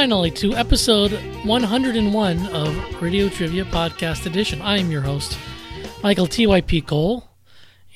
finally 0.00 0.30
to 0.30 0.54
episode 0.54 1.12
101 1.44 2.46
of 2.54 3.02
Radio 3.02 3.28
Trivia 3.28 3.66
Podcast 3.66 4.24
Edition. 4.24 4.62
I 4.62 4.78
am 4.78 4.90
your 4.90 5.02
host, 5.02 5.36
Michael 6.02 6.26
TYP 6.26 6.86
Cole, 6.86 7.28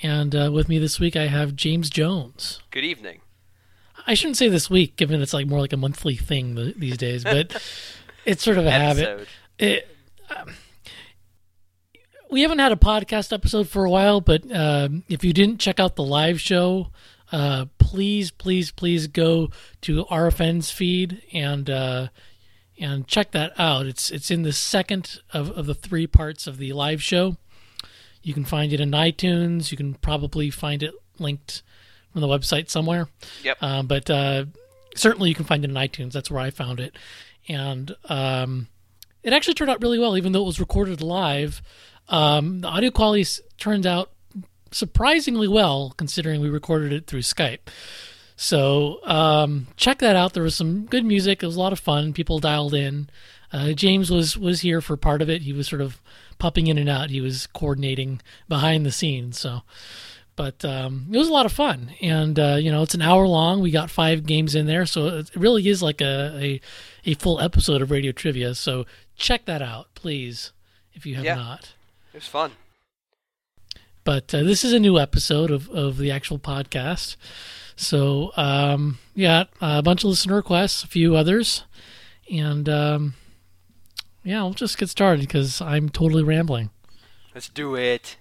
and 0.02 0.36
uh, 0.36 0.50
with 0.52 0.68
me 0.68 0.78
this 0.78 1.00
week 1.00 1.16
I 1.16 1.28
have 1.28 1.56
James 1.56 1.88
Jones. 1.88 2.60
Good 2.70 2.84
evening. 2.84 3.22
I 4.06 4.12
shouldn't 4.12 4.36
say 4.36 4.50
this 4.50 4.68
week, 4.68 4.96
given 4.96 5.22
it's 5.22 5.32
like 5.32 5.46
more 5.46 5.60
like 5.60 5.72
a 5.72 5.78
monthly 5.78 6.14
thing 6.14 6.74
these 6.76 6.98
days, 6.98 7.24
but 7.24 7.56
it's 8.26 8.44
sort 8.44 8.58
of 8.58 8.66
a 8.66 8.70
habit. 8.70 9.26
It, 9.58 9.88
um, 10.28 10.52
we 12.30 12.42
haven't 12.42 12.58
had 12.58 12.70
a 12.72 12.76
podcast 12.76 13.32
episode 13.32 13.66
for 13.66 13.86
a 13.86 13.90
while, 13.90 14.20
but 14.20 14.42
um, 14.54 15.04
if 15.08 15.24
you 15.24 15.32
didn't 15.32 15.56
check 15.56 15.80
out 15.80 15.96
the 15.96 16.04
live 16.04 16.38
show, 16.38 16.88
uh, 17.32 17.66
please, 17.78 18.30
please, 18.30 18.70
please 18.70 19.06
go 19.06 19.50
to 19.82 20.04
RFN's 20.06 20.70
feed 20.70 21.22
and 21.32 21.68
uh, 21.68 22.08
and 22.78 23.06
check 23.06 23.32
that 23.32 23.52
out. 23.58 23.86
It's 23.86 24.10
it's 24.10 24.30
in 24.30 24.42
the 24.42 24.52
second 24.52 25.20
of, 25.32 25.50
of 25.50 25.66
the 25.66 25.74
three 25.74 26.06
parts 26.06 26.46
of 26.46 26.58
the 26.58 26.72
live 26.72 27.02
show. 27.02 27.36
You 28.22 28.34
can 28.34 28.44
find 28.44 28.72
it 28.72 28.80
in 28.80 28.90
iTunes. 28.92 29.70
You 29.70 29.76
can 29.76 29.94
probably 29.94 30.50
find 30.50 30.82
it 30.82 30.94
linked 31.18 31.62
from 32.12 32.20
the 32.20 32.26
website 32.26 32.70
somewhere. 32.70 33.08
Yep. 33.42 33.58
Uh, 33.60 33.82
but 33.82 34.08
uh, 34.10 34.44
certainly 34.96 35.28
you 35.28 35.34
can 35.34 35.44
find 35.44 35.64
it 35.64 35.70
in 35.70 35.76
iTunes. 35.76 36.12
That's 36.12 36.30
where 36.30 36.40
I 36.40 36.50
found 36.50 36.80
it, 36.80 36.96
and 37.48 37.94
um, 38.08 38.68
it 39.22 39.32
actually 39.32 39.54
turned 39.54 39.70
out 39.70 39.82
really 39.82 39.98
well, 39.98 40.16
even 40.16 40.32
though 40.32 40.42
it 40.42 40.46
was 40.46 40.60
recorded 40.60 41.00
live. 41.02 41.62
Um, 42.08 42.60
the 42.60 42.68
audio 42.68 42.90
quality 42.90 43.22
s- 43.22 43.40
turned 43.56 43.86
out 43.86 44.10
surprisingly 44.74 45.48
well, 45.48 45.94
considering 45.96 46.40
we 46.40 46.50
recorded 46.50 46.92
it 46.92 47.06
through 47.06 47.20
Skype. 47.22 47.60
So 48.36 48.98
um, 49.04 49.68
check 49.76 49.98
that 50.00 50.16
out. 50.16 50.32
There 50.32 50.42
was 50.42 50.56
some 50.56 50.86
good 50.86 51.04
music. 51.04 51.42
It 51.42 51.46
was 51.46 51.56
a 51.56 51.60
lot 51.60 51.72
of 51.72 51.78
fun. 51.78 52.12
People 52.12 52.40
dialed 52.40 52.74
in. 52.74 53.08
Uh, 53.52 53.72
James 53.72 54.10
was 54.10 54.36
was 54.36 54.60
here 54.62 54.80
for 54.80 54.96
part 54.96 55.22
of 55.22 55.30
it. 55.30 55.42
He 55.42 55.52
was 55.52 55.68
sort 55.68 55.80
of 55.80 56.00
popping 56.38 56.66
in 56.66 56.76
and 56.76 56.88
out. 56.88 57.10
He 57.10 57.20
was 57.20 57.46
coordinating 57.46 58.20
behind 58.48 58.84
the 58.84 58.90
scenes. 58.90 59.38
So, 59.38 59.60
but 60.34 60.64
um, 60.64 61.06
it 61.12 61.16
was 61.16 61.28
a 61.28 61.32
lot 61.32 61.46
of 61.46 61.52
fun. 61.52 61.92
And 62.02 62.36
uh, 62.36 62.56
you 62.58 62.72
know, 62.72 62.82
it's 62.82 62.94
an 62.94 63.02
hour 63.02 63.28
long. 63.28 63.60
We 63.62 63.70
got 63.70 63.90
five 63.90 64.26
games 64.26 64.56
in 64.56 64.66
there, 64.66 64.84
so 64.86 65.06
it 65.06 65.30
really 65.36 65.68
is 65.68 65.80
like 65.80 66.00
a 66.00 66.32
a, 67.06 67.10
a 67.12 67.14
full 67.14 67.38
episode 67.40 67.80
of 67.82 67.92
Radio 67.92 68.10
Trivia. 68.10 68.56
So 68.56 68.84
check 69.14 69.44
that 69.44 69.62
out, 69.62 69.86
please, 69.94 70.50
if 70.92 71.06
you 71.06 71.14
have 71.14 71.24
Yeah. 71.24 71.36
not. 71.36 71.74
It 72.12 72.16
was 72.18 72.26
fun. 72.26 72.50
But 74.04 74.34
uh, 74.34 74.42
this 74.42 74.64
is 74.64 74.72
a 74.72 74.78
new 74.78 74.98
episode 74.98 75.50
of, 75.50 75.68
of 75.70 75.96
the 75.96 76.10
actual 76.10 76.38
podcast. 76.38 77.16
So, 77.74 78.32
um, 78.36 78.98
yeah, 79.14 79.44
a 79.60 79.82
bunch 79.82 80.04
of 80.04 80.10
listener 80.10 80.36
requests, 80.36 80.84
a 80.84 80.86
few 80.86 81.16
others. 81.16 81.64
And, 82.30 82.68
um, 82.68 83.14
yeah, 84.22 84.42
we'll 84.42 84.54
just 84.54 84.78
get 84.78 84.88
started 84.88 85.20
because 85.20 85.60
I'm 85.60 85.88
totally 85.88 86.22
rambling. 86.22 86.70
Let's 87.34 87.48
do 87.48 87.74
it. 87.74 88.16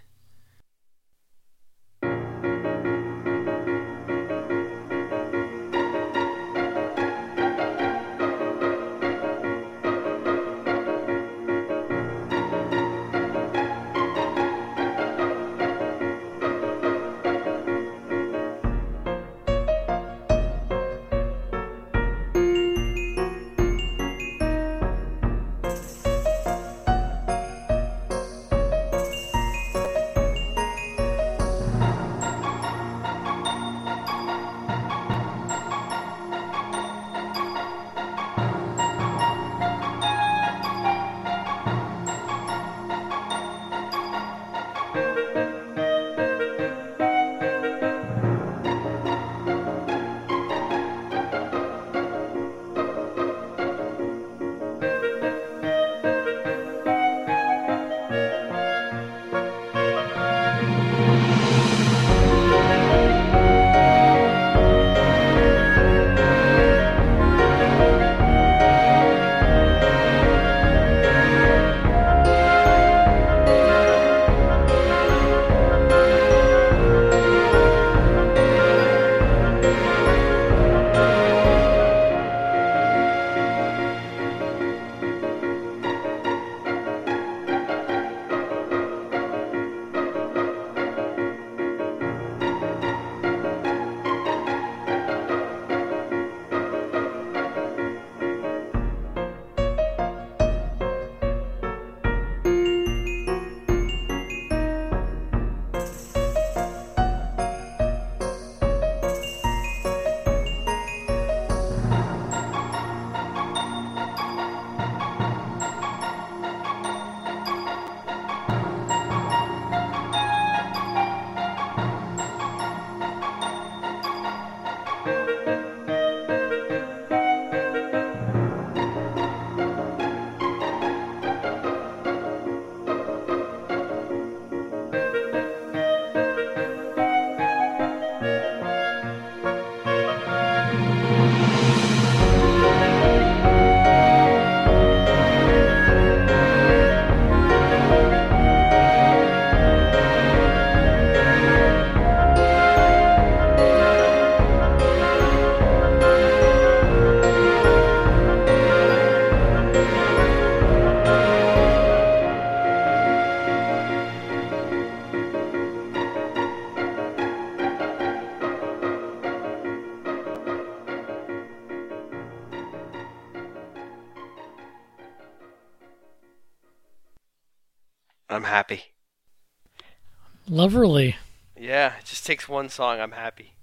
Takes 182.44 182.50
one 182.50 182.68
song. 182.68 183.00
I'm 183.00 183.14
happy. 183.14 183.56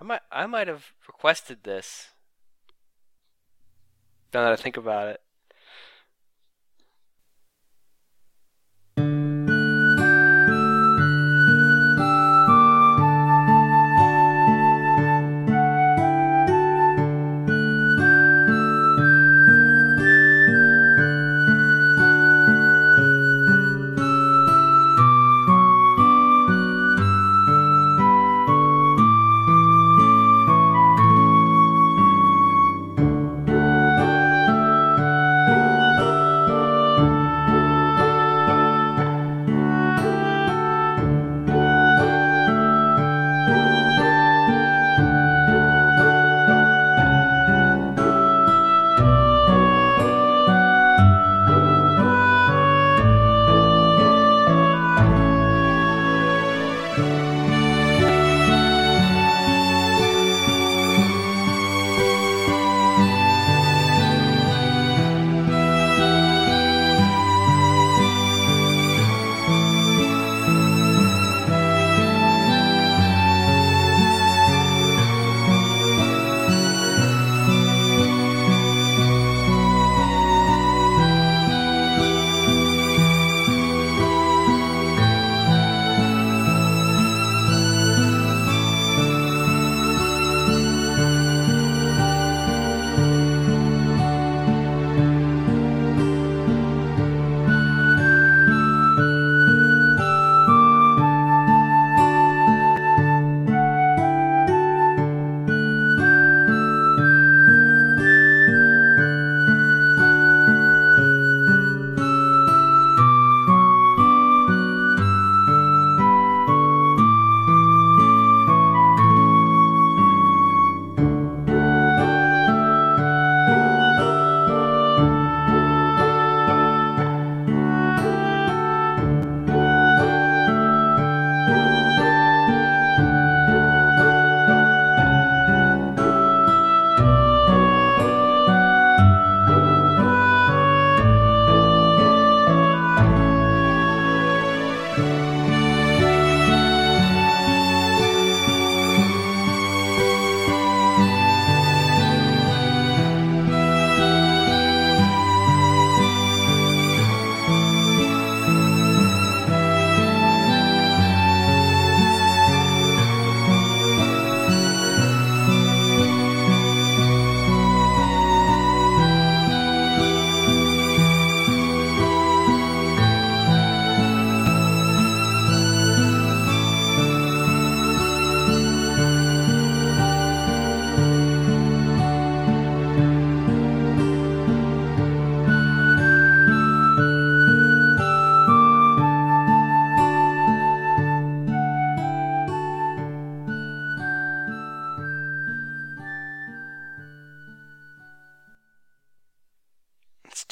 I 0.00 0.04
might 0.04 0.20
I 0.32 0.46
might 0.46 0.66
have 0.66 0.86
requested 1.06 1.62
this. 1.62 2.08
Now 4.34 4.42
that 4.42 4.52
I 4.52 4.56
think 4.56 4.76
about 4.76 5.06
it. 5.06 5.20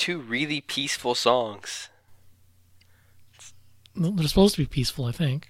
Two 0.05 0.19
really 0.19 0.61
peaceful 0.61 1.15
songs. 1.15 1.89
They're 3.97 4.29
supposed 4.29 4.55
to 4.57 4.61
be 4.61 4.67
peaceful, 4.67 5.07
I 5.07 5.13
think. 5.13 5.49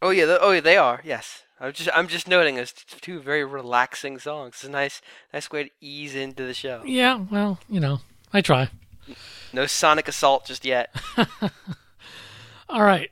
Oh 0.00 0.08
yeah, 0.08 0.38
oh 0.40 0.52
yeah, 0.52 0.60
they 0.60 0.78
are. 0.78 1.02
Yes, 1.04 1.42
I'm 1.60 1.74
just 1.74 1.90
I'm 1.92 2.08
just 2.08 2.26
noting 2.26 2.56
it's 2.56 2.72
two 2.72 3.20
very 3.20 3.44
relaxing 3.44 4.18
songs. 4.18 4.54
It's 4.54 4.64
a 4.64 4.70
nice 4.70 5.02
nice 5.30 5.50
way 5.50 5.64
to 5.64 5.70
ease 5.82 6.14
into 6.14 6.44
the 6.44 6.54
show. 6.54 6.84
Yeah, 6.86 7.26
well, 7.30 7.58
you 7.68 7.78
know, 7.78 8.00
I 8.32 8.40
try. 8.40 8.70
No 9.52 9.66
sonic 9.66 10.08
assault 10.08 10.46
just 10.46 10.64
yet. 10.64 10.94
All 12.70 12.82
right. 12.82 13.10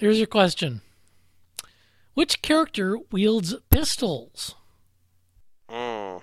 Here's 0.00 0.18
your 0.18 0.26
question. 0.26 0.80
Which 2.14 2.42
character 2.42 2.98
wields 3.12 3.54
pistols? 3.70 4.56
Mm. 5.70 6.22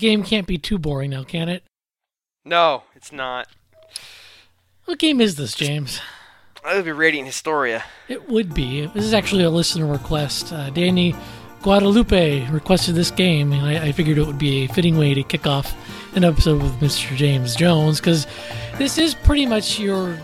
Game 0.00 0.24
can't 0.24 0.46
be 0.46 0.58
too 0.58 0.78
boring 0.78 1.10
now, 1.10 1.22
can 1.22 1.48
it? 1.48 1.62
No, 2.44 2.84
it's 2.96 3.12
not. 3.12 3.46
What 4.86 4.98
game 4.98 5.20
is 5.20 5.36
this, 5.36 5.54
James? 5.54 6.00
That 6.64 6.74
would 6.74 6.84
be 6.84 6.92
Radiant 6.92 7.26
Historia. 7.26 7.84
It 8.08 8.28
would 8.28 8.52
be. 8.52 8.86
This 8.86 9.04
is 9.04 9.14
actually 9.14 9.44
a 9.44 9.50
listener 9.50 9.86
request. 9.86 10.52
Uh, 10.52 10.70
Danny 10.70 11.14
Guadalupe 11.62 12.48
requested 12.50 12.94
this 12.94 13.10
game, 13.10 13.52
and 13.52 13.62
I, 13.62 13.88
I 13.88 13.92
figured 13.92 14.18
it 14.18 14.26
would 14.26 14.38
be 14.38 14.64
a 14.64 14.68
fitting 14.68 14.98
way 14.98 15.14
to 15.14 15.22
kick 15.22 15.46
off 15.46 15.74
an 16.16 16.24
episode 16.24 16.62
with 16.62 16.72
Mr. 16.80 17.14
James 17.16 17.54
Jones 17.54 18.00
because 18.00 18.26
this 18.78 18.98
is 18.98 19.14
pretty 19.14 19.46
much 19.46 19.78
your 19.78 20.18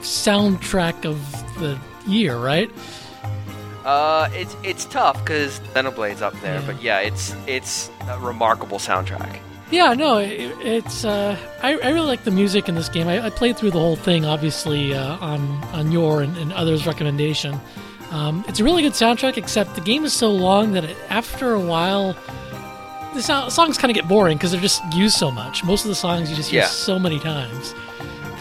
soundtrack 0.00 1.04
of 1.04 1.20
the 1.60 1.78
year, 2.06 2.38
right? 2.38 2.70
Uh, 3.84 4.28
it's 4.32 4.56
it's 4.62 4.84
tough 4.84 5.18
because 5.24 5.58
Xenoblade's 5.74 6.22
up 6.22 6.34
there, 6.40 6.62
but 6.66 6.80
yeah, 6.82 7.00
it's 7.00 7.34
it's 7.46 7.90
a 8.08 8.18
remarkable 8.20 8.78
soundtrack. 8.78 9.38
Yeah, 9.70 9.94
no, 9.94 10.18
it, 10.18 10.52
it's. 10.60 11.04
Uh, 11.04 11.36
I, 11.62 11.70
I 11.78 11.88
really 11.90 12.06
like 12.06 12.24
the 12.24 12.30
music 12.30 12.68
in 12.68 12.74
this 12.74 12.88
game. 12.90 13.08
I, 13.08 13.24
I 13.26 13.30
played 13.30 13.56
through 13.56 13.70
the 13.70 13.78
whole 13.78 13.96
thing, 13.96 14.24
obviously, 14.24 14.94
uh, 14.94 15.16
on 15.18 15.40
on 15.72 15.90
your 15.90 16.22
and, 16.22 16.36
and 16.36 16.52
others' 16.52 16.86
recommendation. 16.86 17.58
Um, 18.10 18.44
it's 18.46 18.60
a 18.60 18.64
really 18.64 18.82
good 18.82 18.92
soundtrack, 18.92 19.38
except 19.38 19.74
the 19.74 19.80
game 19.80 20.04
is 20.04 20.12
so 20.12 20.30
long 20.30 20.72
that 20.72 20.84
it, 20.84 20.96
after 21.08 21.54
a 21.54 21.60
while, 21.60 22.14
the 23.14 23.22
so- 23.22 23.48
songs 23.48 23.78
kind 23.78 23.90
of 23.90 23.94
get 23.94 24.06
boring 24.06 24.36
because 24.36 24.52
they're 24.52 24.60
just 24.60 24.82
used 24.92 25.16
so 25.16 25.30
much. 25.30 25.64
Most 25.64 25.84
of 25.84 25.88
the 25.88 25.94
songs 25.94 26.28
you 26.28 26.36
just 26.36 26.52
Yeah. 26.52 26.66
so 26.66 26.98
many 26.98 27.18
times. 27.18 27.74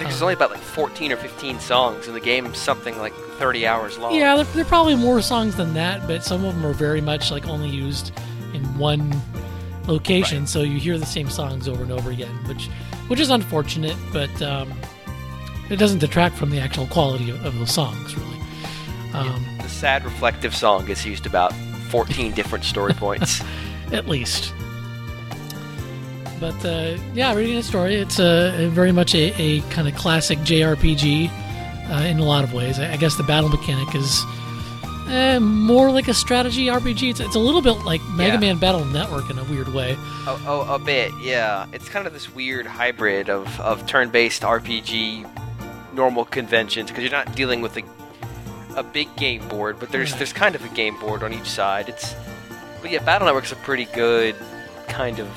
There's 0.09 0.21
only 0.21 0.33
about 0.33 0.51
like 0.51 0.59
14 0.59 1.11
or 1.11 1.17
15 1.17 1.59
songs, 1.59 2.07
and 2.07 2.15
the 2.15 2.19
game's 2.19 2.57
something 2.57 2.97
like 2.97 3.13
30 3.37 3.65
hours 3.67 3.97
long. 3.97 4.13
Yeah, 4.15 4.35
there, 4.35 4.45
there 4.45 4.61
are 4.63 4.67
probably 4.67 4.95
more 4.95 5.21
songs 5.21 5.55
than 5.55 5.73
that, 5.75 6.07
but 6.07 6.23
some 6.23 6.43
of 6.45 6.53
them 6.55 6.65
are 6.65 6.73
very 6.73 7.01
much 7.01 7.31
like 7.31 7.47
only 7.47 7.69
used 7.69 8.11
in 8.53 8.63
one 8.77 9.13
location, 9.87 10.39
Right. 10.41 10.49
so 10.49 10.61
you 10.61 10.79
hear 10.79 10.97
the 10.97 11.05
same 11.05 11.29
songs 11.29 11.67
over 11.67 11.83
and 11.83 11.91
over 11.91 12.11
again, 12.11 12.33
which 12.47 12.67
which 13.07 13.19
is 13.19 13.29
unfortunate, 13.29 13.95
but 14.13 14.41
um, 14.41 14.71
it 15.69 15.75
doesn't 15.77 15.99
detract 15.99 16.35
from 16.35 16.49
the 16.49 16.59
actual 16.59 16.87
quality 16.87 17.29
of, 17.29 17.43
of 17.45 17.57
those 17.57 17.71
songs, 17.71 18.15
really. 18.15 18.37
Um, 19.13 19.43
The 19.61 19.67
sad, 19.69 20.05
reflective 20.05 20.55
song 20.55 20.85
gets 20.85 21.05
used 21.05 21.25
about 21.25 21.51
14 21.89 22.31
different 22.33 22.63
story 22.63 22.93
points. 23.05 23.43
at 23.91 24.07
least. 24.07 24.53
But 26.41 26.65
uh, 26.65 26.97
yeah, 27.13 27.33
reading 27.35 27.55
the 27.55 27.63
story, 27.63 27.95
it's 27.95 28.19
a, 28.19 28.65
a 28.65 28.67
very 28.69 28.91
much 28.91 29.15
a, 29.15 29.31
a 29.41 29.61
kind 29.69 29.87
of 29.87 29.95
classic 29.95 30.39
JRPG 30.39 31.29
uh, 31.89 31.93
in 32.07 32.19
a 32.19 32.25
lot 32.25 32.43
of 32.43 32.53
ways. 32.53 32.79
I, 32.79 32.91
I 32.93 32.97
guess 32.97 33.15
the 33.15 33.23
battle 33.23 33.47
mechanic 33.49 33.93
is 33.95 34.23
uh, 35.07 35.39
more 35.41 35.91
like 35.91 36.07
a 36.07 36.13
strategy 36.13 36.65
RPG. 36.65 37.11
It's, 37.11 37.19
it's 37.19 37.35
a 37.35 37.39
little 37.39 37.61
bit 37.61 37.85
like 37.85 38.01
Mega 38.15 38.33
Yeah. 38.33 38.39
Man 38.39 38.57
Battle 38.57 38.83
Network 38.85 39.29
in 39.29 39.37
a 39.37 39.43
weird 39.45 39.71
way. 39.73 39.95
oh, 40.25 40.41
oh, 40.67 40.73
a 40.75 40.79
bit, 40.79 41.11
yeah. 41.21 41.67
It's 41.73 41.87
kind 41.87 42.07
of 42.07 42.13
this 42.13 42.33
weird 42.33 42.65
hybrid 42.65 43.29
of, 43.29 43.59
of 43.61 43.85
turn-based 43.85 44.41
RPG 44.41 45.29
normal 45.93 46.25
conventions 46.25 46.89
because 46.89 47.03
you're 47.03 47.11
not 47.11 47.35
dealing 47.35 47.61
with 47.61 47.77
a, 47.77 47.83
a 48.77 48.83
big 48.83 49.13
game 49.17 49.47
board, 49.47 49.79
but 49.79 49.91
there's 49.91 50.11
Right. 50.11 50.17
there's 50.19 50.33
kind 50.33 50.55
of 50.55 50.63
a 50.65 50.69
game 50.69 50.97
board 50.99 51.21
on 51.23 51.33
each 51.33 51.49
side. 51.49 51.87
It's 51.89 52.15
but 52.81 52.89
yeah, 52.89 53.03
Battle 53.03 53.27
Network's 53.27 53.51
a 53.51 53.57
pretty 53.57 53.85
good 53.93 54.35
kind 54.87 55.19
of 55.19 55.27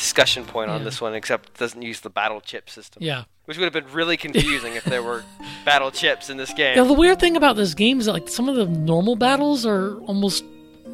discussion 0.00 0.44
point 0.44 0.70
on 0.70 0.80
Yeah. 0.80 0.84
this 0.84 1.00
one, 1.00 1.14
except 1.14 1.50
it 1.50 1.58
doesn't 1.58 1.82
use 1.82 2.00
the 2.00 2.10
battle 2.10 2.40
chip 2.40 2.70
system, 2.70 3.02
Yeah. 3.02 3.24
which 3.44 3.58
would 3.58 3.64
have 3.64 3.72
been 3.72 3.92
really 3.92 4.16
confusing 4.26 4.74
if 4.74 4.84
there 4.84 5.02
were 5.02 5.22
battle 5.64 5.90
chips 5.90 6.30
in 6.30 6.36
this 6.38 6.52
game. 6.54 6.76
Yeah, 6.76 6.84
the 6.84 6.94
weird 6.94 7.20
thing 7.20 7.36
about 7.36 7.56
this 7.56 7.74
game 7.74 8.00
is 8.00 8.06
that 8.06 8.12
like 8.14 8.28
some 8.28 8.48
of 8.48 8.56
the 8.56 8.64
normal 8.66 9.14
battles 9.14 9.66
are 9.66 9.96
almost 10.06 10.42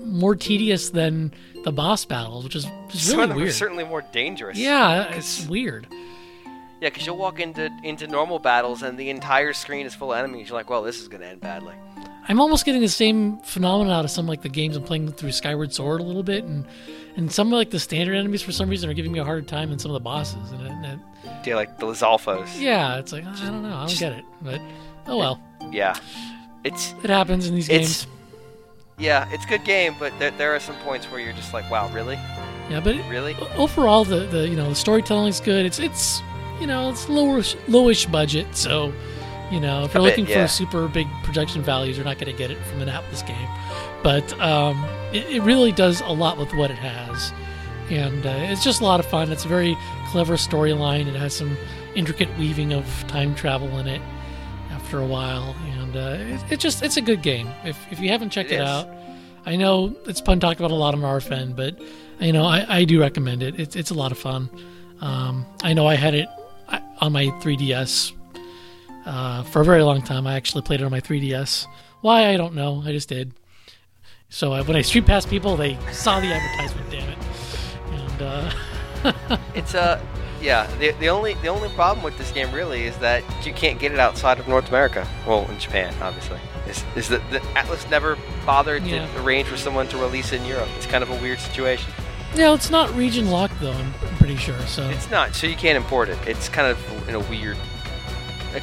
more 0.04 0.34
tedious 0.34 0.90
than 0.90 1.32
the 1.64 1.72
boss 1.72 2.04
battles, 2.04 2.44
which 2.44 2.56
is 2.56 2.64
Some 2.64 2.72
really 3.18 3.22
of 3.22 3.28
them 3.28 3.30
are 3.30 3.40
weird. 3.42 3.52
certainly 3.54 3.84
more 3.84 4.02
dangerous. 4.12 4.58
Yeah, 4.58 5.14
it's 5.14 5.46
weird. 5.46 5.86
Yeah, 6.80 6.90
because 6.90 7.06
you'll 7.06 7.16
walk 7.16 7.40
into 7.40 7.70
into 7.84 8.06
normal 8.06 8.38
battles 8.38 8.82
and 8.82 8.98
the 8.98 9.08
entire 9.10 9.52
screen 9.52 9.86
is 9.86 9.94
full 9.94 10.12
of 10.12 10.18
enemies. 10.18 10.48
You're 10.48 10.58
like, 10.58 10.68
well, 10.68 10.82
this 10.82 11.00
is 11.00 11.08
gonna 11.08 11.26
end 11.26 11.40
badly. 11.40 11.74
I'm 12.28 12.40
almost 12.40 12.64
getting 12.66 12.80
the 12.82 12.88
same 12.88 13.38
phenomenon 13.38 13.92
out 13.92 14.04
of 14.04 14.10
some 14.10 14.26
like 14.26 14.42
the 14.42 14.48
games 14.48 14.76
I'm 14.76 14.82
playing 14.82 15.10
through 15.12 15.30
Skyward 15.32 15.72
Sword 15.72 16.00
a 16.00 16.04
little 16.04 16.24
bit, 16.24 16.42
and 16.44 16.66
and 17.16 17.30
some 17.32 17.48
of 17.48 17.52
like 17.54 17.70
the 17.70 17.80
standard 17.80 18.14
enemies 18.14 18.42
for 18.42 18.52
some 18.52 18.68
reason 18.68 18.88
are 18.90 18.94
giving 18.94 19.12
me 19.12 19.18
a 19.18 19.24
harder 19.24 19.42
time 19.42 19.70
than 19.70 19.78
some 19.78 19.90
of 19.90 19.94
the 19.94 20.00
bosses. 20.00 20.50
And, 20.52 20.62
it, 20.62 20.70
and 20.70 21.00
Yeah, 21.44 21.56
like 21.56 21.78
the 21.78 21.86
Lizalfos. 21.86 22.48
yeah, 22.60 22.98
it's 22.98 23.12
like 23.12 23.24
I 23.24 23.32
don't 23.46 23.62
know, 23.62 23.68
I 23.74 23.78
don't 23.80 23.88
Just- 23.88 24.00
get 24.00 24.12
it, 24.12 24.24
but 24.42 24.60
oh 25.06 25.16
well, 25.16 25.40
Yeah. 25.72 25.94
It's 26.64 26.94
it 27.02 27.10
happens 27.10 27.46
in 27.48 27.54
these 27.54 27.68
It's- 27.68 28.04
games. 28.04 28.12
yeah, 28.98 29.28
it's 29.32 29.44
a 29.44 29.48
good 29.48 29.64
game, 29.64 29.94
but 29.98 30.12
there, 30.18 30.30
there 30.32 30.54
are 30.54 30.60
some 30.60 30.74
points 30.76 31.06
where 31.06 31.20
you're 31.20 31.32
just 31.32 31.52
like, 31.54 31.70
wow, 31.70 31.88
really, 31.92 32.18
Yeah, 32.70 32.80
but 32.82 32.96
it, 32.96 33.08
really? 33.08 33.36
overall 33.56 34.04
the 34.04 34.20
the 34.26 34.48
you 34.48 34.56
know 34.56 34.68
the 34.68 34.74
storytelling's 34.74 35.40
good. 35.40 35.64
It's 35.66 35.78
it's 35.78 36.20
you 36.60 36.66
know 36.66 36.90
it's 36.90 37.08
lower 37.08 37.38
lowish 37.68 38.10
budget, 38.10 38.46
so 38.56 38.92
you 39.52 39.60
know 39.60 39.84
if 39.84 39.94
you're 39.94 40.02
A 40.02 40.04
bit, 40.06 40.18
looking 40.18 40.26
yeah. 40.26 40.42
for 40.42 40.48
super 40.48 40.88
big 40.88 41.06
production 41.22 41.62
values, 41.62 41.96
you're 41.96 42.04
not 42.06 42.18
going 42.18 42.32
to 42.32 42.36
get 42.38 42.50
it 42.50 42.58
from 42.66 42.82
an 42.82 42.88
Atlus 42.88 43.24
game. 43.26 43.48
But 44.06 44.40
um, 44.40 44.84
it, 45.12 45.26
it 45.26 45.42
really 45.42 45.72
does 45.72 46.00
a 46.00 46.12
lot 46.12 46.38
with 46.38 46.54
what 46.54 46.70
it 46.70 46.78
has, 46.78 47.32
and 47.90 48.24
uh, 48.24 48.52
it's 48.52 48.62
just 48.62 48.80
a 48.80 48.84
lot 48.84 49.00
of 49.00 49.06
fun. 49.06 49.32
It's 49.32 49.44
a 49.44 49.48
very 49.48 49.76
clever 50.10 50.34
storyline. 50.34 51.08
It 51.08 51.16
has 51.16 51.34
some 51.34 51.56
intricate 51.96 52.28
weaving 52.38 52.72
of 52.72 52.86
time 53.08 53.34
travel 53.34 53.66
in 53.80 53.88
it 53.88 54.00
after 54.70 55.00
a 55.00 55.04
while, 55.04 55.56
and 55.80 55.96
uh, 55.96 56.18
it, 56.20 56.52
it 56.52 56.60
just 56.60 56.84
it's 56.84 56.96
a 56.96 57.00
good 57.00 57.20
game. 57.20 57.50
If 57.64 57.76
if 57.90 57.98
you 57.98 58.10
haven't 58.10 58.30
checked 58.30 58.52
It 58.52 58.60
it, 58.60 58.64
out, 58.64 58.88
I 59.44 59.56
know 59.56 59.92
it's 60.06 60.20
been 60.20 60.38
talked 60.38 60.60
about 60.60 60.70
a 60.70 60.76
lot 60.76 60.94
on 60.94 61.00
RFN, 61.00 61.56
but 61.56 61.76
you 62.20 62.32
know 62.32 62.44
I, 62.44 62.64
I 62.68 62.84
do 62.84 63.00
recommend 63.00 63.42
it. 63.42 63.58
It's 63.58 63.74
it's 63.74 63.90
a 63.90 63.94
lot 63.94 64.12
of 64.12 64.18
fun. 64.18 64.48
Um, 65.00 65.44
I 65.64 65.72
know 65.72 65.88
I 65.88 65.96
had 65.96 66.14
it 66.14 66.28
uh, 66.68 66.78
on 67.00 67.10
my 67.10 67.26
3DS 67.42 68.12
uh, 69.04 69.42
for 69.42 69.62
a 69.62 69.64
very 69.64 69.82
long 69.82 70.00
time. 70.00 70.28
I 70.28 70.36
actually 70.36 70.62
played 70.62 70.80
it 70.80 70.84
on 70.84 70.92
my 70.92 71.00
3DS. 71.00 71.66
Why 72.02 72.28
I 72.28 72.36
don't 72.36 72.54
know. 72.54 72.84
I 72.86 72.92
just 72.92 73.08
did. 73.08 73.32
So 74.28 74.52
uh, 74.52 74.64
when 74.64 74.76
I 74.76 74.80
StreetPassed 74.80 75.28
people, 75.30 75.56
they 75.56 75.78
saw 75.92 76.20
the 76.20 76.32
advertisement. 76.32 76.90
Damn 76.90 77.08
it! 77.10 77.18
And 77.92 78.22
uh, 78.22 79.38
It's 79.54 79.74
uh, 79.74 80.00
yeah. 80.42 80.66
The, 80.78 80.90
the 80.92 81.08
only 81.08 81.34
the 81.34 81.48
only 81.48 81.68
problem 81.70 82.02
with 82.04 82.18
this 82.18 82.30
game 82.32 82.50
really 82.52 82.84
is 82.84 82.96
that 82.98 83.22
you 83.46 83.52
can't 83.52 83.78
get 83.78 83.92
it 83.92 83.98
outside 83.98 84.38
of 84.38 84.48
North 84.48 84.68
America. 84.68 85.06
Well, 85.26 85.48
in 85.50 85.58
Japan, 85.58 85.94
obviously. 86.02 86.38
Is, 86.68 86.84
is 86.96 87.08
that 87.08 87.22
the 87.30 87.38
Atlus 87.54 87.88
never 87.90 88.18
bothered 88.44 88.82
Yeah. 88.84 89.06
to 89.06 89.22
arrange 89.22 89.46
for 89.46 89.56
someone 89.56 89.86
to 89.88 89.96
release 89.96 90.32
it 90.32 90.40
in 90.40 90.46
Europe? 90.46 90.68
It's 90.76 90.86
kind 90.86 91.04
of 91.04 91.10
a 91.10 91.22
weird 91.22 91.38
situation. 91.38 91.92
yeah, 92.34 92.52
it's 92.52 92.70
not 92.70 92.92
region 92.96 93.30
locked 93.30 93.60
though. 93.60 93.70
I'm, 93.72 93.94
I'm 94.02 94.16
pretty 94.16 94.36
sure. 94.36 94.58
So 94.66 94.88
It's 94.90 95.08
not, 95.08 95.36
so 95.36 95.46
you 95.46 95.54
can't 95.54 95.76
import 95.76 96.08
it. 96.08 96.18
It's 96.26 96.48
kind 96.48 96.66
of 96.66 97.08
in 97.08 97.14
a 97.14 97.20
weird. 97.20 97.56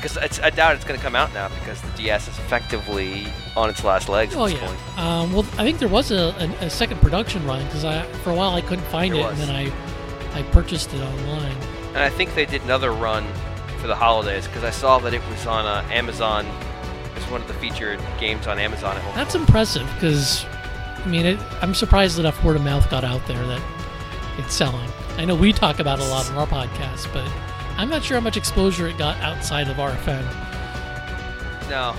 Because 0.02 0.18
it's, 0.18 0.40
I 0.40 0.50
doubt 0.50 0.76
it's 0.76 0.84
going 0.86 1.00
to 1.00 1.04
come 1.04 1.16
out 1.16 1.34
now 1.34 1.50
because 1.60 1.80
the 1.82 1.90
DS 1.98 2.28
is 2.28 2.38
effectively 2.40 3.28
on 3.56 3.70
its 3.70 3.84
last 3.84 4.10
legs 4.10 4.34
at 4.36 4.40
Oh 4.40 4.46
this 4.48 4.54
yeah. 4.60 4.68
point. 4.68 5.00
Um, 5.00 5.34
well, 5.34 5.46
I 5.58 5.64
think 5.64 5.80
there 5.80 5.88
was 5.88 6.12
a, 6.12 6.34
a, 6.62 6.66
a 6.66 6.70
second 6.70 7.00
production 7.02 7.46
run 7.46 7.64
because 7.66 7.86
I 7.86 8.04
for 8.24 8.32
a 8.32 8.36
while 8.36 8.52
I 8.52 8.62
couldn't 8.62 8.86
find 8.86 9.14
There 9.14 9.22
it, 9.22 9.26
was. 9.26 9.40
and 9.40 9.50
then 9.50 9.56
I 9.56 10.40
I 10.40 10.42
purchased 10.52 10.94
it 10.94 11.02
online. 11.02 11.56
And 11.90 11.98
I 12.00 12.10
think 12.10 12.34
they 12.34 12.46
did 12.46 12.64
another 12.64 12.92
run 12.92 13.24
for 13.78 13.86
the 13.88 13.96
holidays 13.96 14.48
because 14.48 14.64
I 14.64 14.72
saw 14.72 14.98
that 15.00 15.14
it 15.14 15.22
was 15.30 15.46
on 15.46 15.66
uh, 15.66 15.88
Amazon. 15.92 16.48
It's 17.16 17.30
one 17.30 17.42
of 17.42 17.48
the 17.48 17.54
featured 17.56 18.00
games 18.20 18.48
on 18.48 18.58
Amazon 18.58 18.98
at. 18.98 19.16
That's 19.16 19.36
impressive 19.36 19.88
because 19.94 20.44
I 20.46 21.06
mean 21.08 21.26
it, 21.28 21.40
I'm 21.62 21.76
surprised 21.76 22.18
enough 22.18 22.44
word 22.44 22.56
of 22.56 22.64
mouth 22.64 22.90
got 22.90 23.04
out 23.04 23.26
there 23.28 23.46
that 23.46 23.62
it's 24.40 24.56
selling. 24.56 24.90
I 25.18 25.26
know 25.26 25.36
we 25.36 25.54
talk 25.54 25.78
about 25.80 26.00
it 26.00 26.06
a 26.06 26.10
lot 26.10 26.28
on 26.32 26.38
our 26.38 26.48
podcast, 26.48 27.14
but 27.14 27.30
I'm 27.78 27.90
not 27.90 28.04
sure 28.04 28.18
how 28.18 28.24
much 28.24 28.38
exposure 28.38 28.88
it 28.88 28.98
got 28.98 29.18
outside 29.22 29.68
of 29.68 29.78
RFN. 29.78 30.24
No. 31.70 31.96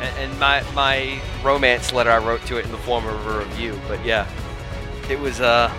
And, 0.00 0.30
and 0.30 0.40
my 0.40 0.62
my 0.74 1.20
romance 1.42 1.92
letter 1.92 2.10
I 2.10 2.18
wrote 2.18 2.44
to 2.46 2.56
it 2.58 2.64
in 2.64 2.70
the 2.70 2.78
form 2.78 3.06
of 3.06 3.26
a 3.26 3.38
review, 3.40 3.78
but 3.88 4.04
yeah, 4.04 4.26
it 5.10 5.18
was 5.18 5.40
uh, 5.40 5.72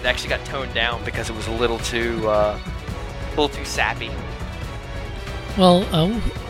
it 0.00 0.06
actually 0.06 0.28
got 0.28 0.44
toned 0.46 0.72
down 0.74 1.04
because 1.04 1.28
it 1.28 1.34
was 1.36 1.46
a 1.48 1.52
little 1.52 1.78
too 1.80 2.26
uh, 2.28 2.58
a 3.26 3.30
little 3.30 3.48
too 3.48 3.64
sappy. 3.64 4.10
Well, 5.58 5.82
uh, 5.94 6.08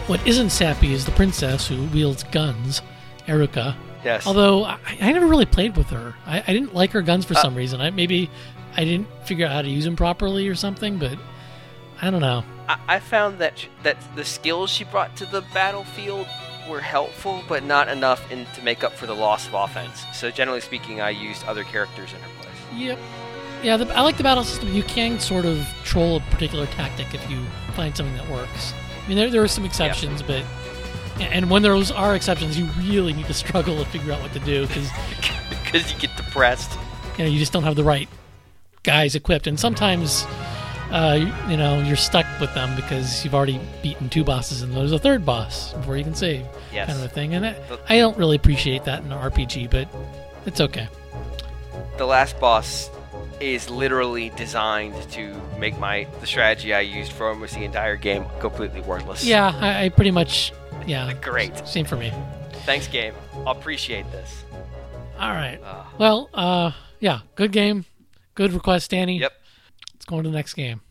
what 0.09 0.25
isn't 0.27 0.51
sappy 0.51 0.93
is 0.93 1.05
the 1.07 1.13
princess 1.13 1.67
who 1.69 1.85
wields 1.87 2.25
guns, 2.25 2.83
Eruca. 3.27 3.75
Yes. 4.05 4.27
Although 4.27 4.65
I, 4.65 4.79
I 5.01 5.13
never 5.13 5.27
really 5.27 5.47
played 5.47 5.77
with 5.77 5.89
her. 5.91 6.15
I, 6.27 6.41
I 6.47 6.53
didn't 6.53 6.75
like 6.75 6.91
her 6.93 7.03
guns 7.03 7.25
for 7.25 7.35
Uh, 7.37 7.43
some 7.43 7.55
reason. 7.55 7.81
I, 7.81 7.91
maybe 7.91 8.31
I 8.77 8.85
didn't 8.85 9.09
figure 9.25 9.47
out 9.47 9.53
how 9.53 9.63
to 9.63 9.69
use 9.69 9.85
them 9.85 9.97
properly 9.97 10.47
or 10.49 10.55
something, 10.55 10.99
but 10.99 11.19
I 12.03 12.11
don't 12.11 12.21
know. 12.21 12.45
I, 12.69 12.79
I 12.89 12.99
found 12.99 13.39
that 13.39 13.67
that 13.83 13.97
the 14.15 14.25
skills 14.25 14.71
she 14.71 14.85
brought 14.85 15.17
to 15.17 15.27
the 15.27 15.43
battlefield 15.55 16.27
were 16.69 16.81
helpful, 16.81 17.43
but 17.49 17.65
not 17.65 17.89
enough 17.89 18.31
in, 18.31 18.47
to 18.55 18.63
make 18.63 18.83
up 18.83 18.93
for 18.93 19.07
the 19.07 19.15
loss 19.15 19.47
of 19.47 19.55
offense. 19.55 20.05
So 20.13 20.31
generally 20.31 20.61
speaking, 20.61 21.01
I 21.01 21.11
used 21.11 21.45
other 21.45 21.65
characters 21.65 22.13
in 22.13 22.21
her 22.21 22.29
place. 22.41 22.57
Yep. 22.75 22.99
Yeah, 23.63 23.77
the, 23.77 23.95
I 23.95 24.03
like 24.03 24.17
the 24.17 24.23
battle 24.23 24.45
system. 24.45 24.73
You 24.73 24.83
can 24.83 25.19
sort 25.19 25.45
of 25.45 25.67
troll 25.85 26.17
a 26.17 26.21
particular 26.21 26.67
tactic 26.67 27.15
if 27.15 27.31
you 27.31 27.43
find 27.75 27.97
something 27.97 28.17
that 28.17 28.29
works. 28.29 28.75
I 29.05 29.09
mean, 29.09 29.17
there, 29.17 29.31
there 29.31 29.43
are 29.43 29.49
some 29.49 29.65
exceptions, 29.65 30.23
but 30.23 30.45
and 31.19 31.49
when 31.49 31.63
those 31.63 31.91
are 31.91 32.15
exceptions, 32.15 32.59
you 32.59 32.67
really 32.79 33.13
need 33.13 33.27
to 33.27 33.35
struggle 33.47 33.83
to 33.83 33.85
figure 33.91 34.13
out 34.13 34.21
what 34.21 34.33
to 34.33 34.41
do 34.41 34.67
because 34.67 34.91
because 35.49 35.93
you 35.93 35.99
get 35.99 36.17
depressed. 36.17 36.79
you 37.17 37.25
know 37.25 37.31
you 37.31 37.39
just 37.39 37.53
don't 37.53 37.63
have 37.63 37.77
the 37.77 37.85
right 37.85 38.09
guys 38.83 39.15
equipped, 39.15 39.47
and 39.47 39.59
sometimes 39.59 40.27
uh, 40.91 41.15
you, 41.49 41.57
know 41.57 41.81
you're 41.83 41.97
stuck 41.97 42.27
with 42.41 42.53
them 42.55 42.75
because 42.77 43.25
you've 43.25 43.35
already 43.35 43.61
beaten 43.83 44.09
two 44.09 44.25
bosses 44.25 44.63
and 44.63 44.75
there's 44.77 44.93
a 44.93 44.99
third 44.99 45.25
boss 45.27 45.73
before 45.75 45.97
you 45.97 46.05
can 46.05 46.15
save, 46.15 46.47
Yes. 46.73 46.87
kind 46.89 46.99
of 46.99 47.05
a 47.05 47.09
thing. 47.09 47.35
And 47.35 47.47
I, 47.47 47.57
I 47.89 47.99
don't 47.99 48.17
really 48.17 48.37
appreciate 48.37 48.85
that 48.85 49.03
in 49.03 49.11
an 49.13 49.31
RPG, 49.31 49.71
but 49.71 49.89
it's 50.47 50.61
okay. 50.61 50.89
the 51.99 52.07
last 52.07 52.39
boss 52.41 52.91
is 53.41 53.69
literally 53.69 54.31
designed 54.31 54.95
to 55.11 55.35
make 55.59 55.79
my 55.79 56.07
the 56.21 56.27
strategy 56.27 56.73
I 56.73 56.81
used 56.81 57.13
for 57.13 57.29
almost 57.29 57.55
the 57.55 57.65
entire 57.65 57.97
game 57.97 58.25
completely 58.41 58.81
worthless. 58.81 59.25
Yeah, 59.25 59.53
I, 59.61 59.85
I 59.85 59.89
pretty 59.91 60.11
much 60.11 60.53
yeah. 60.87 61.13
Great. 61.21 61.67
Same 61.67 61.85
for 61.85 61.97
me. 61.97 62.13
Thanks, 62.65 62.87
game. 62.89 63.15
I'll 63.47 63.49
appreciate 63.49 64.11
this. 64.13 64.45
All 65.19 65.31
right. 65.31 65.59
Uh, 65.63 65.85
Well, 65.99 66.29
uh, 66.35 66.73
yeah, 67.01 67.21
good 67.35 67.53
game, 67.53 67.85
good 68.35 68.53
request, 68.53 68.91
Danny. 68.91 69.19
Yep. 69.19 69.33
Let's 70.09 70.19
go 70.19 70.23
to 70.23 70.29
the 70.29 70.37
next 70.37 70.55
game. 70.55 70.83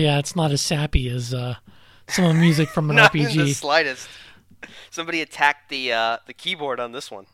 Yeah, 0.00 0.18
it's 0.18 0.34
not 0.34 0.50
as 0.50 0.60
sappy 0.60 1.08
as 1.08 1.32
uh, 1.34 1.56
some 2.08 2.24
of 2.24 2.34
the 2.34 2.40
music 2.40 2.68
from 2.68 2.90
an 2.90 2.96
Not 2.96 3.14
in 3.14 3.24
the 3.24 3.28
RPG. 3.30 3.54
slightest. 3.54 4.08
Somebody 4.90 5.20
attacked 5.22 5.68
the 5.70 5.92
uh, 5.92 6.16
the 6.26 6.34
keyboard 6.34 6.80
on 6.80 6.92
this 6.92 7.10
one. 7.10 7.26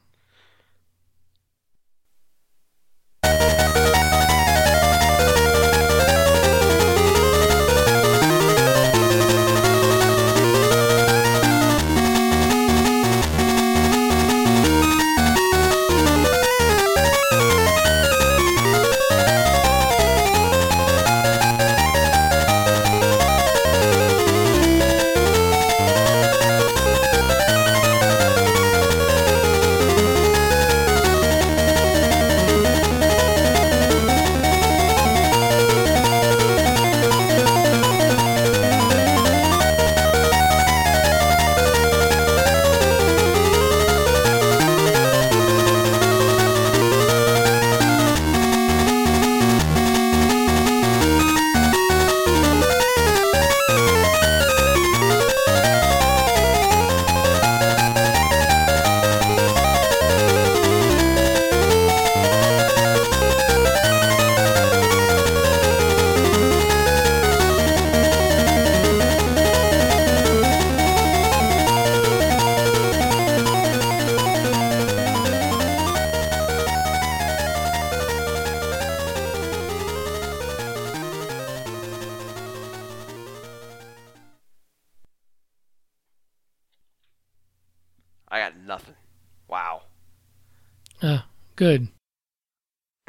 Good. 91.57 91.89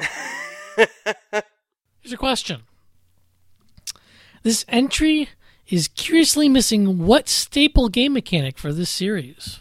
Here's 0.76 2.12
a 2.12 2.16
question. 2.16 2.62
This 4.42 4.64
entry 4.68 5.28
is 5.68 5.88
curiously 5.88 6.48
missing 6.48 7.04
what 7.04 7.28
staple 7.28 7.88
game 7.88 8.14
mechanic 8.14 8.58
for 8.58 8.72
this 8.72 8.90
series? 8.90 9.60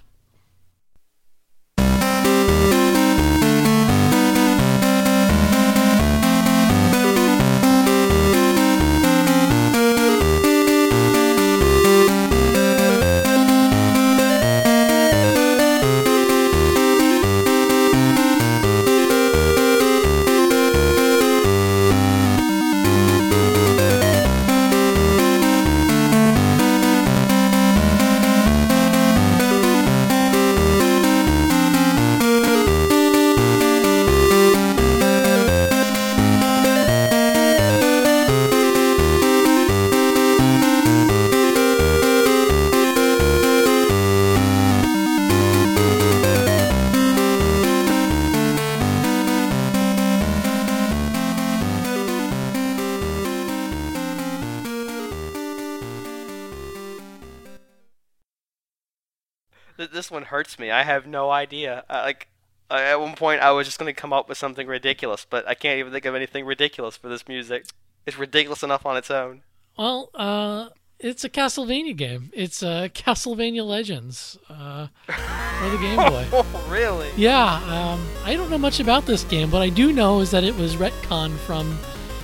This 60.07 60.11
one 60.11 60.23
hurts 60.23 60.57
me. 60.57 60.71
I 60.71 60.83
have 60.83 61.05
no 61.05 61.29
idea. 61.29 61.83
I, 61.89 62.03
like 62.03 62.27
at 62.71 62.99
one 62.99 63.15
point, 63.15 63.41
I 63.41 63.51
was 63.51 63.67
just 63.67 63.77
going 63.77 63.93
to 63.93 63.99
come 63.99 64.13
up 64.13 64.29
with 64.29 64.37
something 64.37 64.65
ridiculous, 64.65 65.25
but 65.29 65.45
I 65.47 65.53
can't 65.53 65.79
even 65.79 65.91
think 65.91 66.05
of 66.05 66.15
anything 66.15 66.45
ridiculous 66.45 66.95
for 66.95 67.09
this 67.09 67.27
music. 67.27 67.65
It's 68.05 68.17
ridiculous 68.17 68.63
enough 68.63 68.85
on 68.85 68.95
its 68.95 69.11
own. 69.11 69.41
Well, 69.77 70.09
uh, 70.15 70.69
it's 70.97 71.25
a 71.25 71.29
Castlevania 71.29 71.95
game. 71.95 72.31
It's 72.33 72.63
uh, 72.63 72.87
Castlevania 72.93 73.65
Legends 73.65 74.37
uh, 74.49 74.87
for 75.07 75.69
the 75.69 75.77
Game 75.77 75.97
Boy. 75.97 76.25
Oh, 76.31 76.67
really? 76.69 77.09
Yeah, 77.17 77.55
um, 77.65 78.07
I 78.23 78.35
don't 78.35 78.49
know 78.49 78.57
much 78.57 78.79
about 78.79 79.05
this 79.05 79.25
game. 79.25 79.49
but 79.49 79.61
I 79.61 79.67
do 79.67 79.91
know 79.91 80.21
is 80.21 80.31
that 80.31 80.45
it 80.45 80.55
was 80.55 80.77
retconned 80.77 81.37
from 81.39 81.77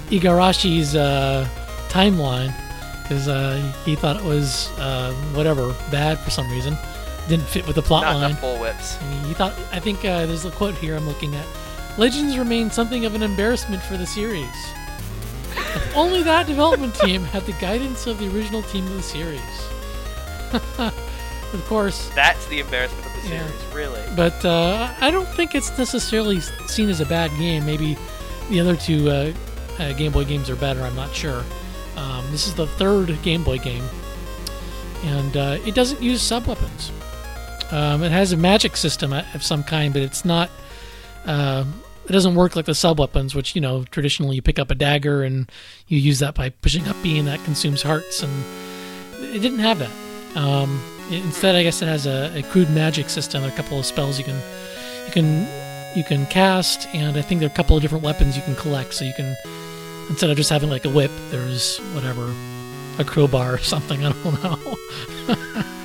Igarashi's 0.07 0.95
uh, 0.95 1.45
timeline 1.89 2.55
because 3.01 3.27
uh, 3.27 3.73
he 3.83 3.95
thought 3.97 4.15
it 4.15 4.23
was 4.23 4.69
uh, 4.79 5.11
whatever 5.33 5.75
bad 5.91 6.17
for 6.19 6.29
some 6.29 6.49
reason. 6.49 6.77
Didn't 7.29 7.45
fit 7.47 7.65
with 7.65 7.75
the 7.75 7.81
plot 7.81 8.03
Not 8.03 8.15
line. 8.15 8.29
enough 8.31 8.41
bull 8.41 8.59
whips. 8.59 8.97
And 9.01 9.25
he 9.25 9.33
thought. 9.33 9.53
I 9.71 9.79
think 9.79 9.99
uh, 9.99 10.25
there's 10.25 10.45
a 10.45 10.51
quote 10.51 10.75
here 10.75 10.95
I'm 10.95 11.07
looking 11.07 11.35
at. 11.35 11.45
Legends 11.97 12.37
remain 12.37 12.69
something 12.71 13.05
of 13.05 13.15
an 13.15 13.23
embarrassment 13.23 13.81
for 13.83 13.95
the 13.97 14.05
series. 14.05 14.47
If 15.55 15.95
only 15.95 16.23
that 16.23 16.47
development 16.47 16.95
team 16.95 17.23
had 17.23 17.45
the 17.45 17.51
guidance 17.53 18.07
of 18.07 18.17
the 18.19 18.27
original 18.35 18.61
team 18.63 18.85
of 18.87 18.93
the 18.95 19.03
series. 19.03 19.41
of 20.79 21.63
course, 21.67 22.09
That's 22.15 22.45
the 22.47 22.59
embarrassment 22.59 23.05
of 23.05 23.13
the 23.23 23.29
Yeah. 23.29 23.47
series, 23.47 23.73
really. 23.73 24.01
but 24.15 24.43
uh, 24.43 24.93
I 24.99 25.11
don't 25.11 25.27
think 25.29 25.55
it's 25.55 25.75
necessarily 25.77 26.39
seen 26.67 26.89
as 26.89 26.99
a 26.99 27.05
bad 27.05 27.31
game. 27.37 27.65
Maybe 27.65 27.97
the 28.49 28.59
other 28.59 28.75
two 28.75 29.09
uh, 29.09 29.33
uh, 29.79 29.93
Game 29.93 30.11
Boy 30.11 30.25
games 30.25 30.49
are 30.49 30.55
better. 30.55 30.81
I'm 30.81 30.95
not 30.95 31.13
sure. 31.15 31.43
Um, 31.95 32.25
this 32.31 32.47
is 32.47 32.55
the 32.55 32.67
third 32.67 33.17
Game 33.21 33.43
Boy 33.43 33.59
game, 33.59 33.83
and 35.03 35.37
uh, 35.37 35.57
it 35.65 35.73
doesn't 35.75 36.01
use 36.01 36.21
sub 36.21 36.47
weapons. 36.47 36.91
Um, 37.73 38.03
it 38.03 38.11
has 38.11 38.31
a 38.31 38.37
magic 38.37 38.77
system 38.77 39.11
of 39.13 39.41
some 39.43 39.63
kind, 39.63 39.91
but 39.93 40.01
it's 40.03 40.23
not. 40.23 40.49
Uh, 41.25 41.65
it 42.07 42.11
doesn't 42.11 42.35
work 42.35 42.55
like 42.55 42.65
the 42.65 42.75
sub 42.75 42.99
weapons, 42.99 43.33
which 43.33 43.55
you 43.55 43.61
know 43.61 43.83
traditionally 43.85 44.35
you 44.35 44.41
pick 44.41 44.59
up 44.59 44.69
a 44.69 44.75
dagger 44.75 45.23
and 45.23 45.49
you 45.87 45.97
use 45.97 46.19
that 46.19 46.35
by 46.35 46.49
pushing 46.49 46.87
up 46.87 46.95
B, 47.01 47.17
and 47.17 47.27
that 47.27 47.43
consumes 47.45 47.81
hearts, 47.81 48.21
and 48.21 48.31
it 49.33 49.39
didn't 49.41 49.59
have 49.59 49.79
that. 49.79 49.91
Um, 50.37 50.81
it- 51.09 51.23
instead, 51.23 51.55
I 51.55 51.63
guess 51.63 51.81
it 51.81 51.87
has 51.87 52.05
a, 52.05 52.31
a 52.37 52.43
crude 52.43 52.69
magic 52.69 53.09
system. 53.09 53.43
A 53.43 53.51
couple 53.51 53.79
of 53.79 53.85
spells 53.85 54.19
you 54.19 54.25
can 54.25 54.39
you 55.07 55.11
can 55.11 55.97
you 55.97 56.03
can 56.03 56.25
cast, 56.27 56.87
and 56.93 57.17
I 57.17 57.21
think 57.21 57.39
there 57.39 57.49
are 57.49 57.51
a 57.53 57.55
couple 57.55 57.75
of 57.75 57.81
different 57.81 58.03
weapons 58.03 58.35
you 58.35 58.43
can 58.43 58.55
collect. 58.55 58.93
So 58.93 59.05
you 59.05 59.13
can 59.13 59.35
instead 60.09 60.29
of 60.29 60.37
just 60.37 60.49
having 60.49 60.69
like 60.69 60.85
a 60.85 60.89
whip, 60.89 61.11
there's 61.31 61.77
whatever 61.95 62.31
a 62.99 63.03
crowbar 63.05 63.53
or 63.55 63.57
something. 63.73 64.05
I 64.05 64.11
don't 64.11 64.43
know. 64.43 65.63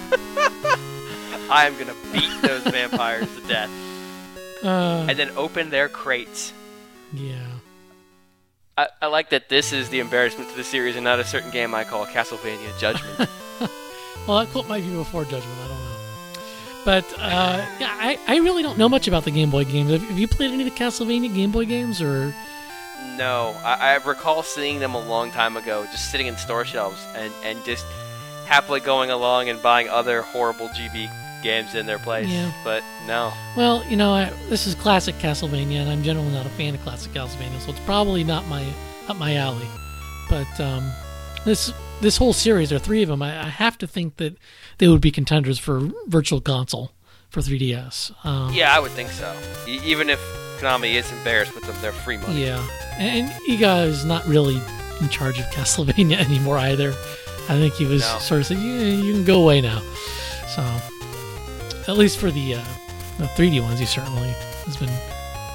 I 1.50 1.66
am 1.66 1.78
gonna 1.78 1.94
beat 2.12 2.30
those 2.42 2.62
vampires 2.72 3.26
to 3.36 3.40
death, 3.48 3.70
Uh, 4.62 5.06
and 5.08 5.18
then 5.18 5.30
open 5.36 5.70
their 5.70 5.88
crates. 5.88 6.52
yeah. 7.12 7.34
I, 8.76 8.86
I 9.02 9.06
like 9.08 9.30
that 9.30 9.48
this 9.48 9.72
is 9.72 9.88
the 9.88 9.98
embarrassment 9.98 10.50
to 10.50 10.56
the 10.56 10.62
series, 10.62 10.94
and 10.94 11.02
not 11.02 11.18
a 11.18 11.24
certain 11.24 11.50
game 11.50 11.74
I 11.74 11.82
call 11.84 12.06
Castlevania 12.06 12.78
Judgment. 12.78 13.28
Well, 14.26 14.40
that 14.40 14.48
quote 14.52 14.68
might 14.68 14.82
be 14.84 14.92
before 14.92 15.24
Judgment. 15.24 15.56
I 15.64 15.68
don't 15.68 15.78
know. 15.78 16.42
But 16.84 17.04
uh, 17.18 17.64
yeah, 17.80 17.96
I, 17.98 18.18
I 18.28 18.36
really 18.40 18.62
don't 18.62 18.76
know 18.76 18.88
much 18.88 19.08
about 19.08 19.24
the 19.24 19.30
Game 19.30 19.48
Boy 19.50 19.64
games. 19.64 19.90
Have, 19.90 20.02
have 20.02 20.18
you 20.18 20.28
played 20.28 20.50
any 20.50 20.68
of 20.68 20.74
the 20.74 20.78
Castlevania 20.78 21.34
Game 21.34 21.50
Boy 21.50 21.64
games, 21.64 22.02
or 22.02 22.34
no, 23.16 23.56
I, 23.64 23.94
I 23.94 24.06
recall 24.06 24.42
seeing 24.42 24.80
them 24.80 24.94
a 24.94 25.00
long 25.00 25.30
time 25.30 25.56
ago, 25.56 25.86
just 25.86 26.10
sitting 26.10 26.26
in 26.26 26.36
store 26.36 26.66
shelves, 26.66 27.02
and 27.16 27.32
and 27.42 27.64
just 27.64 27.86
happily 28.44 28.80
going 28.80 29.10
along 29.10 29.48
and 29.48 29.62
buying 29.62 29.88
other 29.88 30.20
horrible 30.20 30.68
GB 30.68 31.08
games 31.42 31.74
in 31.74 31.86
their 31.86 31.98
place. 31.98 32.26
Yeah. 32.28 32.50
But 32.64 32.82
no, 33.06 33.32
Well, 33.56 33.84
you 33.88 33.96
know, 33.96 34.12
I, 34.12 34.30
this 34.48 34.66
is 34.66 34.74
classic 34.74 35.14
Castlevania, 35.16 35.80
and 35.80 35.88
I'm 35.90 36.02
generally 36.02 36.30
not 36.32 36.46
a 36.46 36.50
fan 36.50 36.74
of 36.74 36.82
classic 36.82 37.12
Castlevania, 37.12 37.60
so 37.60 37.70
it's 37.70 37.80
probably 37.80 38.24
not 38.24 38.46
my 38.48 38.64
up 39.08 39.16
my 39.16 39.36
alley. 39.36 39.66
But 40.28 40.60
um, 40.60 40.90
this 41.44 41.72
this 42.00 42.16
whole 42.16 42.32
series, 42.32 42.72
or 42.72 42.78
three 42.78 43.02
of 43.02 43.08
them. 43.08 43.22
I, 43.22 43.46
I 43.46 43.48
have 43.48 43.76
to 43.78 43.86
think 43.86 44.16
that 44.18 44.36
they 44.78 44.86
would 44.88 45.00
be 45.00 45.10
contenders 45.10 45.58
for 45.58 45.90
Virtual 46.06 46.40
Console 46.40 46.92
for 47.28 47.40
3DS. 47.40 48.24
Um, 48.24 48.52
Yeah, 48.54 48.74
I 48.74 48.78
would 48.78 48.92
think 48.92 49.10
so. 49.10 49.34
E- 49.66 49.80
even 49.84 50.08
if 50.08 50.20
Konami 50.60 50.94
is 50.94 51.10
embarrassed 51.10 51.54
with 51.56 51.64
them, 51.64 51.74
they're 51.82 51.90
free 51.92 52.16
money. 52.18 52.44
Yeah, 52.46 52.64
and 52.98 53.28
Iga 53.48 53.86
is 53.88 54.04
not 54.04 54.24
really 54.28 54.60
in 55.00 55.08
charge 55.08 55.38
of 55.40 55.46
Castlevania 55.52 56.18
anymore 56.18 56.58
either. 56.58 56.90
I 57.48 57.56
think 57.58 57.74
he 57.74 57.84
was 57.86 58.02
No. 58.02 58.18
sort 58.18 58.40
of 58.42 58.46
saying, 58.46 58.60
yeah, 58.62 59.02
"You 59.02 59.12
can 59.14 59.24
go 59.24 59.42
away 59.42 59.60
now." 59.60 59.80
So, 60.54 60.62
at 61.88 61.96
least 61.98 62.18
for 62.18 62.30
the 62.30 62.54
uh, 62.54 62.64
the 63.18 63.24
3D 63.26 63.60
ones, 63.62 63.80
he 63.80 63.86
certainly 63.86 64.28
has 64.66 64.76
been 64.76 64.90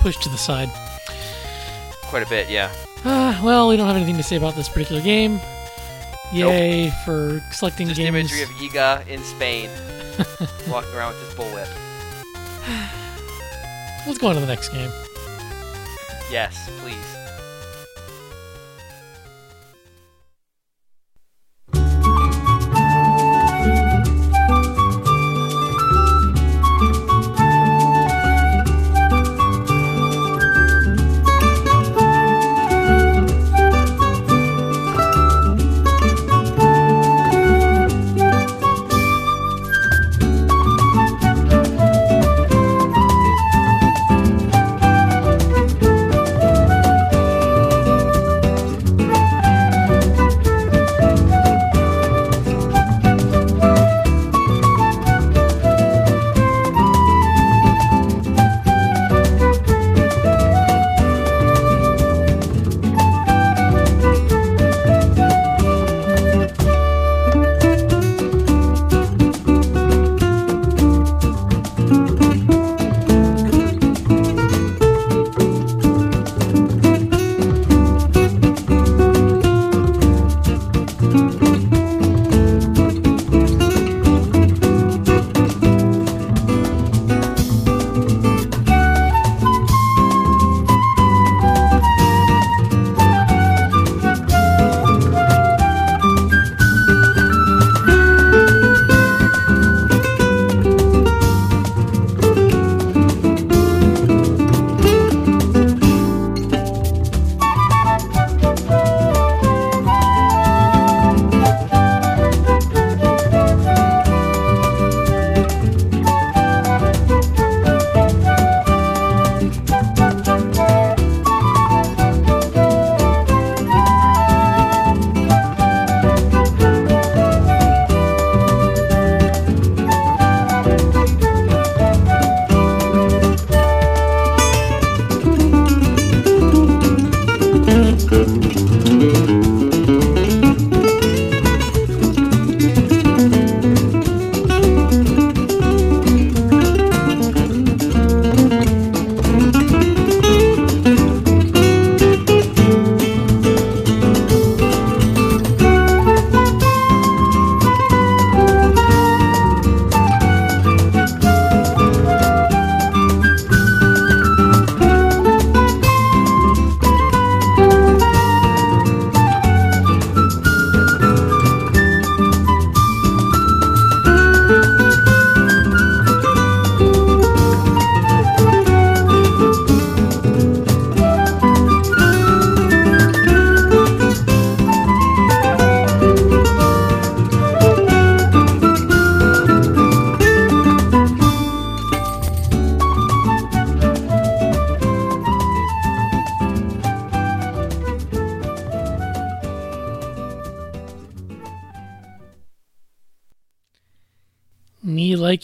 pushed 0.02 0.22
to 0.24 0.30
the 0.30 0.38
side. 0.38 0.70
Quite 2.04 2.24
a 2.24 2.30
bit, 2.30 2.50
yeah. 2.50 2.72
Uh, 3.06 3.40
well, 3.44 3.70
we 3.70 3.78
don't 3.78 3.88
have 3.88 3.96
anything 3.96 4.18
to 4.18 4.24
say 4.24 4.36
about 4.36 4.56
this 4.56 4.68
particular 4.70 5.02
game. 5.02 5.40
Yay 6.34 6.92
for 7.06 7.44
selecting 7.52 7.88
Just 7.88 8.00
games. 8.00 8.10
imagery 8.10 8.42
of 8.42 8.50
Iga 8.50 9.08
in 9.08 9.24
Spain, 9.24 9.70
walking 10.68 10.94
around 10.94 11.14
with 11.14 11.26
his 11.28 11.36
bullwhip. 11.36 11.70
Let's 14.08 14.18
go 14.18 14.28
on 14.28 14.36
to 14.36 14.42
the 14.42 14.48
next 14.48 14.70
game. 14.70 14.92
Yes, 16.32 16.70
please. 16.80 17.13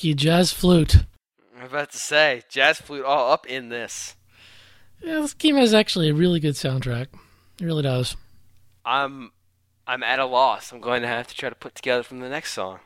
You, 0.01 0.15
jazz 0.15 0.53
flute. 0.53 1.03
I'm 1.57 1.65
about 1.65 1.91
to 1.91 1.97
say, 1.97 2.43
jazz 2.49 2.79
flute 2.79 3.03
all 3.03 3.31
up 3.31 3.45
in 3.45 3.69
this. 3.69 4.15
Yeah, 5.01 5.19
this 5.21 5.33
game 5.33 5.55
has 5.55 5.73
actually 5.73 6.09
a 6.09 6.13
really 6.13 6.39
good 6.39 6.55
soundtrack. 6.55 7.07
It 7.59 7.65
really 7.65 7.83
does. 7.83 8.15
I'm 8.85 9.31
I'm 9.85 10.03
at 10.03 10.19
a 10.19 10.25
loss. 10.25 10.71
I'm 10.71 10.79
going 10.79 11.01
to 11.01 11.07
have 11.07 11.27
to 11.27 11.35
try 11.35 11.49
to 11.49 11.55
put 11.55 11.75
together 11.75 12.03
from 12.03 12.19
the 12.19 12.29
next 12.29 12.53
song. 12.53 12.79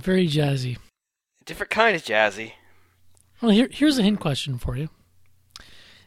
Very 0.00 0.26
jazzy. 0.26 0.76
A 1.40 1.44
different 1.44 1.70
kind 1.70 1.94
of 1.96 2.02
jazzy. 2.02 2.52
Well, 3.40 3.52
here, 3.52 3.68
here's 3.70 3.98
a 3.98 4.02
hint 4.02 4.20
question 4.20 4.58
for 4.58 4.76
you. 4.76 4.88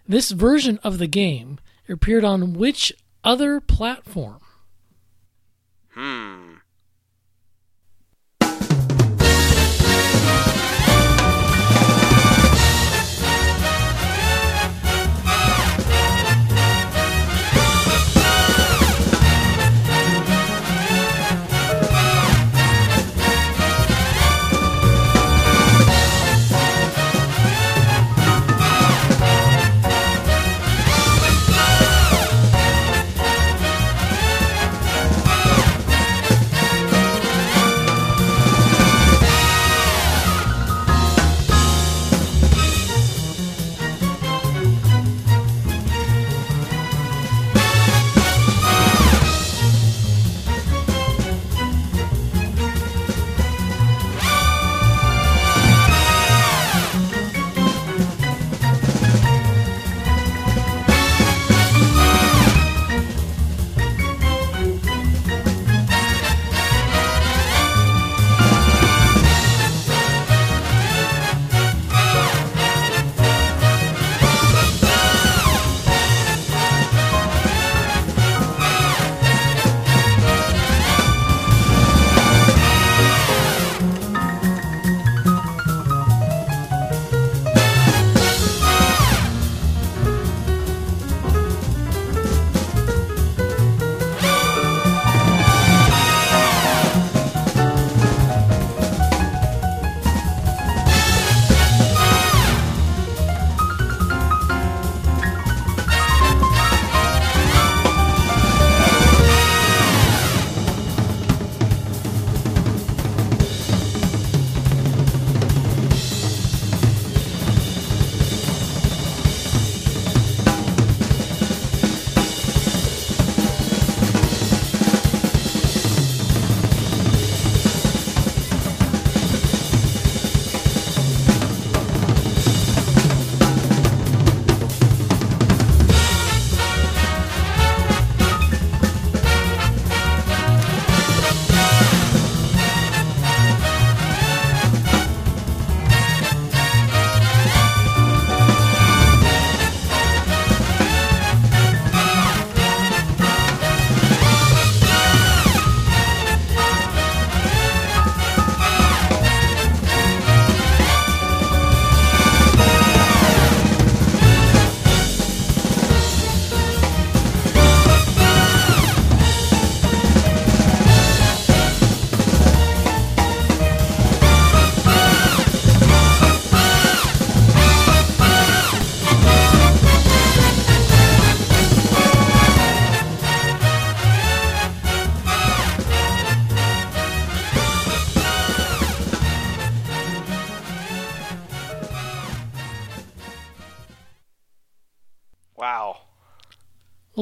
This 0.07 0.31
version 0.31 0.79
of 0.83 0.97
the 0.97 1.07
game 1.07 1.59
appeared 1.87 2.23
on 2.23 2.53
which 2.53 2.93
other 3.23 3.59
platform? 3.59 4.39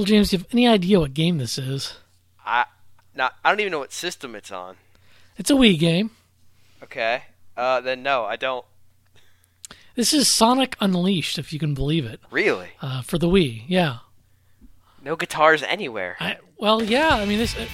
Well, 0.02 0.08
James, 0.08 0.32
do 0.32 0.38
you 0.38 0.39
have 0.39 0.47
any 0.52 0.68
idea 0.68 0.99
what 0.99 1.14
game 1.14 1.38
this 1.38 1.60
is? 1.60 1.93
I 2.43 2.66
not 3.14 3.36
I 3.45 3.52
don't 3.52 3.60
even 3.60 3.70
know 3.70 3.78
what 3.78 3.93
system 3.93 4.34
it's 4.34 4.52
on. 4.52 4.78
It's 5.38 5.52
a 5.52 5.54
Wii 5.54 5.78
game. 5.78 6.10
Okay. 6.82 7.22
Uh 7.56 7.82
then 7.82 8.02
no, 8.02 8.24
I 8.24 8.36
don't 8.36 8.66
This 9.93 10.12
is 10.12 10.28
Sonic 10.28 10.76
Unleashed, 10.82 11.38
if 11.38 11.54
you 11.54 11.60
can 11.60 11.76
believe 11.76 12.04
it, 12.08 12.20
really. 12.32 12.70
uh, 12.82 13.04
for 13.04 13.20
the 13.20 13.28
Wii. 13.28 13.62
Yeah. 13.68 13.97
No 15.04 15.16
guitars 15.16 15.62
anywhere. 15.62 16.18
I, 16.20 16.38
well, 16.58 16.82
yeah. 16.82 17.10
I 17.18 17.26
mean, 17.28 17.38
this. 17.38 17.56
Uh, 17.56 17.68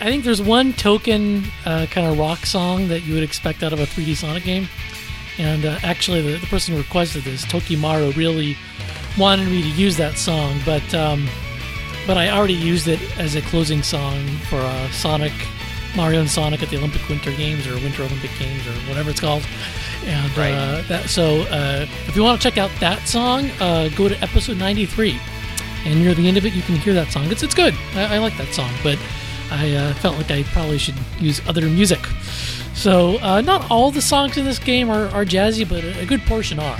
I 0.00 0.04
think 0.04 0.24
there's 0.24 0.40
one 0.40 0.72
token 0.72 1.44
uh, 1.66 1.84
kind 1.90 2.06
of 2.06 2.18
rock 2.18 2.46
song 2.46 2.88
that 2.88 3.02
you 3.02 3.12
would 3.12 3.22
expect 3.22 3.62
out 3.62 3.74
of 3.74 3.80
a 3.80 3.84
3D 3.84 4.16
Sonic 4.16 4.44
game, 4.44 4.68
and 5.36 5.66
uh, 5.66 5.78
actually, 5.82 6.22
the, 6.22 6.38
the 6.38 6.46
person 6.46 6.72
who 6.74 6.80
requested 6.80 7.24
this, 7.24 7.44
Tokimaru, 7.44 8.16
really 8.16 8.56
wanted 9.18 9.48
me 9.48 9.62
to 9.62 9.68
use 9.68 9.96
that 9.96 10.18
song, 10.18 10.60
but 10.64 10.94
um, 10.94 11.28
but 12.06 12.16
I 12.16 12.30
already 12.30 12.54
used 12.54 12.86
it 12.88 13.00
as 13.18 13.34
a 13.34 13.42
closing 13.42 13.82
song 13.82 14.24
for 14.48 14.58
uh, 14.58 14.90
Sonic, 14.90 15.32
Mario 15.96 16.20
and 16.20 16.30
Sonic 16.30 16.62
at 16.62 16.68
the 16.68 16.76
Olympic 16.76 17.08
Winter 17.08 17.32
Games 17.32 17.66
or 17.66 17.74
Winter 17.74 18.02
Olympic 18.04 18.30
Games 18.38 18.66
or 18.66 18.72
whatever 18.88 19.10
it's 19.10 19.20
called. 19.20 19.42
And 20.04 20.36
Right. 20.36 20.52
uh, 20.52 20.82
that, 20.88 21.08
so, 21.08 21.40
uh, 21.50 21.84
if 22.06 22.14
you 22.14 22.22
want 22.22 22.40
to 22.40 22.48
check 22.48 22.58
out 22.58 22.70
that 22.78 23.08
song, 23.08 23.50
uh, 23.58 23.88
go 23.96 24.08
to 24.08 24.16
episode 24.22 24.56
93 24.56 25.18
and 25.84 26.00
near 26.00 26.14
the 26.14 26.28
end 26.28 26.36
of 26.36 26.46
it 26.46 26.52
you 26.52 26.62
can 26.62 26.76
hear 26.76 26.94
that 26.94 27.10
song. 27.10 27.24
It's, 27.30 27.42
it's 27.42 27.54
good. 27.54 27.74
I, 27.94 28.16
I 28.16 28.18
like 28.18 28.36
that 28.38 28.52
song 28.54 28.70
but 28.82 28.98
i 29.48 29.72
uh, 29.74 29.94
felt 29.94 30.16
like 30.16 30.28
i 30.32 30.42
probably 30.42 30.76
should 30.78 30.96
use 31.20 31.40
other 31.48 31.62
music. 31.62 32.00
So 32.74 33.18
uh, 33.20 33.40
not 33.40 33.68
all 33.70 33.90
the 33.90 34.02
songs 34.02 34.36
in 34.36 34.44
this 34.44 34.58
game 34.60 34.90
are, 34.90 35.06
are 35.08 35.24
jazzy 35.24 35.68
but 35.68 35.82
a 35.82 36.06
good 36.06 36.20
portion 36.22 36.58
are 36.60 36.78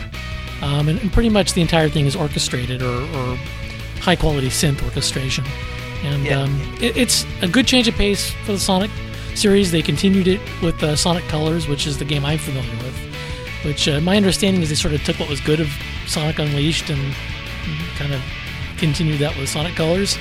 um, 0.63 0.89
and, 0.89 0.99
and 1.01 1.13
pretty 1.13 1.29
much 1.29 1.53
the 1.55 1.61
entire 1.61 1.89
thing 1.89 2.07
is 2.07 2.17
orchestrated 2.17 2.83
or, 2.83 3.03
or 3.17 3.37
high 4.01 4.17
quality 4.17 4.49
synth 4.49 4.83
orchestration 4.85 5.45
and 6.05 6.25
Yeah. 6.25 6.41
um, 6.43 6.61
it, 6.81 6.97
it's 6.97 7.25
a 7.43 7.49
good 7.49 7.67
change 7.67 7.89
of 7.89 7.95
pace 7.95 8.31
for 8.45 8.53
the 8.53 8.59
sonic 8.59 8.91
series 9.35 9.71
they 9.71 9.83
continued 9.83 10.29
it 10.29 10.41
with 10.63 10.83
uh, 10.83 10.95
sonic 10.97 11.25
colors 11.29 11.67
which 11.69 11.87
is 11.87 11.99
the 11.99 12.05
game 12.05 12.25
i'm 12.25 12.39
familiar 12.39 12.71
with 12.85 12.97
which 13.65 13.89
uh, 13.89 14.01
my 14.01 14.17
understanding 14.17 14.63
is 14.63 14.69
they 14.69 14.75
sort 14.75 14.95
of 14.95 15.03
took 15.05 15.19
what 15.19 15.29
was 15.29 15.41
good 15.41 15.61
of 15.61 15.69
sonic 16.07 16.39
unleashed 16.39 16.89
and 16.91 17.15
kind 17.97 18.13
of 18.15 18.23
continued 18.79 19.19
that 19.19 19.35
with 19.37 19.49
Sonic 19.49 19.75
Colors. 19.75 20.19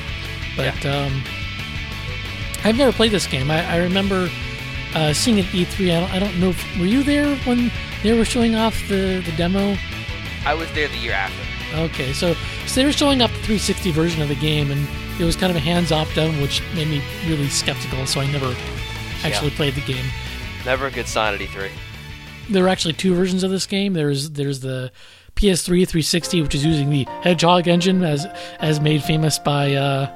But 0.56 0.84
um, 0.86 1.22
I've 2.64 2.78
never 2.78 2.92
played 2.92 3.12
this 3.12 3.28
game. 3.28 3.52
I, 3.52 3.64
I 3.70 3.78
remember 3.78 4.30
uh, 4.96 5.14
seeing 5.14 5.38
it 5.38 5.46
at 5.46 5.52
E3. 5.52 5.92
I 5.96 6.00
don't, 6.00 6.12
I 6.14 6.20
don't 6.20 6.40
know. 6.40 6.50
If, 6.50 6.80
were 6.80 6.86
you 6.86 7.04
there 7.04 7.36
when 7.40 7.70
they 8.02 8.18
were 8.18 8.26
showing 8.26 8.56
off 8.56 8.76
the, 8.88 9.22
the 9.26 9.34
demo? 9.38 9.76
I 10.46 10.54
was 10.54 10.72
there 10.74 10.88
the 10.88 10.98
year 10.98 11.14
after. 11.14 11.42
Okay, 11.78 12.14
so 12.14 12.34
so 12.68 12.76
they 12.76 12.86
were 12.86 12.92
showing 12.92 13.22
up 13.22 13.30
the 13.32 13.38
360 13.38 13.92
version 13.92 14.22
of 14.22 14.30
the 14.30 14.36
game, 14.36 14.72
and 14.72 14.88
it 15.20 15.24
was 15.24 15.36
kind 15.36 15.50
of 15.50 15.56
a 15.56 15.60
hands-off 15.60 16.14
demo, 16.16 16.40
which 16.42 16.62
made 16.76 16.88
me 16.88 17.02
really 17.28 17.50
skeptical. 17.50 18.06
So 18.06 18.22
I 18.22 18.28
never 18.32 18.56
actually 19.24 19.50
Yeah. 19.52 19.56
played 19.58 19.76
the 19.76 19.82
game. 19.82 20.06
Never 20.66 20.88
a 20.88 20.92
good 20.92 21.08
sign 21.08 21.34
at 21.34 21.40
E3. 21.42 21.70
There 22.50 22.64
are 22.66 22.70
actually 22.70 22.94
two 22.94 23.14
versions 23.16 23.44
of 23.44 23.50
this 23.52 23.66
game. 23.66 23.94
There's 23.94 24.30
there's 24.32 24.60
the 24.60 24.92
PS3 25.36 25.86
360, 25.88 26.42
which 26.44 26.56
is 26.56 26.64
using 26.64 26.90
the 26.90 27.06
Hedgehog 27.24 27.68
engine 27.68 28.04
as 28.04 28.26
as 28.60 28.80
made 28.80 29.04
famous 29.04 29.40
by 29.40 29.74
uh, 29.74 30.08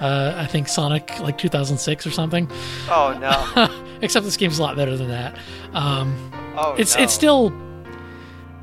uh, 0.00 0.34
I 0.36 0.46
think 0.46 0.68
Sonic 0.68 1.18
like 1.20 1.36
2006 1.36 2.06
or 2.06 2.10
something. 2.12 2.48
Oh 2.88 3.16
no. 3.20 3.84
Except 4.02 4.24
this 4.24 4.36
game's 4.36 4.58
a 4.60 4.62
lot 4.62 4.76
better 4.76 4.96
than 4.96 5.08
that. 5.08 5.36
Um, 5.74 6.32
Oh 6.56 6.74
it's 6.78 6.96
no. 6.96 7.02
it's 7.02 7.12
still 7.12 7.52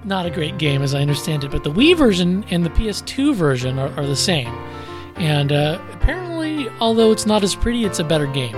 not 0.05 0.25
a 0.25 0.29
great 0.29 0.57
game 0.57 0.81
as 0.81 0.93
I 0.93 1.01
understand 1.01 1.43
it, 1.43 1.51
but 1.51 1.63
the 1.63 1.71
Wii 1.71 1.97
version 1.97 2.45
and 2.51 2.63
the 2.65 2.69
PS2 2.69 3.33
version 3.35 3.79
are, 3.79 3.89
are 3.97 4.05
the 4.05 4.15
same. 4.15 4.47
And 5.15 5.51
uh, 5.51 5.79
apparently, 5.93 6.69
although 6.79 7.11
it's 7.11 7.25
not 7.25 7.43
as 7.43 7.55
pretty, 7.55 7.85
it's 7.85 7.99
a 7.99 8.03
better 8.03 8.27
game. 8.27 8.55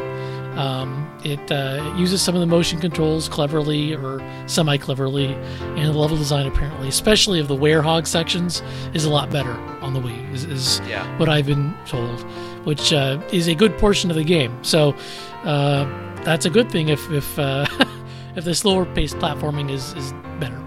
Um, 0.58 1.04
it, 1.24 1.52
uh, 1.52 1.94
it 1.94 2.00
uses 2.00 2.22
some 2.22 2.34
of 2.36 2.42
the 2.42 2.48
motion 2.48 2.80
controls 2.80 3.30
cleverly 3.30 3.94
or 3.96 4.20
semi 4.48 4.78
cleverly, 4.78 5.28
and 5.36 5.94
the 5.94 5.98
level 5.98 6.18
design 6.18 6.48
apparently, 6.48 6.88
especially 6.88 7.40
of 7.40 7.48
the 7.48 7.56
werehog 7.56 8.08
sections, 8.08 8.62
is 8.94 9.06
a 9.06 9.10
lot 9.10 9.30
better 9.30 9.52
on 9.82 9.94
the 9.94 10.00
Wii. 10.00 10.34
Is, 10.34 10.46
is 10.46 10.80
Yeah. 10.88 11.06
what 11.18 11.30
I've 11.30 11.46
been 11.46 11.76
told, 11.86 12.22
which 12.66 12.92
uh, 12.92 13.22
is 13.32 13.48
a 13.48 13.54
good 13.56 13.78
portion 13.78 14.10
of 14.10 14.16
the 14.18 14.24
game. 14.24 14.58
So 14.64 14.96
uh, 15.44 15.86
that's 16.24 16.46
a 16.46 16.50
good 16.50 16.72
thing 16.72 16.90
if 16.90 17.08
if 17.12 17.38
uh, 17.38 17.66
if 18.36 18.44
the 18.44 18.56
slower 18.56 18.86
paced 18.86 19.18
platforming 19.18 19.70
is 19.72 19.94
is 19.94 20.12
better. 20.40 20.60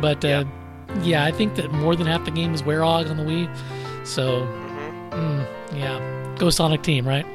But 0.00 0.24
uh, 0.24 0.44
yeah. 1.02 1.24
I 1.24 1.30
think 1.32 1.54
that 1.56 1.72
more 1.72 1.96
than 1.96 2.06
half 2.06 2.24
the 2.24 2.30
game 2.30 2.54
is 2.54 2.62
werehog 2.62 3.10
on 3.10 3.16
the 3.16 3.22
Wii. 3.24 3.48
So 4.06 4.42
Mhm. 4.46 5.10
mm, 5.10 5.46
yeah, 5.74 6.34
go 6.38 6.50
Sonic 6.50 6.82
Team, 6.82 7.06
right? 7.06 7.26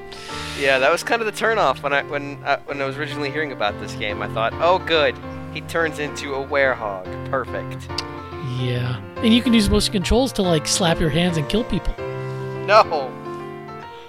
Yeah, 0.59 0.79
that 0.79 0.91
was 0.91 1.03
kind 1.03 1.21
of 1.21 1.25
the 1.25 1.31
turnoff 1.31 1.81
when 1.83 1.93
I 1.93 2.03
when 2.03 2.37
uh, 2.45 2.57
when 2.65 2.81
I 2.81 2.85
was 2.85 2.97
originally 2.97 3.31
hearing 3.31 3.51
about 3.51 3.79
this 3.79 3.93
game. 3.93 4.21
I 4.21 4.27
thought, 4.29 4.53
oh, 4.55 4.79
good, 4.79 5.15
he 5.53 5.61
turns 5.61 5.99
into 5.99 6.35
a 6.35 6.45
werehog. 6.45 7.05
Perfect. 7.29 7.87
Yeah, 8.59 8.97
and 9.17 9.33
you 9.33 9.41
can 9.41 9.53
use 9.53 9.69
motion 9.69 9.91
controls 9.93 10.31
to 10.33 10.41
like 10.43 10.67
slap 10.67 10.99
your 10.99 11.09
hands 11.09 11.37
and 11.37 11.47
kill 11.49 11.63
people. 11.63 11.93
No, 12.65 13.11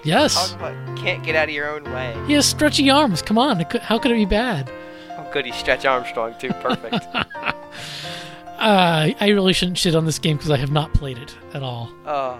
Yes. 0.03 0.55
can't 0.97 1.23
get 1.23 1.35
out 1.35 1.49
of 1.49 1.53
your 1.55 1.67
own 1.69 1.83
way. 1.91 2.15
He 2.27 2.33
has 2.33 2.45
stretchy 2.45 2.89
arms. 2.91 3.21
Come 3.23 3.37
on, 3.39 3.59
how 3.81 3.97
could 3.97 4.11
it 4.11 4.15
be 4.15 4.25
bad? 4.25 4.71
Oh, 5.17 5.25
good, 5.33 5.45
he's 5.45 5.55
Stretch 5.55 5.83
Armstrong 5.85 6.35
too. 6.39 6.49
Perfect. 6.61 7.05
Uh, 8.57 9.11
I 9.19 9.29
really 9.29 9.53
shouldn't 9.53 9.77
shit 9.77 9.95
on 9.95 10.05
this 10.05 10.19
game 10.19 10.37
because 10.37 10.51
I 10.51 10.57
have 10.57 10.71
not 10.71 10.93
played 10.93 11.17
it 11.17 11.35
at 11.53 11.63
all. 11.63 11.89
Oh. 12.05 12.39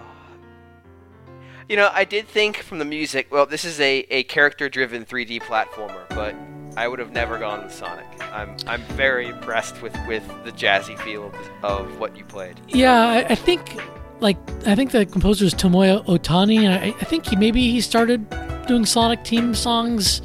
You 1.67 1.75
know, 1.75 1.89
I 1.91 2.03
did 2.03 2.27
think 2.27 2.57
from 2.57 2.77
the 2.79 2.85
music, 2.85 3.27
well, 3.31 3.45
this 3.45 3.65
is 3.65 3.79
a, 3.79 4.05
a 4.11 4.23
character 4.23 4.69
driven 4.69 5.03
3D 5.03 5.41
platformer, 5.41 6.07
but 6.09 6.35
I 6.77 6.87
would 6.87 6.99
have 6.99 7.11
never 7.11 7.39
gone 7.39 7.63
with 7.63 7.73
Sonic. 7.73 8.05
I'm 8.21 8.55
I'm 8.67 8.81
very 8.95 9.29
impressed 9.29 9.81
with, 9.81 9.95
with 10.07 10.27
the 10.43 10.51
jazzy 10.51 10.99
feel 10.99 11.27
of, 11.27 11.35
of 11.63 11.99
what 11.99 12.15
you 12.17 12.25
played. 12.25 12.59
Yeah, 12.67 13.01
I, 13.01 13.25
I 13.29 13.35
think 13.35 13.81
like 14.19 14.37
I 14.67 14.75
think 14.75 14.91
the 14.91 15.05
composer 15.05 15.45
is 15.45 15.53
Tomoya 15.53 16.05
Ohtani, 16.05 16.57
and 16.59 16.73
I, 16.73 16.87
I 16.87 17.05
think 17.05 17.27
he 17.27 17.35
maybe 17.35 17.71
he 17.71 17.81
started 17.81 18.29
doing 18.67 18.85
Sonic 18.85 19.23
Team 19.23 19.55
songs 19.55 20.21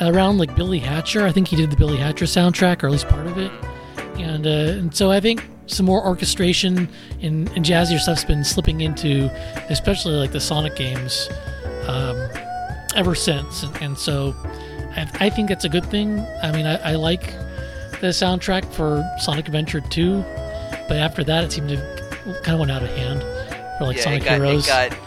around 0.00 0.38
like 0.38 0.54
Billy 0.56 0.78
Hatcher. 0.80 1.24
I 1.24 1.32
think 1.32 1.48
he 1.48 1.56
did 1.56 1.70
the 1.70 1.76
Billy 1.76 1.96
Hatcher 1.96 2.24
soundtrack, 2.24 2.82
or 2.82 2.86
at 2.86 2.92
least 2.92 3.08
part 3.08 3.26
of 3.26 3.38
it. 3.38 3.52
And 4.20 4.46
uh, 4.46 4.50
and 4.50 4.94
so 4.94 5.10
I 5.10 5.20
think 5.20 5.48
some 5.66 5.86
more 5.86 6.04
orchestration 6.04 6.88
and, 7.22 7.48
and 7.50 7.64
jazzier 7.64 7.98
stuff's 7.98 8.24
been 8.24 8.44
slipping 8.44 8.80
into, 8.80 9.30
especially 9.68 10.14
like 10.14 10.32
the 10.32 10.40
Sonic 10.40 10.76
games, 10.76 11.28
um, 11.86 12.16
ever 12.96 13.14
since. 13.14 13.62
And, 13.62 13.76
and 13.82 13.98
so 13.98 14.34
I, 14.96 15.10
I 15.20 15.30
think 15.30 15.48
that's 15.48 15.64
a 15.64 15.68
good 15.68 15.84
thing. 15.86 16.20
I 16.42 16.52
mean, 16.52 16.66
I, 16.66 16.92
I 16.92 16.94
like 16.94 17.32
the 18.00 18.08
soundtrack 18.08 18.64
for 18.72 19.04
Sonic 19.18 19.46
Adventure 19.46 19.80
2, 19.80 20.22
but 20.88 20.96
after 20.96 21.22
that, 21.24 21.44
it 21.44 21.52
seemed 21.52 21.68
to 21.68 21.76
kind 22.42 22.54
of 22.54 22.60
went 22.60 22.70
out 22.70 22.82
of 22.82 22.90
hand 22.90 23.22
for 23.78 23.86
like 23.86 23.96
yeah, 23.96 24.02
Sonic 24.02 24.22
it 24.22 24.24
got, 24.24 24.34
Heroes. 24.34 24.66
it 24.66 24.68
got 24.68 24.98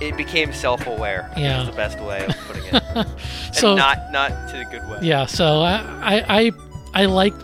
it 0.00 0.16
became 0.16 0.52
self 0.52 0.86
aware. 0.86 1.30
Yeah. 1.36 1.64
The 1.64 1.72
best 1.72 2.00
way 2.00 2.24
of 2.24 2.36
putting 2.46 2.62
it. 2.64 3.06
so 3.52 3.74
not 3.74 4.12
not 4.12 4.30
to 4.50 4.58
the 4.58 4.64
good 4.64 4.88
way. 4.88 4.98
yeah, 5.02 5.26
so 5.26 5.60
I, 5.60 5.80
I 6.02 6.38
I 6.38 6.50
I 6.94 7.04
like 7.06 7.34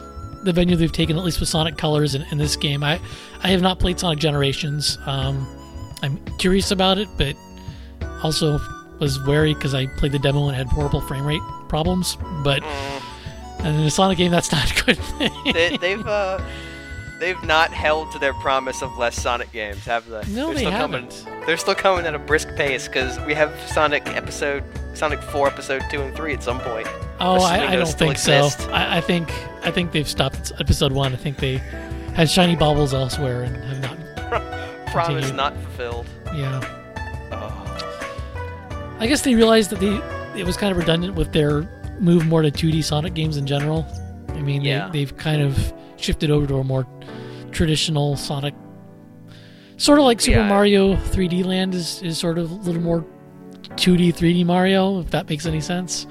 the 0.44 0.52
venue 0.52 0.76
they've 0.76 0.92
taken, 0.92 1.16
at 1.18 1.24
least 1.24 1.40
with 1.40 1.48
Sonic 1.48 1.76
Colors 1.76 2.14
in, 2.14 2.22
in 2.30 2.38
this 2.38 2.56
game. 2.56 2.82
I 2.84 3.00
I 3.42 3.48
have 3.48 3.62
not 3.62 3.78
played 3.78 3.98
Sonic 3.98 4.18
Generations. 4.18 4.98
Um, 5.06 5.46
I'm 6.02 6.18
curious 6.38 6.70
about 6.70 6.98
it, 6.98 7.08
but 7.16 7.36
also 8.22 8.60
was 9.00 9.22
wary 9.26 9.54
because 9.54 9.74
I 9.74 9.86
played 9.98 10.12
the 10.12 10.18
demo 10.18 10.46
and 10.48 10.56
had 10.56 10.66
horrible 10.68 11.00
frame 11.00 11.26
rate 11.26 11.42
problems. 11.68 12.16
But 12.42 12.62
Mm, 12.62 13.02
and 13.60 13.76
in 13.80 13.86
a 13.86 13.90
Sonic 13.90 14.18
game, 14.18 14.30
that's 14.30 14.52
not 14.52 14.70
a 14.70 14.84
good 14.84 14.98
thing. 14.98 15.30
they, 15.52 15.76
they've 15.78 16.06
uh, 16.06 16.38
they've 17.20 17.42
not 17.44 17.72
held 17.72 18.10
to 18.12 18.18
their 18.18 18.34
promise 18.34 18.82
of 18.82 18.96
less 18.98 19.20
Sonic 19.20 19.50
games, 19.52 19.84
have 19.84 20.06
they? 20.08 20.22
no, 20.28 20.46
They're 20.46 20.54
they 20.54 20.60
still 20.60 20.70
haven't. 20.70 21.24
Coming, 21.24 21.46
they're 21.46 21.56
still 21.56 21.74
coming 21.74 22.06
at 22.06 22.14
a 22.14 22.18
brisk 22.18 22.48
pace 22.56 22.86
because 22.88 23.18
we 23.20 23.34
have 23.34 23.52
Sonic 23.68 24.06
episode 24.08 24.64
Sonic 24.94 25.20
4 25.22 25.48
episode 25.48 25.82
2 25.90 26.00
and 26.02 26.14
3 26.16 26.34
at 26.34 26.42
some 26.42 26.60
point. 26.60 26.86
Oh, 27.20 27.40
I, 27.42 27.68
I 27.72 27.76
don't 27.76 27.86
still 27.86 28.08
think 28.08 28.18
so. 28.18 28.48
I, 28.70 28.98
I 28.98 29.00
think 29.00 29.28
I 29.64 29.70
think 29.70 29.92
they've 29.92 30.08
stopped 30.08 30.52
episode 30.60 30.92
one. 30.92 31.12
I 31.12 31.16
think 31.16 31.38
they 31.38 31.56
had 32.14 32.28
shiny 32.30 32.54
baubles 32.56 32.92
elsewhere 32.94 33.42
and 33.42 33.56
have 33.56 33.80
not. 33.80 34.86
Promise 34.88 35.26
Continue. 35.26 35.36
not 35.36 35.56
fulfilled. 35.62 36.06
Yeah, 36.34 36.60
Oh. 37.32 38.96
I 39.00 39.06
guess 39.06 39.22
they 39.22 39.34
realized 39.34 39.70
that 39.70 39.80
they 39.80 40.00
it 40.38 40.44
was 40.46 40.56
kind 40.56 40.70
of 40.72 40.78
redundant 40.78 41.14
with 41.14 41.32
their 41.32 41.62
move 42.00 42.26
more 42.26 42.42
to 42.42 42.50
2D 42.50 42.82
Sonic 42.84 43.14
games 43.14 43.36
in 43.36 43.46
general. 43.46 43.86
I 44.30 44.40
mean, 44.40 44.62
Yeah. 44.62 44.88
they, 44.88 44.98
they've 45.00 45.16
kind 45.16 45.42
of 45.42 45.72
shifted 46.04 46.30
over 46.30 46.46
to 46.46 46.56
a 46.56 46.64
more 46.64 46.86
traditional 47.50 48.16
Sonic, 48.16 48.54
sort 49.76 49.98
of 49.98 50.04
like 50.04 50.20
Super 50.20 50.38
Yeah. 50.40 50.48
Mario 50.48 50.94
3D 50.96 51.44
Land 51.44 51.74
is 51.74 52.02
is 52.02 52.18
sort 52.18 52.38
of 52.38 52.50
a 52.50 52.54
little 52.54 52.82
more 52.82 53.04
2D 53.76 54.14
3D 54.14 54.44
Mario, 54.44 55.00
if 55.00 55.10
that 55.10 55.28
makes 55.28 55.46
any 55.46 55.60
sense. 55.60 56.06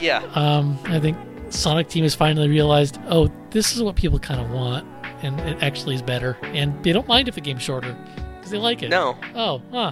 Yeah. 0.00 0.22
Um, 0.34 0.78
I 0.86 1.00
think 1.00 1.16
Sonic 1.50 1.88
Team 1.88 2.04
has 2.04 2.14
finally 2.14 2.48
realized, 2.48 2.98
oh, 3.08 3.30
this 3.50 3.74
is 3.76 3.82
what 3.82 3.96
people 3.96 4.18
kind 4.18 4.40
of 4.40 4.50
want, 4.50 4.86
and 5.22 5.38
it 5.40 5.62
actually 5.62 5.94
is 5.96 6.02
better. 6.02 6.36
And 6.42 6.82
they 6.84 6.92
don't 6.92 7.08
mind 7.08 7.28
if 7.28 7.34
the 7.34 7.40
game's 7.40 7.62
shorter 7.62 7.94
because 8.36 8.50
they 8.50 8.58
like 8.58 8.82
it. 8.82 8.88
No. 8.88 9.16
Oh, 9.34 9.60
huh. 9.70 9.90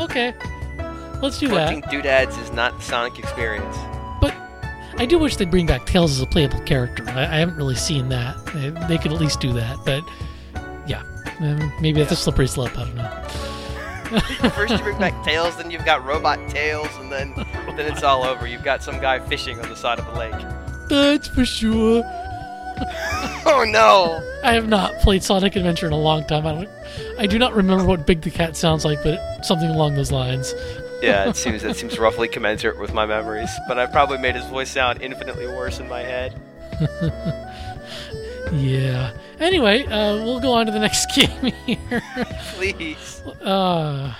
Okay. 0.00 0.34
Let's 1.22 1.38
do 1.38 1.48
Collecting 1.48 1.80
that. 1.82 1.90
doodads 1.90 2.36
is 2.38 2.50
not 2.52 2.76
the 2.76 2.82
Sonic 2.82 3.18
experience. 3.18 3.76
I 5.02 5.04
do 5.04 5.18
wish 5.18 5.34
they'd 5.34 5.50
bring 5.50 5.66
back 5.66 5.84
Tails 5.84 6.12
as 6.12 6.20
a 6.20 6.26
playable 6.26 6.60
character. 6.60 7.04
I, 7.08 7.22
I 7.22 7.38
haven't 7.38 7.56
really 7.56 7.74
seen 7.74 8.08
that. 8.10 8.36
They, 8.54 8.70
they 8.86 8.98
could 8.98 9.12
at 9.12 9.20
least 9.20 9.40
do 9.40 9.52
that. 9.54 9.76
But 9.84 10.04
yeah, 10.86 11.02
um, 11.40 11.72
maybe 11.80 11.98
that's 11.98 12.12
a 12.12 12.16
slippery 12.16 12.46
slope. 12.46 12.78
I 12.78 12.84
don't 12.84 12.94
know. 12.94 14.50
First 14.50 14.74
you 14.74 14.78
bring 14.78 15.00
back 15.00 15.24
Tails, 15.24 15.56
then 15.56 15.72
you've 15.72 15.84
got 15.84 16.04
Robot 16.04 16.38
Tails, 16.48 16.86
and 17.00 17.10
then 17.10 17.34
then 17.76 17.80
it's 17.80 18.04
all 18.04 18.22
over. 18.22 18.46
You've 18.46 18.62
got 18.62 18.80
some 18.80 19.00
guy 19.00 19.18
fishing 19.18 19.58
on 19.58 19.68
the 19.68 19.74
side 19.74 19.98
of 19.98 20.06
a 20.06 20.16
lake. 20.16 20.88
That's 20.88 21.26
for 21.26 21.44
sure. 21.44 22.04
Oh 23.44 23.64
no! 23.64 24.22
I 24.44 24.52
have 24.54 24.68
not 24.68 24.92
played 25.00 25.22
Sonic 25.24 25.56
Adventure 25.56 25.86
in 25.86 25.92
a 25.92 25.98
long 25.98 26.24
time. 26.26 26.46
I 26.46 26.52
don't. 26.52 26.68
I 27.18 27.26
do 27.26 27.38
not 27.38 27.54
remember 27.54 27.84
what 27.84 28.06
Big 28.06 28.22
the 28.22 28.30
Cat 28.30 28.56
sounds 28.56 28.84
like, 28.84 29.02
but 29.02 29.44
something 29.44 29.68
along 29.68 29.96
those 29.96 30.12
lines. 30.12 30.54
Yeah, 31.02 31.28
it 31.28 31.36
seems 31.36 31.64
it 31.64 31.76
seems 31.76 31.98
roughly 31.98 32.28
commensurate 32.28 32.78
with 32.78 32.94
my 32.94 33.06
memories, 33.06 33.50
but 33.68 33.78
I 33.78 33.86
probably 33.86 34.18
made 34.18 34.34
his 34.36 34.46
voice 34.46 34.70
sound 34.70 35.02
infinitely 35.02 35.46
worse 35.46 35.78
in 35.80 35.88
my 35.88 36.00
head. 36.00 36.40
Yeah. 38.52 39.12
Anyway, 39.40 39.84
uh, 39.86 40.16
we'll 40.16 40.40
go 40.40 40.52
on 40.52 40.66
to 40.66 40.72
the 40.72 40.78
next 40.78 41.06
game 41.16 41.52
here. 41.64 42.02
Please. 42.54 43.22
Uh, 43.40 44.14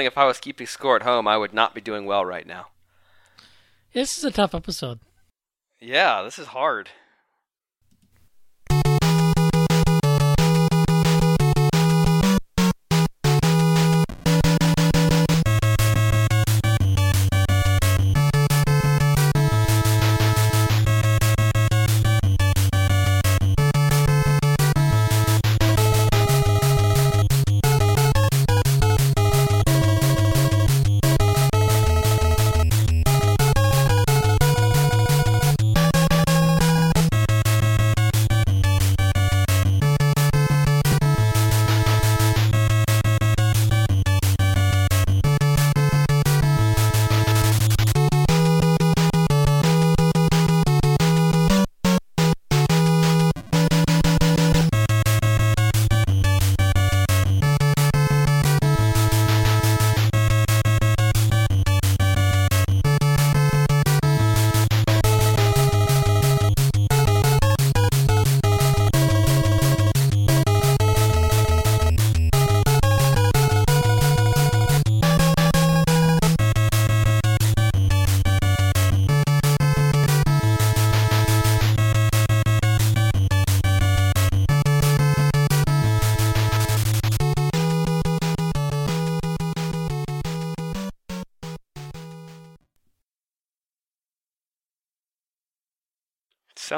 feeling 0.00 0.06
if 0.06 0.16
I 0.16 0.24
was 0.24 0.40
keeping 0.40 0.66
score 0.66 0.96
at 0.96 1.02
home, 1.02 1.28
I 1.28 1.36
would 1.36 1.52
not 1.52 1.74
be 1.74 1.82
doing 1.82 2.06
well 2.06 2.24
right 2.24 2.46
now. 2.46 2.68
This 3.92 4.16
is 4.16 4.24
a 4.24 4.30
tough 4.30 4.54
episode. 4.54 4.98
Yeah, 5.78 6.22
this 6.22 6.38
is 6.38 6.48
hard. 6.48 6.88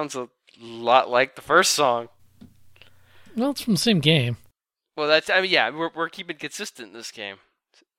Sounds 0.02 0.16
a 0.16 0.28
lot 0.60 1.08
like 1.08 1.36
the 1.36 1.42
first 1.42 1.70
song. 1.74 2.08
Well, 3.36 3.50
it's 3.52 3.60
from 3.60 3.74
the 3.74 3.78
same 3.80 4.00
game. 4.00 4.36
Well, 4.96 5.06
that's 5.06 5.30
I 5.30 5.40
mean, 5.40 5.50
yeah, 5.52 5.70
we're 5.70 5.90
we're 5.94 6.08
keeping 6.08 6.36
consistent 6.38 6.88
in 6.88 6.94
this 6.94 7.12
game. 7.12 7.36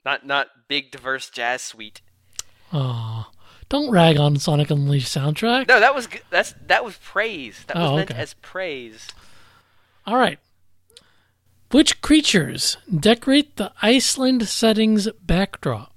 Not 0.03 0.25
not 0.25 0.47
big 0.67 0.91
diverse 0.91 1.29
jazz 1.29 1.61
suite. 1.61 2.01
Oh, 2.73 3.27
don't 3.69 3.89
rag 3.89 4.17
on 4.17 4.35
Sonic 4.35 4.69
Unleashed 4.69 5.15
soundtrack. 5.15 5.69
No, 5.69 5.79
that 5.79 5.95
was 5.95 6.09
that's 6.29 6.53
that 6.67 6.83
was 6.83 6.97
praise. 6.97 7.63
That 7.67 7.77
was 7.77 7.89
Oh, 7.91 7.95
meant 7.95 8.11
okay. 8.11 8.19
as 8.19 8.33
praise. 8.35 9.07
All 10.05 10.17
right. 10.17 10.39
Which 11.71 12.01
creatures 12.01 12.75
decorate 12.93 13.55
the 13.55 13.71
Iceland 13.81 14.45
setting's 14.49 15.07
backdrop? 15.21 15.92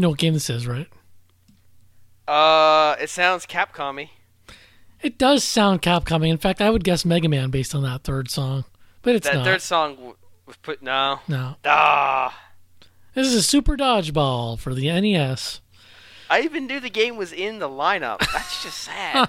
You 0.00 0.02
know 0.02 0.08
what 0.08 0.18
game 0.18 0.32
this 0.32 0.48
is, 0.48 0.66
right? 0.66 0.88
Uh, 2.26 2.96
it 2.98 3.10
sounds 3.10 3.44
Capcom-y. 3.44 4.10
It 5.02 5.18
does 5.18 5.44
sound 5.44 5.82
Capcom. 5.82 6.26
In 6.26 6.38
fact, 6.38 6.62
I 6.62 6.70
would 6.70 6.84
guess 6.84 7.04
Mega 7.04 7.28
Man 7.28 7.50
based 7.50 7.74
on 7.74 7.82
that 7.82 8.02
third 8.02 8.30
song, 8.30 8.64
but 9.02 9.14
it's 9.14 9.26
that 9.26 9.34
not. 9.36 9.44
third 9.44 9.60
song 9.60 10.14
was 10.46 10.56
put 10.56 10.80
no. 10.82 11.20
No, 11.28 11.56
Ah, 11.66 12.34
this 13.12 13.26
is 13.26 13.34
a 13.34 13.42
Super 13.42 13.76
Dodgeball 13.76 14.58
for 14.58 14.72
the 14.74 14.86
NES. 14.90 15.60
I 16.30 16.40
even 16.40 16.66
knew 16.66 16.80
the 16.80 16.88
game 16.88 17.18
was 17.18 17.30
in 17.30 17.58
the 17.58 17.68
lineup. 17.68 18.20
That's 18.32 18.62
just 18.62 18.78
sad. 18.84 19.28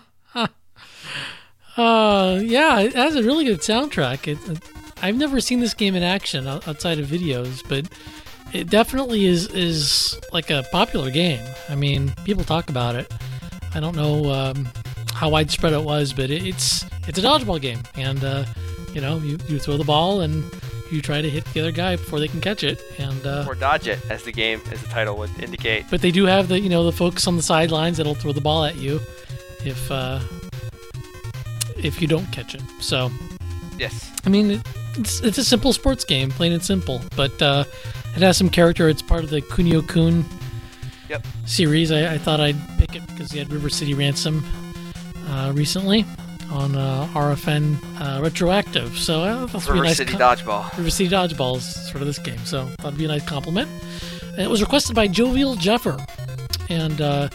Uh, 1.75 2.39
yeah, 2.41 2.79
it 2.79 2.93
has 2.93 3.15
a 3.17 3.23
really 3.23 3.43
good 3.43 3.59
soundtrack. 3.59 4.25
It, 4.25 4.37
it- 4.49 4.63
I've 5.03 5.17
never 5.17 5.41
seen 5.41 5.59
this 5.59 5.73
game 5.73 5.95
in 5.95 6.03
action 6.03 6.47
outside 6.47 6.97
of 6.99 7.07
videos, 7.07 7.67
but 7.67 7.89
it 8.53 8.69
definitely 8.69 9.25
is 9.25 9.47
is 9.47 10.19
like 10.31 10.49
a 10.49 10.63
popular 10.71 11.11
game. 11.11 11.45
I 11.69 11.75
mean, 11.75 12.13
people 12.25 12.43
talk 12.43 12.69
about 12.69 12.95
it. 12.95 13.11
I 13.73 13.79
don't 13.79 13.95
know 13.95 14.31
um, 14.31 14.67
how 15.13 15.29
widespread 15.29 15.73
it 15.73 15.83
was, 15.83 16.13
but 16.13 16.29
it, 16.29 16.45
it's 16.45 16.85
it's 17.07 17.17
a 17.17 17.21
dodgeball 17.21 17.61
game, 17.61 17.79
and 17.95 18.23
uh, 18.23 18.45
you 18.93 19.01
know, 19.01 19.17
you, 19.19 19.37
you 19.47 19.59
throw 19.59 19.77
the 19.77 19.83
ball 19.83 20.21
and 20.21 20.43
you 20.91 21.01
try 21.01 21.21
to 21.21 21.29
hit 21.29 21.45
the 21.53 21.61
other 21.61 21.71
guy 21.71 21.95
before 21.95 22.19
they 22.19 22.27
can 22.27 22.41
catch 22.41 22.63
it, 22.63 22.81
and 22.97 23.25
uh, 23.25 23.45
or 23.47 23.55
dodge 23.55 23.87
it, 23.87 23.99
as 24.09 24.23
the 24.23 24.31
game, 24.31 24.61
as 24.71 24.81
the 24.81 24.87
title 24.89 25.17
would 25.17 25.31
indicate. 25.41 25.85
but 25.89 26.01
they 26.01 26.11
do 26.11 26.25
have 26.25 26.47
the 26.47 26.59
you 26.59 26.69
know 26.69 26.83
the 26.83 26.91
folks 26.91 27.27
on 27.27 27.37
the 27.37 27.43
sidelines 27.43 27.97
that'll 27.97 28.15
throw 28.15 28.33
the 28.33 28.41
ball 28.41 28.65
at 28.65 28.75
you 28.75 28.99
if 29.63 29.89
uh, 29.89 30.19
if 31.77 32.01
you 32.01 32.07
don't 32.07 32.29
catch 32.31 32.55
it. 32.55 32.61
So 32.79 33.09
Yes. 33.81 34.11
I 34.25 34.29
mean, 34.29 34.61
it's 34.95 35.21
it's 35.21 35.39
a 35.39 35.43
simple 35.43 35.73
sports 35.73 36.03
game, 36.03 36.29
plain 36.29 36.51
and 36.53 36.63
simple. 36.63 37.01
But 37.15 37.41
uh, 37.41 37.63
it 38.15 38.21
has 38.21 38.37
some 38.37 38.49
character. 38.49 38.89
It's 38.89 39.01
part 39.01 39.23
of 39.23 39.29
the 39.29 39.41
Kunio 39.41 39.87
Kun 39.87 40.25
Yep. 41.09 41.25
series. 41.45 41.91
I, 41.91 42.13
I 42.13 42.17
thought 42.17 42.39
I'd 42.39 42.55
pick 42.77 42.95
it 42.95 43.05
because 43.07 43.33
you 43.33 43.39
had 43.39 43.51
River 43.51 43.69
City 43.69 43.93
Ransom 43.93 44.45
uh, 45.27 45.51
recently 45.53 46.05
on 46.51 46.75
uh, 46.75 47.07
RFN 47.13 47.77
uh, 47.99 48.21
Retroactive. 48.21 48.97
So 48.97 49.21
uh, 49.21 49.45
that's 49.47 49.65
be 49.65 49.71
a 49.71 49.73
River 49.73 49.85
nice 49.85 49.97
City 49.97 50.13
co- 50.13 50.17
Dodgeball. 50.19 50.77
River 50.77 50.89
City 50.89 51.09
Dodgeball 51.09 51.57
is 51.57 51.85
sort 51.89 52.01
of 52.01 52.07
this 52.07 52.19
game. 52.19 52.39
So 52.45 52.65
that'd 52.79 52.97
be 52.97 53.05
a 53.05 53.07
nice 53.09 53.25
compliment. 53.25 53.69
And 54.31 54.39
it 54.39 54.49
was 54.49 54.61
requested 54.61 54.95
by 54.95 55.07
Jovial 55.07 55.55
Jeffer. 55.55 55.97
And 56.69 57.01
uh, 57.01 57.27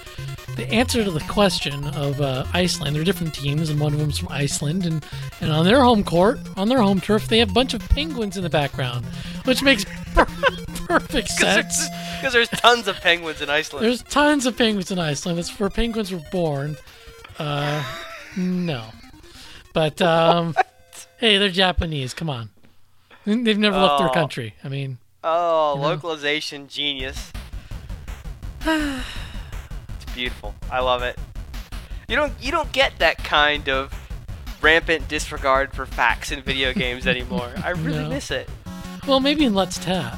the 0.56 0.66
answer 0.72 1.04
to 1.04 1.10
the 1.10 1.20
question 1.20 1.84
of 1.88 2.18
uh, 2.22 2.46
Iceland, 2.54 2.94
there 2.96 3.02
are 3.02 3.04
different 3.04 3.34
teams, 3.34 3.68
and 3.68 3.78
one 3.78 3.92
of 3.92 3.98
them's 3.98 4.16
from 4.18 4.28
Iceland. 4.30 4.86
And, 4.86 5.04
and 5.42 5.52
on 5.52 5.66
their 5.66 5.82
home 5.82 6.02
court, 6.02 6.38
on 6.56 6.68
their 6.70 6.80
home 6.80 7.00
turf, 7.00 7.28
they 7.28 7.38
have 7.40 7.50
a 7.50 7.54
bunch 7.54 7.74
of 7.74 7.86
penguins 7.90 8.38
in 8.38 8.42
the 8.42 8.48
background, 8.50 9.04
which 9.44 9.62
makes 9.62 9.84
perfect 11.00 11.28
sense. 11.40 11.86
Because 12.16 12.32
there's 12.32 12.48
tons 12.48 12.88
of 12.88 12.98
penguins 13.02 13.42
in 13.42 13.50
Iceland. 13.50 13.84
There's 13.84 14.02
tons 14.02 14.46
of 14.46 14.56
penguins 14.56 14.90
in 14.90 14.98
Iceland. 14.98 15.36
That's 15.36 15.60
where 15.60 15.68
penguins 15.68 16.10
were 16.10 16.22
born. 16.32 16.78
Uh, 17.38 17.84
no. 18.38 18.86
But, 19.74 20.00
um, 20.14 20.54
hey, 21.18 21.36
they're 21.36 21.50
Japanese. 21.50 22.14
Come 22.14 22.30
on. 22.30 22.48
They've 23.26 23.58
never 23.58 23.76
left 23.78 23.98
their 23.98 24.08
Oh. 24.08 24.12
country. 24.14 24.54
I 24.64 24.68
mean, 24.68 24.96
Oh, 25.22 25.74
You 25.74 25.80
know? 25.82 25.88
localization 25.88 26.68
genius. 26.68 27.32
it's 28.64 29.04
beautiful. 30.14 30.54
I 30.70 30.80
love 30.80 31.02
it. 31.02 31.18
You 32.08 32.16
don't 32.16 32.32
you 32.40 32.50
don't 32.50 32.70
get 32.72 32.98
that 33.00 33.18
kind 33.18 33.68
of 33.68 33.92
rampant 34.62 35.06
disregard 35.08 35.72
for 35.74 35.84
facts 35.86 36.32
in 36.32 36.40
video 36.42 36.72
games 36.72 37.06
anymore. 37.06 37.52
I 37.62 37.70
really 37.70 38.04
No. 38.04 38.08
miss 38.08 38.30
it. 38.30 38.48
well, 39.06 39.20
maybe 39.20 39.44
in 39.44 39.54
Let's 39.54 39.76
Tap. 39.78 40.16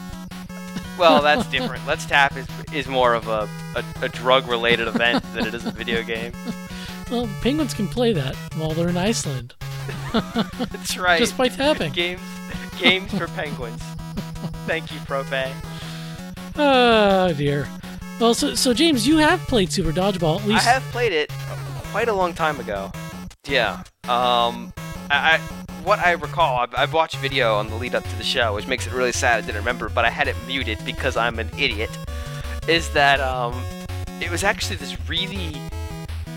Well, 0.99 1.23
that's 1.23 1.47
different. 1.49 1.87
Let's 1.87 2.07
Tap 2.07 2.37
is 2.37 2.47
is 2.73 2.87
more 2.87 3.15
of 3.15 3.29
a, 3.29 3.49
a, 3.77 3.85
a 4.03 4.09
drug 4.09 4.49
related 4.49 4.89
event 4.89 5.25
than 5.33 5.47
it 5.47 5.55
is 5.55 5.65
a 5.65 5.71
video 5.71 6.03
game. 6.03 6.33
Well, 7.11 7.27
penguins 7.41 7.73
can 7.73 7.89
play 7.89 8.13
that 8.13 8.37
while 8.57 8.73
they're 8.73 8.91
in 8.91 8.99
Iceland 8.99 9.55
That's 10.13 10.99
right. 10.99 11.19
just 11.19 11.39
by 11.39 11.49
tapping. 11.49 11.91
games 11.93 12.21
games 12.79 13.17
for 13.17 13.27
penguins. 13.29 13.83
Thank 14.67 14.93
you, 14.93 15.01
Prope. 15.01 15.33
Oh 15.33 16.59
ah, 16.59 17.33
dear. 17.33 17.67
Well, 18.21 18.35
so, 18.35 18.55
so 18.55 18.75
James, 18.75 19.07
you 19.07 19.17
have 19.19 19.41
played 19.49 19.73
Super 19.73 19.93
Dodgeball 19.93 20.41
at 20.41 20.47
least. 20.47 20.67
I 20.67 20.71
have 20.71 20.83
played 20.93 21.13
it 21.13 21.31
quite 21.91 22.09
a 22.09 22.13
long 22.13 22.35
time 22.35 22.61
ago. 22.61 22.91
Yeah. 23.49 23.83
Um, 24.05 24.73
I, 25.11 25.37
I 25.37 25.39
what 25.83 25.99
I 26.01 26.13
recall, 26.13 26.59
I've, 26.59 26.75
I've 26.75 26.93
watched 26.93 27.17
video 27.17 27.55
on 27.55 27.69
the 27.69 27.75
lead 27.75 27.95
up 27.95 28.05
to 28.05 28.17
the 28.17 28.23
show, 28.23 28.55
which 28.55 28.67
makes 28.67 28.87
it 28.87 28.93
really 28.93 29.13
sad 29.13 29.39
I 29.39 29.41
didn't 29.41 29.57
remember, 29.57 29.89
but 29.89 30.05
I 30.05 30.11
had 30.11 30.29
it 30.29 30.37
muted 30.47 30.79
because 30.85 31.17
I'm 31.17 31.39
an 31.39 31.49
idiot. 31.59 31.91
Is 32.69 32.91
that 32.91 33.21
um, 33.21 33.59
it 34.21 34.31
was 34.31 34.45
actually 34.45 34.77
this 34.77 34.97
really. 35.09 35.57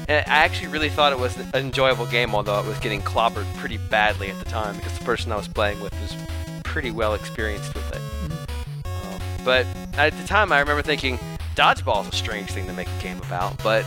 I 0.09 0.23
actually 0.25 0.67
really 0.67 0.89
thought 0.89 1.13
it 1.13 1.19
was 1.19 1.37
an 1.37 1.49
enjoyable 1.53 2.05
game, 2.05 2.35
although 2.35 2.59
it 2.59 2.65
was 2.65 2.77
getting 2.79 3.01
clobbered 3.01 3.45
pretty 3.57 3.77
badly 3.77 4.29
at 4.29 4.39
the 4.39 4.49
time 4.49 4.75
because 4.75 4.97
the 4.97 5.05
person 5.05 5.31
I 5.31 5.37
was 5.37 5.47
playing 5.47 5.79
with 5.79 5.93
was 6.01 6.15
pretty 6.63 6.91
well 6.91 7.13
experienced 7.13 7.73
with 7.73 7.89
it. 7.91 8.85
Um, 8.85 9.21
but 9.45 9.65
at 9.97 10.17
the 10.17 10.27
time, 10.27 10.51
I 10.51 10.59
remember 10.59 10.81
thinking, 10.81 11.17
dodgeball 11.55 12.01
is 12.01 12.09
a 12.09 12.15
strange 12.15 12.51
thing 12.51 12.67
to 12.67 12.73
make 12.73 12.87
a 12.87 13.01
game 13.01 13.19
about. 13.19 13.61
But 13.63 13.85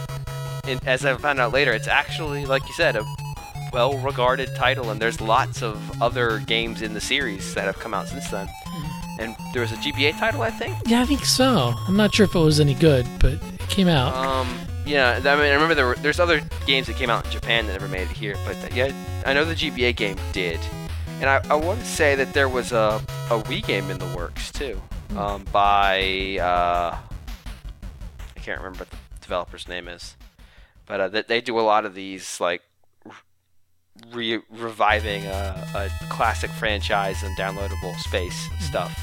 in, 0.66 0.78
as 0.86 1.04
I 1.04 1.14
found 1.16 1.40
out 1.40 1.52
later, 1.52 1.72
it's 1.72 1.88
actually, 1.88 2.46
like 2.46 2.66
you 2.66 2.74
said, 2.74 2.96
a 2.96 3.04
well-regarded 3.72 4.54
title, 4.54 4.90
and 4.90 5.00
there's 5.00 5.20
lots 5.20 5.62
of 5.62 6.02
other 6.02 6.38
games 6.40 6.82
in 6.82 6.94
the 6.94 7.00
series 7.00 7.54
that 7.54 7.64
have 7.64 7.78
come 7.78 7.92
out 7.94 8.08
since 8.08 8.28
then. 8.30 8.48
And 9.18 9.36
there 9.52 9.62
was 9.62 9.72
a 9.72 9.76
GBA 9.76 10.18
title, 10.18 10.42
I 10.42 10.50
think. 10.50 10.76
Yeah, 10.86 11.02
I 11.02 11.06
think 11.06 11.24
so. 11.24 11.74
I'm 11.86 11.96
not 11.96 12.14
sure 12.14 12.24
if 12.24 12.34
it 12.34 12.38
was 12.38 12.60
any 12.60 12.74
good, 12.74 13.06
but 13.20 13.34
it 13.34 13.60
came 13.68 13.88
out. 13.88 14.14
Um, 14.14 14.48
yeah, 14.86 15.20
I 15.24 15.36
mean, 15.36 15.46
I 15.46 15.54
remember 15.54 15.74
there 15.74 15.86
were, 15.86 15.94
there's 15.96 16.20
other 16.20 16.40
games 16.66 16.88
that 16.88 16.96
came 16.96 17.10
out 17.10 17.24
in 17.24 17.30
Japan 17.30 17.66
that 17.66 17.72
never 17.72 17.88
made 17.88 18.02
it 18.02 18.16
here, 18.16 18.36
but 18.44 18.56
uh, 18.56 18.68
yeah, 18.74 18.92
I 19.24 19.32
know 19.32 19.44
the 19.44 19.54
GBA 19.54 19.96
game 19.96 20.16
did. 20.32 20.60
And 21.20 21.30
I, 21.30 21.40
I 21.48 21.54
want 21.54 21.80
to 21.80 21.86
say 21.86 22.16
that 22.16 22.32
there 22.34 22.48
was 22.48 22.72
a, 22.72 23.00
a 23.30 23.40
Wii 23.42 23.64
game 23.64 23.90
in 23.90 23.98
the 23.98 24.16
works 24.16 24.50
too, 24.50 24.80
um, 25.16 25.44
by 25.52 26.38
uh, 26.40 26.98
I 28.36 28.40
can't 28.40 28.58
remember 28.58 28.80
what 28.80 28.90
the 28.90 28.96
developer's 29.20 29.68
name 29.68 29.88
is, 29.88 30.16
but 30.86 31.00
uh, 31.00 31.08
they, 31.08 31.22
they 31.22 31.40
do 31.40 31.58
a 31.58 31.62
lot 31.62 31.84
of 31.84 31.94
these 31.94 32.40
like 32.40 32.62
re- 34.12 34.42
reviving 34.50 35.24
a, 35.26 35.68
a 35.74 35.90
classic 36.08 36.50
franchise 36.50 37.22
and 37.22 37.36
downloadable 37.36 37.96
space 37.98 38.48
stuff. 38.60 38.98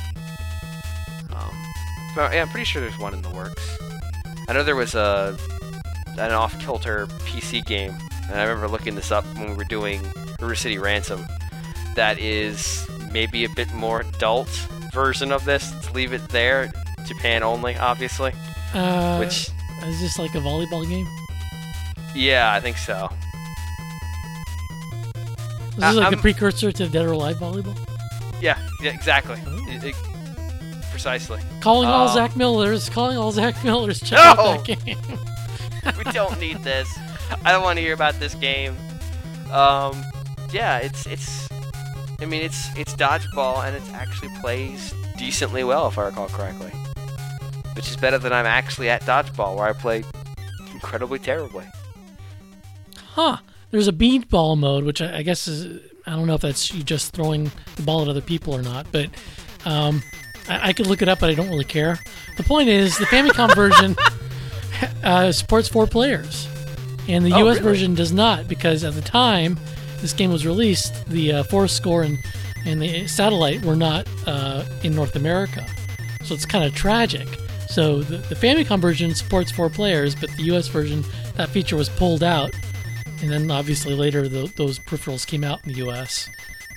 Um, 1.33 1.51
but 2.15 2.33
yeah, 2.33 2.41
I'm 2.41 2.49
pretty 2.49 2.65
sure 2.65 2.81
there's 2.81 2.99
one 2.99 3.13
in 3.13 3.21
the 3.21 3.29
works. 3.29 3.77
I 4.47 4.53
know 4.53 4.63
there 4.63 4.75
was 4.75 4.95
a 4.95 5.37
an 6.17 6.31
off-kilter 6.31 7.07
PC 7.25 7.65
game, 7.65 7.93
and 8.29 8.39
I 8.39 8.43
remember 8.43 8.67
looking 8.67 8.95
this 8.95 9.11
up 9.11 9.23
when 9.37 9.51
we 9.51 9.55
were 9.55 9.63
doing 9.63 10.01
River 10.39 10.55
City 10.55 10.77
Ransom. 10.77 11.25
That 11.95 12.19
is 12.19 12.87
maybe 13.11 13.45
a 13.45 13.49
bit 13.49 13.73
more 13.73 14.01
adult 14.01 14.49
version 14.93 15.31
of 15.31 15.45
this. 15.45 15.73
Let's 15.73 15.91
leave 15.93 16.13
it 16.13 16.27
there. 16.29 16.71
Japan 17.05 17.43
only, 17.43 17.75
obviously. 17.77 18.33
Uh, 18.73 19.17
Which, 19.17 19.49
is 19.85 20.01
this 20.01 20.19
like 20.19 20.35
a 20.35 20.39
volleyball 20.39 20.87
game? 20.87 21.07
Yeah, 22.15 22.53
I 22.53 22.59
think 22.59 22.77
so. 22.77 23.09
Is 25.71 25.77
this 25.77 25.83
Uh, 25.85 25.93
like 25.93 26.03
a 26.03 26.09
I'm- 26.09 26.19
precursor 26.19 26.71
to 26.71 26.87
Dead 26.87 27.05
or 27.05 27.11
Alive 27.13 27.37
volleyball? 27.37 27.75
Yeah, 28.41 28.57
yeah, 28.81 28.91
exactly. 28.91 29.39
Oh. 29.47 29.65
It- 29.69 29.83
it- 29.83 29.95
precisely. 30.91 31.39
Calling 31.61 31.87
all 31.89 32.07
Uh, 32.09 32.13
Zach 32.13 32.35
Millers. 32.35 32.89
Calling 32.89 33.17
all 33.17 33.31
Zach 33.31 33.63
Millers. 33.63 33.99
Check 34.03 34.11
No! 34.19 34.19
out 34.43 34.65
that 34.65 34.85
game. 34.85 34.97
we 36.05 36.11
don't 36.11 36.39
need 36.39 36.57
this. 36.63 36.87
I 37.45 37.51
don't 37.51 37.63
want 37.63 37.77
to 37.77 37.81
hear 37.81 37.93
about 37.93 38.19
this 38.19 38.33
game. 38.35 38.75
Um, 39.51 40.03
yeah, 40.51 40.77
it's 40.79 41.05
it's. 41.07 41.47
I 42.19 42.25
mean, 42.25 42.41
it's 42.43 42.67
it's 42.75 42.93
dodgeball, 42.95 43.65
and 43.65 43.75
it 43.75 43.81
actually 43.93 44.29
plays 44.41 44.93
decently 45.17 45.63
well, 45.63 45.87
if 45.87 45.97
I 45.97 46.03
recall 46.03 46.27
correctly. 46.27 46.71
Which 47.75 47.89
is 47.89 47.95
better 47.95 48.17
than 48.19 48.33
I'm 48.33 48.45
actually 48.45 48.89
at 48.89 49.01
dodgeball, 49.03 49.55
where 49.55 49.67
I 49.67 49.73
play 49.73 50.03
incredibly 50.73 51.19
terribly. 51.19 51.65
Huh. 53.13 53.37
There's 53.71 53.87
a 53.87 53.93
beanball 53.93 54.57
mode, 54.57 54.83
which 54.83 55.01
I, 55.01 55.17
I 55.17 55.21
guess 55.23 55.47
is 55.47 55.81
I 56.05 56.11
don't 56.11 56.27
know 56.27 56.35
if 56.35 56.41
that's 56.41 56.73
you 56.73 56.83
just 56.83 57.13
throwing 57.13 57.51
the 57.75 57.83
ball 57.83 58.01
at 58.01 58.07
other 58.07 58.21
people 58.21 58.53
or 58.53 58.61
not, 58.61 58.87
but 58.91 59.09
um, 59.65 60.01
I, 60.49 60.69
I 60.69 60.73
could 60.73 60.87
look 60.87 61.01
it 61.01 61.07
up, 61.07 61.19
but 61.19 61.29
I 61.29 61.33
don't 61.33 61.49
really 61.49 61.63
care. 61.65 61.99
The 62.37 62.43
point 62.43 62.69
is, 62.69 62.97
the 62.97 63.05
Famicom 63.05 63.55
version 63.55 63.95
uh, 65.03 65.31
supports 65.31 65.67
four 65.67 65.87
players, 65.87 66.47
and 67.07 67.25
the 67.25 67.33
Oh, 67.33 67.39
U.S. 67.39 67.57
really? 67.57 67.69
version 67.71 67.95
does 67.95 68.11
not 68.11 68.47
because 68.47 68.83
at 68.83 68.93
the 68.93 69.01
time 69.01 69.59
this 69.99 70.13
game 70.13 70.31
was 70.31 70.45
released, 70.45 71.05
the 71.07 71.33
uh, 71.33 71.43
Four 71.43 71.67
Score 71.67 72.03
and 72.03 72.17
and 72.65 72.79
the 72.81 73.07
Satellite 73.07 73.63
were 73.65 73.75
not 73.75 74.07
uh, 74.27 74.63
in 74.83 74.93
North 74.95 75.15
America, 75.15 75.65
so 76.23 76.33
it's 76.35 76.45
kind 76.45 76.63
of 76.63 76.73
tragic. 76.75 77.27
So 77.69 78.01
the, 78.03 78.17
the 78.17 78.35
Famicom 78.35 78.79
version 78.81 79.15
supports 79.15 79.49
four 79.51 79.69
players, 79.69 80.13
but 80.13 80.29
the 80.31 80.43
U.S. 80.43 80.67
version 80.67 81.03
that 81.37 81.49
feature 81.49 81.75
was 81.77 81.87
pulled 81.89 82.21
out 82.21 82.53
and 83.21 83.29
then 83.31 83.49
obviously 83.51 83.95
later 83.95 84.27
tho- 84.27 84.47
those 84.47 84.79
peripherals 84.79 85.25
came 85.25 85.43
out 85.43 85.59
in 85.65 85.71
the 85.73 85.77
U.S. 85.79 86.29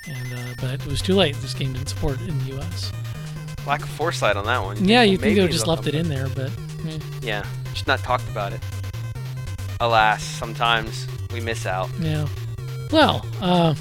And 0.07 0.33
uh, 0.35 0.55
but 0.61 0.75
it 0.75 0.87
was 0.87 1.01
too 1.01 1.15
late. 1.15 1.35
This 1.37 1.55
game 1.55 1.73
didn't 1.73 1.89
support 1.89 2.21
it 2.21 2.29
in 2.29 2.39
the 2.41 2.45
U.S. 2.57 2.93
Lack 3.67 3.83
of 3.83 3.89
foresight 3.89 4.37
on 4.37 4.45
that 4.45 4.63
one. 4.63 4.85
Yeah, 4.85 4.99
Well, 4.99 5.07
you 5.07 5.17
think 5.19 5.37
they 5.37 5.43
would 5.43 5.51
just 5.51 5.67
left 5.67 5.87
it 5.87 5.95
in 5.95 6.09
there, 6.09 6.29
but 6.29 6.51
eh. 6.87 6.99
Yeah, 7.23 7.47
just 7.73 7.87
not 7.87 8.01
talked 8.01 8.29
about 8.29 8.53
it. 8.53 8.61
Alas, 9.81 10.23
sometimes 10.23 11.07
we 11.33 11.41
miss 11.41 11.65
out. 11.67 11.89
Yeah. 11.99 12.27
Well, 12.93 13.27
uh, 13.41 13.75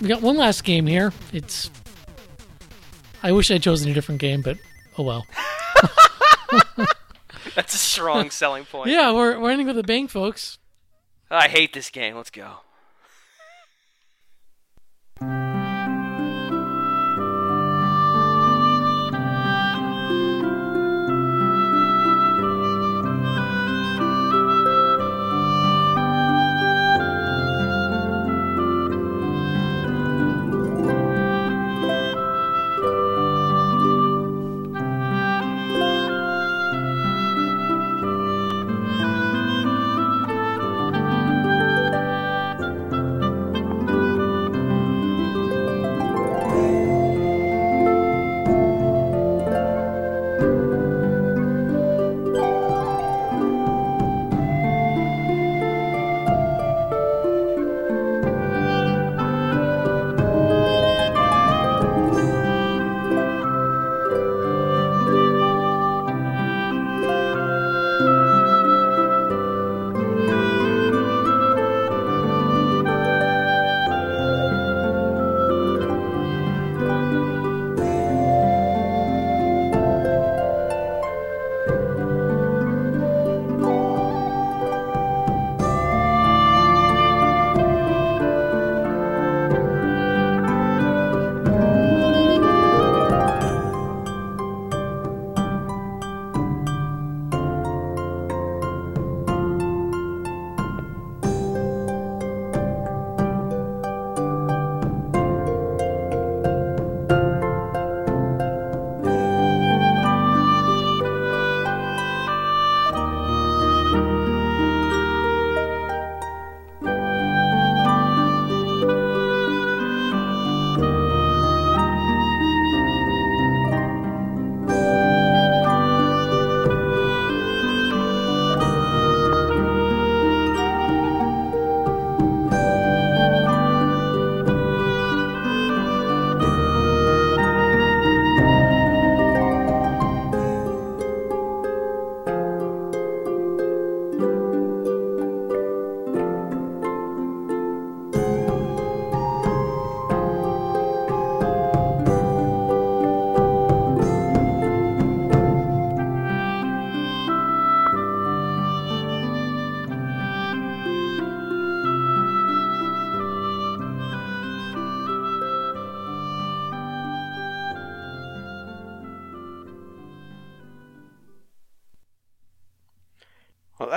we 0.00 0.08
got 0.08 0.20
one 0.22 0.36
last 0.36 0.64
game 0.64 0.86
here. 0.86 1.12
It's. 1.32 1.70
I 3.22 3.32
wish 3.32 3.50
I'd 3.50 3.62
chosen 3.62 3.90
a 3.90 3.94
different 3.94 4.20
game, 4.20 4.42
but 4.42 4.58
oh 4.98 5.02
well. 5.04 5.24
That's 7.54 7.74
a 7.74 7.78
strong 7.78 8.30
selling 8.30 8.64
point. 8.66 8.90
Yeah, 8.90 9.12
we're, 9.12 9.38
we're 9.40 9.50
ending 9.50 9.66
with 9.66 9.78
a 9.78 9.82
bang, 9.82 10.08
folks. 10.08 10.58
I 11.30 11.48
hate 11.48 11.72
this 11.72 11.90
game. 11.90 12.16
Let's 12.16 12.30
go. 12.30 12.58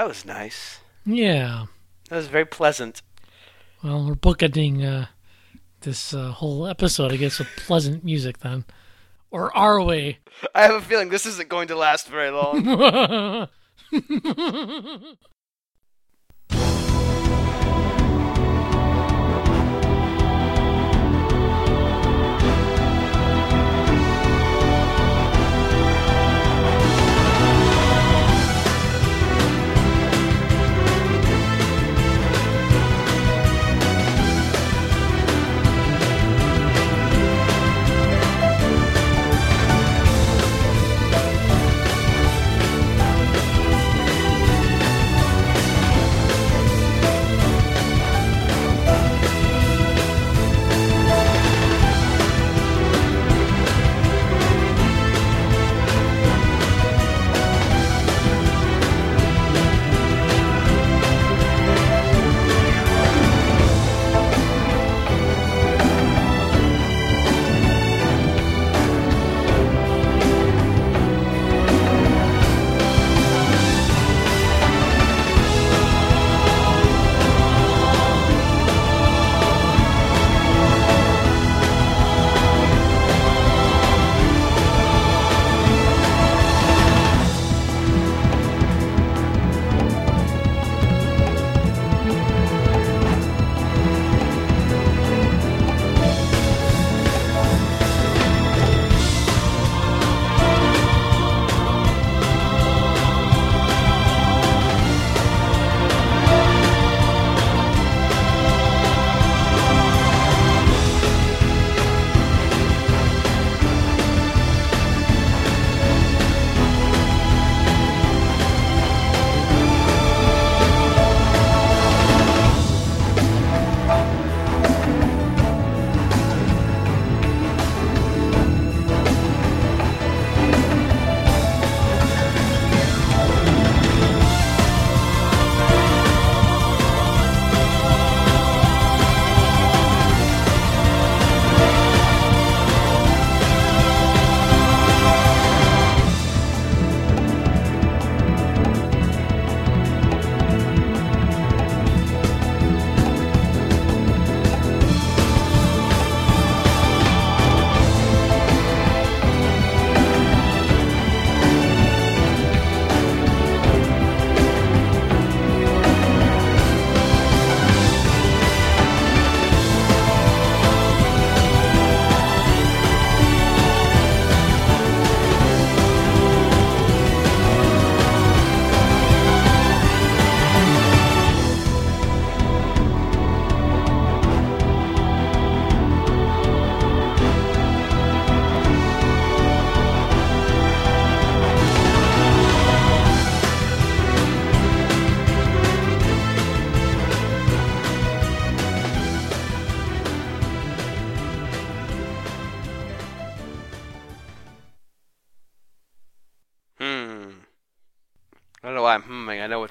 Was 0.09 0.25
nice. 0.25 0.79
Yeah. 1.05 1.65
That 2.09 2.15
was 2.15 2.25
very 2.27 2.45
pleasant. 2.45 3.03
Well, 3.83 4.07
we're 4.07 4.15
bookending 4.15 4.83
uh, 4.83 5.05
this 5.81 6.15
uh, 6.15 6.31
whole 6.31 6.65
episode, 6.65 7.13
I 7.13 7.17
guess, 7.17 7.37
with 7.37 7.47
pleasant 7.57 8.03
music 8.03 8.39
then. 8.39 8.65
Or 9.29 9.55
are 9.55 9.79
we? 9.81 10.17
I 10.55 10.63
have 10.63 10.73
a 10.73 10.81
feeling 10.81 11.09
this 11.09 11.27
isn't 11.27 11.47
going 11.47 11.67
to 11.67 11.75
last 11.75 12.07
very 12.07 12.31
long. 12.31 13.47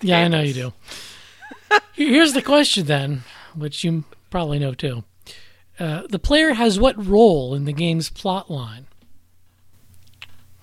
Yeah, 0.08 0.20
I 0.20 0.28
know 0.28 0.40
you 0.40 0.54
do. 0.54 0.72
Here's 1.92 2.32
the 2.32 2.42
question 2.42 2.86
then, 2.86 3.24
which 3.54 3.84
you 3.84 4.04
probably 4.30 4.58
know 4.58 4.74
too. 4.74 5.04
Uh, 5.78 6.02
the 6.08 6.18
player 6.18 6.54
has 6.54 6.78
what 6.78 7.04
role 7.04 7.54
in 7.54 7.64
the 7.64 7.72
game's 7.72 8.10
plot 8.10 8.50
line? 8.50 8.86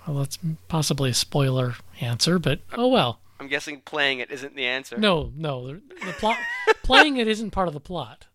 Well, 0.08 0.18
that's 0.18 0.38
possibly 0.68 1.12
a 1.12 1.14
spoiler 1.14 1.76
answer, 2.02 2.38
but 2.40 2.60
oh 2.74 2.88
well. 2.88 3.20
I'm 3.40 3.48
guessing 3.48 3.82
playing 3.82 4.20
it 4.20 4.32
isn't 4.32 4.56
the 4.56 4.66
answer. 4.66 4.98
No, 4.98 5.32
no, 5.36 5.68
the, 5.68 5.82
the 6.06 6.14
plot 6.14 6.38
playing 6.84 7.18
it 7.18 7.28
isn't 7.28 7.52
part 7.52 7.68
of 7.68 7.74
the 7.74 7.80
plot. 7.80 8.26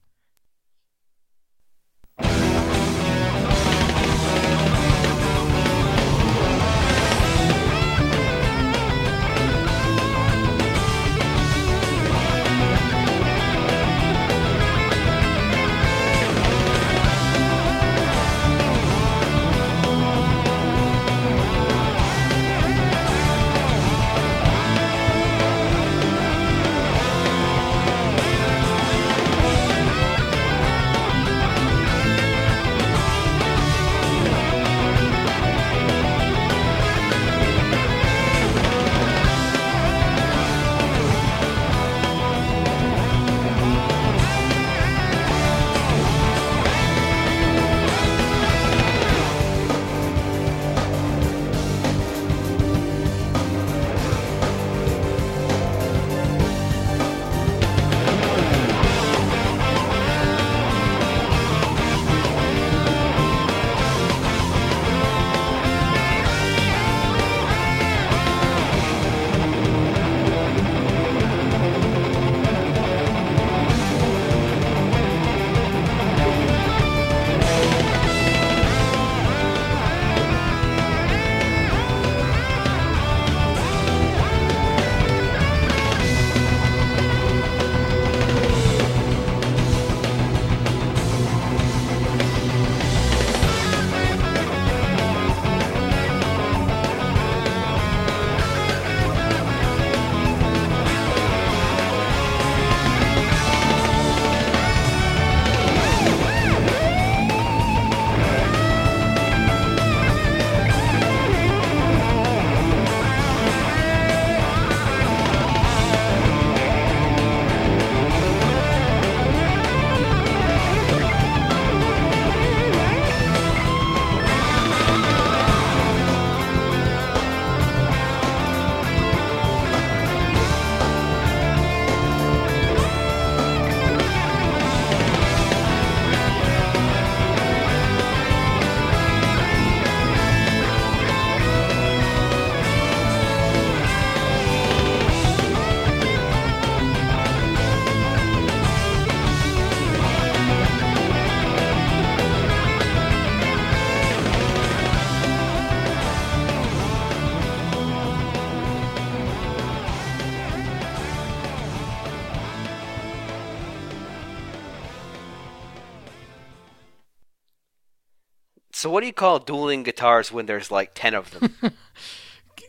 So 168.90 168.94
what 168.94 169.02
do 169.02 169.06
you 169.06 169.12
call 169.12 169.38
dueling 169.38 169.84
guitars 169.84 170.32
when 170.32 170.46
there's 170.46 170.72
like 170.72 170.90
ten 170.96 171.14
of 171.14 171.30
them? 171.30 171.54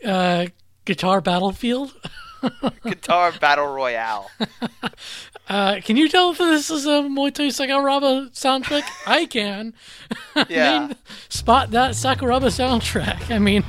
Uh, 0.04 0.46
Guitar 0.84 1.20
Battlefield. 1.20 1.94
Guitar 2.84 3.32
battle 3.40 3.66
royale. 3.74 4.30
Uh, 5.48 5.80
can 5.84 5.96
you 5.96 6.08
tell 6.08 6.30
if 6.30 6.38
this 6.38 6.70
is 6.70 6.86
a 6.86 7.02
Motoi 7.02 7.48
Sakuraba 7.48 8.30
soundtrack? 8.30 8.84
I 9.06 9.26
can. 9.26 9.74
I 10.36 10.46
Yeah. 10.48 10.86
mean, 10.86 10.96
spot 11.28 11.72
that 11.72 11.90
Sakuraba 11.92 12.46
soundtrack. 12.46 13.30
I 13.30 13.38
mean, 13.40 13.64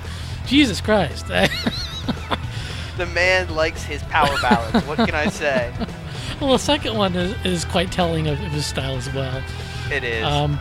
Jesus 0.46 0.80
Christ. 0.80 1.28
The 1.28 3.06
man 3.14 3.54
likes 3.54 3.84
his 3.84 4.02
power 4.04 4.36
ballads. 4.42 4.86
What 4.88 4.98
can 5.00 5.16
I 5.16 5.28
say? 5.30 5.74
well, 6.40 6.52
the 6.52 6.60
second 6.60 6.96
one 6.96 7.16
is, 7.16 7.36
is 7.46 7.66
quite 7.66 7.92
telling 7.92 8.28
of, 8.28 8.40
of 8.40 8.52
his 8.52 8.66
style 8.68 8.96
as 8.96 9.12
well. 9.14 9.42
It 9.92 10.04
is. 10.04 10.24
Um, 10.24 10.60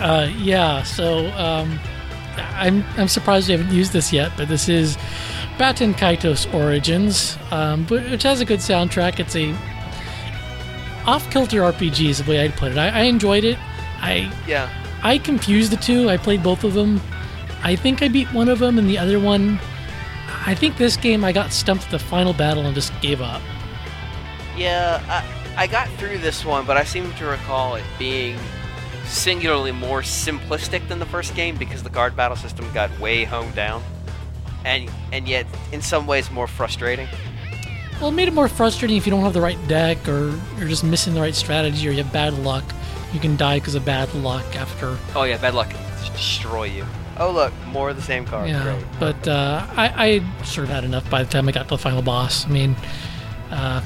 uh, 0.00 0.30
yeah, 0.38 0.82
so 0.82 1.28
um, 1.32 1.78
I'm 2.36 2.84
I'm 2.96 3.08
surprised 3.08 3.48
you 3.48 3.58
haven't 3.58 3.74
used 3.74 3.92
this 3.92 4.12
yet, 4.12 4.32
but 4.36 4.48
this 4.48 4.68
is 4.68 4.96
Baten 5.58 5.94
Kaitos 5.94 6.52
Origins, 6.54 7.36
um, 7.50 7.84
but- 7.84 8.08
which 8.10 8.22
has 8.22 8.40
a 8.40 8.44
good 8.44 8.60
soundtrack. 8.60 9.18
It's 9.20 9.36
a 9.36 9.54
off-kilter 11.06 11.60
RPG 11.60 12.10
is 12.10 12.22
the 12.22 12.30
way 12.30 12.40
I'd 12.40 12.54
put 12.54 12.72
it. 12.72 12.78
I, 12.78 12.88
I 12.88 13.00
enjoyed 13.02 13.44
it. 13.44 13.58
I 14.00 14.32
yeah. 14.46 14.68
I 15.02 15.18
confused 15.18 15.72
the 15.72 15.76
two. 15.76 16.08
I 16.10 16.16
played 16.16 16.42
both 16.42 16.64
of 16.64 16.74
them. 16.74 17.00
I 17.62 17.76
think 17.76 18.02
I 18.02 18.08
beat 18.08 18.32
one 18.32 18.48
of 18.48 18.58
them, 18.58 18.78
and 18.78 18.88
the 18.88 18.98
other 18.98 19.18
one. 19.18 19.58
I 20.46 20.54
think 20.54 20.76
this 20.78 20.96
game 20.96 21.24
I 21.24 21.32
got 21.32 21.52
stumped 21.52 21.84
at 21.84 21.90
the 21.90 21.98
final 21.98 22.32
battle 22.32 22.64
and 22.64 22.74
just 22.74 22.98
gave 23.02 23.20
up. 23.20 23.42
Yeah, 24.56 25.02
I, 25.56 25.64
I 25.64 25.66
got 25.66 25.88
through 25.98 26.18
this 26.18 26.44
one, 26.44 26.64
but 26.64 26.76
I 26.76 26.84
seem 26.84 27.12
to 27.14 27.26
recall 27.26 27.74
it 27.74 27.84
being 27.98 28.38
singularly 29.10 29.72
more 29.72 30.02
simplistic 30.02 30.86
than 30.88 30.98
the 30.98 31.06
first 31.06 31.34
game 31.34 31.56
because 31.56 31.82
the 31.82 31.90
card 31.90 32.16
battle 32.16 32.36
system 32.36 32.70
got 32.72 32.96
way 33.00 33.24
honed 33.24 33.54
down, 33.54 33.82
and 34.64 34.90
and 35.12 35.28
yet 35.28 35.46
in 35.72 35.82
some 35.82 36.06
ways 36.06 36.30
more 36.30 36.46
frustrating. 36.46 37.08
Well, 38.00 38.08
it 38.08 38.12
made 38.12 38.28
it 38.28 38.34
more 38.34 38.48
frustrating 38.48 38.96
if 38.96 39.06
you 39.06 39.10
don't 39.10 39.22
have 39.22 39.34
the 39.34 39.40
right 39.42 39.58
deck, 39.68 40.08
or 40.08 40.38
you're 40.58 40.68
just 40.68 40.84
missing 40.84 41.12
the 41.12 41.20
right 41.20 41.34
strategy, 41.34 41.86
or 41.86 41.90
you 41.90 42.02
have 42.02 42.12
bad 42.12 42.32
luck. 42.34 42.64
You 43.12 43.20
can 43.20 43.36
die 43.36 43.58
because 43.58 43.74
of 43.74 43.84
bad 43.84 44.12
luck 44.14 44.56
after. 44.56 44.96
Oh 45.14 45.24
yeah, 45.24 45.36
bad 45.36 45.54
luck 45.54 45.70
can 45.70 46.12
destroy 46.12 46.64
you. 46.64 46.86
Oh 47.18 47.30
look, 47.30 47.52
more 47.66 47.90
of 47.90 47.96
the 47.96 48.02
same 48.02 48.24
card. 48.24 48.48
Yeah, 48.48 48.62
Great. 48.62 48.84
but 48.98 49.28
uh, 49.28 49.66
I, 49.76 50.20
I 50.38 50.44
sort 50.44 50.64
of 50.68 50.70
had 50.70 50.84
enough 50.84 51.08
by 51.10 51.22
the 51.22 51.30
time 51.30 51.48
I 51.48 51.52
got 51.52 51.64
to 51.64 51.74
the 51.74 51.78
final 51.78 52.00
boss. 52.00 52.46
I 52.46 52.48
mean, 52.48 52.76
uh, 53.50 53.82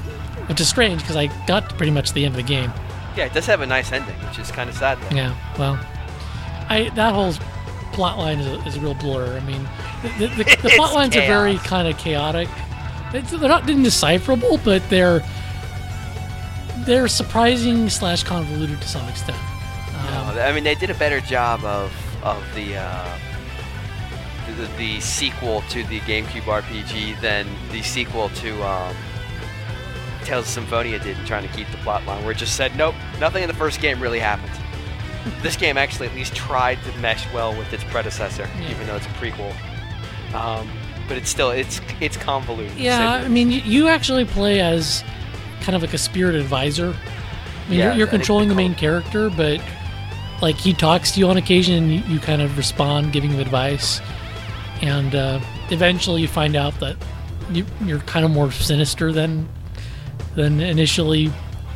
which 0.46 0.60
is 0.60 0.68
strange 0.68 1.00
because 1.00 1.16
I 1.16 1.26
got 1.46 1.70
to 1.70 1.74
pretty 1.74 1.90
much 1.90 2.12
the 2.12 2.24
end 2.24 2.34
of 2.34 2.36
the 2.36 2.48
game. 2.48 2.72
Yeah, 3.16 3.26
it 3.26 3.32
does 3.32 3.46
have 3.46 3.60
a 3.60 3.66
nice 3.66 3.92
ending, 3.92 4.14
which 4.26 4.38
is 4.38 4.50
kind 4.50 4.68
of 4.68 4.76
sad. 4.76 4.98
Though. 5.02 5.16
Yeah, 5.16 5.34
well, 5.58 5.78
I 6.68 6.90
that 6.94 7.14
whole 7.14 7.32
plot 7.92 8.18
line 8.18 8.40
is 8.40 8.46
a, 8.46 8.66
is 8.66 8.76
a 8.76 8.80
real 8.80 8.94
blur. 8.94 9.36
I 9.36 9.40
mean, 9.40 9.68
the, 10.02 10.26
the, 10.26 10.26
the, 10.44 10.44
the 10.62 10.72
plot 10.76 10.94
lines 10.94 11.16
are 11.16 11.20
very 11.20 11.56
kind 11.58 11.86
of 11.86 11.96
chaotic. 11.98 12.48
It's, 13.12 13.30
they're 13.30 13.48
not 13.48 13.68
indecipherable, 13.70 14.58
but 14.64 14.88
they're 14.90 15.22
they're 16.78 17.08
surprising 17.08 17.88
slash 17.88 18.24
convoluted 18.24 18.80
to 18.80 18.88
some 18.88 19.08
extent. 19.08 19.38
Um, 19.38 20.34
No, 20.34 20.42
I 20.42 20.52
mean 20.52 20.64
they 20.64 20.74
did 20.74 20.90
a 20.90 20.94
better 20.94 21.20
job 21.20 21.64
of 21.64 21.92
of 22.24 22.42
the 22.54 22.76
uh, 22.76 23.18
the, 24.56 24.66
the 24.76 25.00
sequel 25.00 25.62
to 25.70 25.84
the 25.84 26.00
GameCube 26.00 26.42
RPG 26.42 27.20
than 27.20 27.46
the 27.70 27.82
sequel 27.82 28.28
to 28.30 28.62
um, 28.64 28.94
Tales 30.24 30.46
of 30.46 30.50
Symphonia 30.50 30.98
did 30.98 31.18
in 31.18 31.24
trying 31.26 31.46
to 31.46 31.54
keep 31.54 31.70
the 31.70 31.76
plot 31.78 32.04
line, 32.06 32.22
where 32.22 32.32
it 32.32 32.38
just 32.38 32.56
said, 32.56 32.76
nope, 32.76 32.94
nothing 33.20 33.42
in 33.42 33.48
the 33.48 33.54
first 33.54 33.80
game 33.80 34.00
really 34.00 34.18
happened. 34.18 34.52
this 35.42 35.56
game 35.56 35.76
actually 35.78 36.06
at 36.08 36.14
least 36.14 36.34
tried 36.34 36.78
to 36.84 36.98
mesh 36.98 37.30
well 37.32 37.56
with 37.56 37.72
its 37.72 37.82
predecessor, 37.84 38.48
Yeah. 38.60 38.70
even 38.70 38.86
though 38.86 38.96
it's 38.96 39.06
a 39.06 39.10
prequel. 39.10 39.54
Um, 40.34 40.68
but 41.08 41.16
it's 41.16 41.30
still 41.30 41.50
it's 41.50 41.80
it's 42.00 42.16
convoluted. 42.16 42.76
Yeah, 42.76 43.12
I 43.24 43.28
mean, 43.28 43.50
you, 43.50 43.88
actually 43.88 44.24
play 44.24 44.60
as 44.60 45.04
kind 45.60 45.76
of 45.76 45.82
like 45.82 45.94
a 45.94 45.98
spirit 45.98 46.34
advisor. 46.34 46.88
I 47.66 47.70
mean, 47.70 47.78
Yeah, 47.78 47.86
you're, 47.88 47.94
you're 47.98 48.06
controlling 48.06 48.48
the 48.48 48.54
main 48.54 48.74
character, 48.74 49.30
but 49.30 49.60
like 50.42 50.56
he 50.56 50.72
talks 50.74 51.12
to 51.12 51.20
you 51.20 51.28
on 51.28 51.36
occasion, 51.36 51.74
and 51.74 51.92
you, 51.92 52.00
you 52.14 52.18
kind 52.20 52.42
of 52.42 52.56
respond, 52.58 53.12
giving 53.12 53.30
him 53.30 53.40
advice, 53.40 54.00
and 54.82 55.14
uh, 55.14 55.40
eventually 55.70 56.20
you 56.22 56.28
find 56.28 56.56
out 56.56 56.78
that 56.80 56.96
you, 57.52 57.64
you're 57.84 58.00
kind 58.00 58.24
of 58.24 58.30
more 58.30 58.50
sinister 58.50 59.12
than 59.12 59.48
than 60.34 60.60
initially 60.60 61.30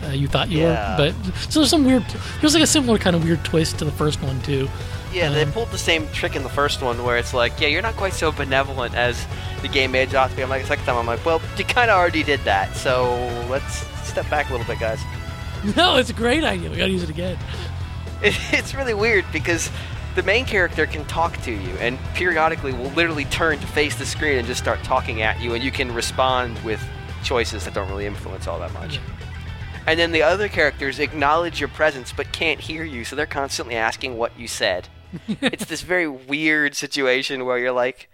uh, 0.05 0.09
you 0.11 0.29
thought 0.29 0.49
you 0.51 0.61
Yeah. 0.61 0.97
were. 0.99 1.13
But 1.13 1.35
so 1.51 1.61
there's 1.61 1.71
some 1.71 1.85
weird. 1.85 2.05
There's 2.41 2.55
like 2.55 2.63
a 2.63 2.67
similar 2.69 2.99
kind 2.99 3.17
of 3.17 3.25
weird 3.25 3.45
twist 3.45 3.79
to 3.81 3.85
the 3.85 3.91
first 3.93 4.23
one 4.23 4.41
too. 4.43 4.69
Yeah, 5.13 5.31
they 5.31 5.43
Um, 5.43 5.53
pulled 5.53 5.71
the 5.71 5.79
same 5.79 6.07
trick 6.13 6.37
in 6.37 6.43
the 6.43 6.49
first 6.51 6.83
one 6.83 7.03
where 7.03 7.17
it's 7.17 7.33
like, 7.33 7.59
yeah, 7.61 7.69
you're 7.69 7.83
not 7.83 7.97
quite 7.97 8.13
so 8.13 8.31
benevolent 8.31 8.95
as 8.95 9.27
the 9.63 9.69
game 9.69 9.91
made 9.91 10.13
you 10.13 10.19
out 10.19 10.31
to 10.31 10.37
be. 10.37 10.43
I'm 10.43 10.51
like, 10.51 10.65
second 10.67 10.85
time, 10.85 10.97
I'm 10.97 11.07
like, 11.07 11.25
well, 11.25 11.41
you 11.57 11.65
kind 11.65 11.91
of 11.91 11.97
already 11.99 12.23
did 12.23 12.41
that, 12.45 12.77
so 12.77 13.15
let's 13.49 13.87
step 14.07 14.29
back 14.31 14.51
a 14.51 14.53
little 14.53 14.67
bit, 14.67 14.79
guys. 14.79 15.01
No, 15.77 15.97
it's 15.97 16.11
a 16.11 16.13
great 16.13 16.45
idea. 16.45 16.71
We 16.71 16.77
gotta 16.77 16.91
use 16.93 17.03
it 17.03 17.11
again. 17.11 17.37
It, 18.23 18.37
it's 18.53 18.75
really 18.75 18.95
weird 18.95 19.25
because 19.33 19.71
the 20.17 20.23
main 20.25 20.45
character 20.45 20.87
can 20.87 21.05
talk 21.07 21.41
to 21.43 21.53
you 21.53 21.71
and 21.81 21.97
periodically 22.15 22.73
will 22.73 22.91
literally 22.91 23.25
turn 23.27 23.59
to 23.61 23.67
face 23.69 23.95
the 23.97 24.05
screen 24.07 24.39
and 24.39 24.47
just 24.47 24.61
start 24.61 24.83
talking 24.85 25.23
at 25.23 25.41
you, 25.41 25.55
and 25.55 25.63
you 25.65 25.71
can 25.73 25.93
respond 25.95 26.59
with 26.65 26.81
choices 27.29 27.65
that 27.65 27.75
don't 27.75 27.89
really 27.91 28.07
influence 28.07 28.47
all 28.47 28.59
that 28.59 28.73
much. 28.73 28.99
And 29.87 29.99
then 30.01 30.13
the 30.13 30.23
other 30.23 30.49
characters 30.49 30.99
acknowledge 30.99 31.61
your 31.61 31.69
presence 31.69 32.13
but 32.13 32.33
can't 32.33 32.59
hear 32.61 32.85
you, 32.85 33.05
so 33.05 33.15
they're 33.17 33.27
constantly 33.27 33.75
asking 33.77 34.17
what 34.17 34.39
you 34.39 34.49
said. 34.49 34.89
it's 35.29 35.67
this 35.67 35.83
very 35.83 36.09
weird 36.09 36.75
situation 36.75 37.45
where 37.45 37.59
you're 37.59 37.73
like, 37.73 38.11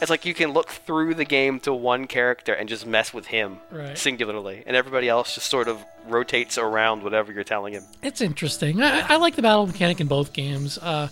it's 0.00 0.10
like 0.10 0.24
you 0.24 0.32
can 0.34 0.52
look 0.52 0.68
through 0.70 1.14
the 1.14 1.24
game 1.24 1.60
to 1.60 1.72
one 1.74 2.06
character 2.06 2.52
and 2.54 2.68
just 2.68 2.86
mess 2.86 3.12
with 3.12 3.26
him 3.26 3.58
Right. 3.70 3.96
singularly, 3.98 4.62
and 4.66 4.76
everybody 4.76 5.08
else 5.08 5.34
just 5.34 5.48
sort 5.50 5.68
of 5.68 5.82
rotates 6.06 6.56
around 6.58 7.02
whatever 7.02 7.32
you're 7.32 7.44
telling 7.44 7.72
him. 7.74 7.84
It's 8.02 8.20
interesting. 8.20 8.80
I, 8.82 9.00
I 9.14 9.16
like 9.16 9.34
the 9.36 9.42
battle 9.42 9.66
mechanic 9.66 10.00
in 10.00 10.06
both 10.06 10.32
games. 10.32 10.78
Uh, 10.78 11.08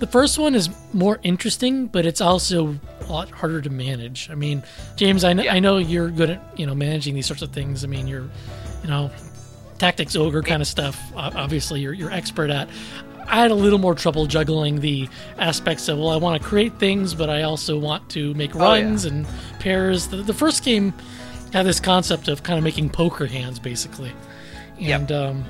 the 0.00 0.06
first 0.06 0.38
one 0.38 0.54
is 0.54 0.68
more 0.92 1.20
interesting, 1.22 1.86
but 1.86 2.04
it's 2.06 2.20
also 2.20 2.76
a 3.00 3.04
lot 3.12 3.30
harder 3.30 3.60
to 3.60 3.70
manage. 3.70 4.28
I 4.30 4.34
mean, 4.34 4.62
James, 4.96 5.22
I, 5.24 5.34
kn- 5.34 5.44
Yeah. 5.44 5.54
I 5.54 5.60
know 5.60 5.78
you're 5.78 6.10
good 6.10 6.30
at 6.30 6.42
you 6.58 6.66
know 6.66 6.74
managing 6.74 7.14
these 7.14 7.26
sorts 7.26 7.42
of 7.42 7.52
things. 7.52 7.84
I 7.84 7.86
mean, 7.86 8.06
you're 8.08 8.28
you 8.82 8.88
know 8.88 9.10
tactics 9.78 10.16
ogre 10.16 10.42
kind 10.42 10.60
of 10.60 10.68
stuff. 10.68 11.00
Obviously, 11.16 11.80
you're 11.80 11.92
you're 11.92 12.10
expert 12.10 12.50
at. 12.50 12.68
I 13.26 13.36
had 13.36 13.52
a 13.52 13.54
little 13.54 13.78
more 13.78 13.94
trouble 13.94 14.26
juggling 14.26 14.80
the 14.80 15.08
aspects 15.38 15.88
of 15.88 15.98
well, 15.98 16.08
I 16.08 16.16
want 16.16 16.42
to 16.42 16.48
create 16.48 16.78
things, 16.80 17.14
but 17.14 17.30
I 17.30 17.42
also 17.42 17.78
want 17.78 18.10
to 18.10 18.34
make 18.34 18.56
Oh, 18.56 18.58
yeah. 18.58 18.64
runs 18.82 19.04
and 19.04 19.24
pairs. 19.60 20.08
The, 20.08 20.16
the 20.16 20.34
first 20.34 20.64
game 20.64 20.92
had 21.52 21.64
this 21.64 21.78
concept 21.78 22.26
of 22.28 22.42
kind 22.42 22.58
of 22.58 22.64
making 22.64 22.90
poker 22.90 23.26
hands, 23.26 23.58
basically, 23.60 24.12
Yep. 24.78 25.00
and 25.00 25.12
um, 25.12 25.44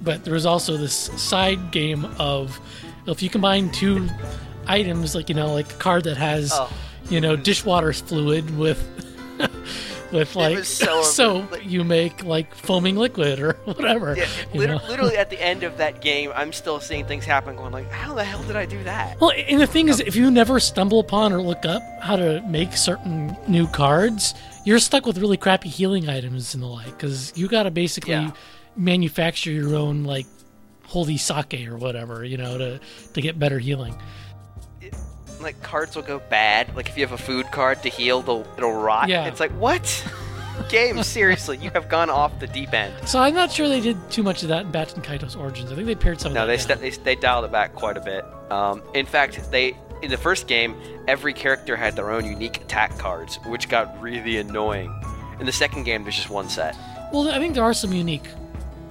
but 0.00 0.24
there 0.24 0.34
was 0.34 0.46
also 0.46 0.76
this 0.76 0.94
side 0.94 1.70
game 1.72 2.04
of 2.18 2.60
if 3.06 3.22
you 3.22 3.28
combine 3.30 3.70
two 3.72 4.08
items, 4.66 5.14
like 5.14 5.28
you 5.28 5.34
know, 5.34 5.52
like 5.52 5.70
a 5.72 5.76
card 5.76 6.04
that 6.04 6.16
has 6.16 6.50
Oh. 6.54 6.70
you 7.10 7.20
know 7.20 7.34
dishwater 7.36 7.92
fluid 7.92 8.56
with 8.56 8.78
with 10.12 10.36
like 10.36 10.64
so- 10.64 11.02
so 11.18 11.34
like- 11.50 11.64
you 11.66 11.84
make 11.84 12.22
like 12.24 12.54
foaming 12.54 12.96
liquid 12.96 13.40
or 13.40 13.52
whatever. 13.64 14.14
Yeah, 14.16 14.26
you 14.52 14.60
liter- 14.60 14.74
know? 14.74 14.80
literally 14.88 15.16
at 15.16 15.30
the 15.30 15.40
end 15.42 15.62
of 15.62 15.78
that 15.78 16.00
game, 16.00 16.30
I'm 16.34 16.52
still 16.52 16.80
seeing 16.80 17.04
things 17.06 17.24
happen, 17.24 17.56
going 17.56 17.72
like, 17.72 17.90
"How 17.90 18.14
the 18.14 18.24
hell 18.24 18.42
did 18.44 18.56
I 18.56 18.66
do 18.66 18.82
that?" 18.84 19.20
Well, 19.20 19.32
and 19.32 19.60
the 19.60 19.66
thing 19.66 19.88
is, 19.88 20.00
if 20.00 20.14
you 20.16 20.30
never 20.30 20.60
stumble 20.60 21.00
upon 21.00 21.32
or 21.32 21.40
look 21.42 21.64
up 21.64 21.82
how 22.00 22.16
to 22.16 22.40
make 22.42 22.76
certain 22.76 23.36
new 23.48 23.66
cards, 23.68 24.34
you're 24.64 24.78
stuck 24.78 25.06
with 25.06 25.18
really 25.18 25.36
crappy 25.36 25.68
healing 25.68 26.08
items 26.08 26.54
and 26.54 26.62
the 26.62 26.66
like, 26.68 26.86
because 26.86 27.32
you 27.36 27.48
got 27.48 27.64
to 27.64 27.70
basically 27.70 28.12
Yeah. 28.12 28.30
manufacture 28.76 29.50
your 29.50 29.74
own 29.74 30.04
like 30.04 30.26
holy 30.92 31.16
sake 31.16 31.66
or 31.68 31.76
whatever, 31.78 32.22
you 32.24 32.36
know, 32.36 32.58
to 32.58 32.80
to 33.14 33.20
get 33.20 33.38
better 33.38 33.58
healing. 33.58 33.94
Like 35.40 35.60
cards 35.62 35.96
will 35.96 36.02
go 36.02 36.20
bad. 36.30 36.74
Like 36.76 36.88
if 36.88 36.96
you 36.96 37.04
have 37.04 37.12
a 37.18 37.22
food 37.22 37.46
card 37.50 37.82
to 37.82 37.88
heal, 37.88 38.22
they'll, 38.22 38.46
it'll 38.56 38.74
rot. 38.80 39.08
Yeah. 39.08 39.26
It's 39.26 39.40
like 39.40 39.50
what? 39.52 39.84
Game, 40.68 41.02
seriously, 41.02 41.56
you 41.56 41.70
have 41.70 41.88
gone 41.88 42.10
off 42.10 42.38
the 42.38 42.46
deep 42.46 42.72
end. 42.74 42.92
So 43.08 43.18
I'm 43.18 43.34
not 43.34 43.50
sure 43.50 43.68
they 43.68 43.80
did 43.80 43.96
too 44.10 44.22
much 44.22 44.42
of 44.42 44.50
that 44.50 44.66
in 44.66 44.70
Baten 44.72 45.02
Kaitos 45.02 45.36
Origins. 45.36 45.72
I 45.72 45.74
think 45.74 45.86
they 45.86 45.94
paired 45.94 46.20
some 46.20 46.34
No, 46.34 46.42
of 46.42 46.48
they, 46.48 46.58
st- 46.58 46.78
they 46.80 46.90
they 46.90 47.16
dialed 47.16 47.46
it 47.46 47.50
back 47.50 47.74
quite 47.74 47.96
a 47.96 48.00
bit. 48.00 48.24
Um, 48.50 48.82
in 48.94 49.06
fact, 49.06 49.50
they 49.50 49.74
in 50.02 50.10
the 50.10 50.16
first 50.18 50.46
game, 50.46 50.76
every 51.08 51.32
character 51.32 51.74
had 51.74 51.96
their 51.96 52.10
own 52.10 52.26
unique 52.26 52.58
attack 52.58 52.96
cards, 52.98 53.38
which 53.46 53.68
got 53.68 54.00
really 54.00 54.36
annoying. 54.36 54.92
In 55.40 55.46
the 55.46 55.52
second 55.52 55.84
game, 55.84 56.02
there's 56.04 56.16
just 56.16 56.30
one 56.30 56.48
set. 56.48 56.76
well, 57.12 57.28
I 57.30 57.38
think 57.38 57.54
there 57.54 57.64
are 57.64 57.74
some 57.74 57.92
unique 57.92 58.28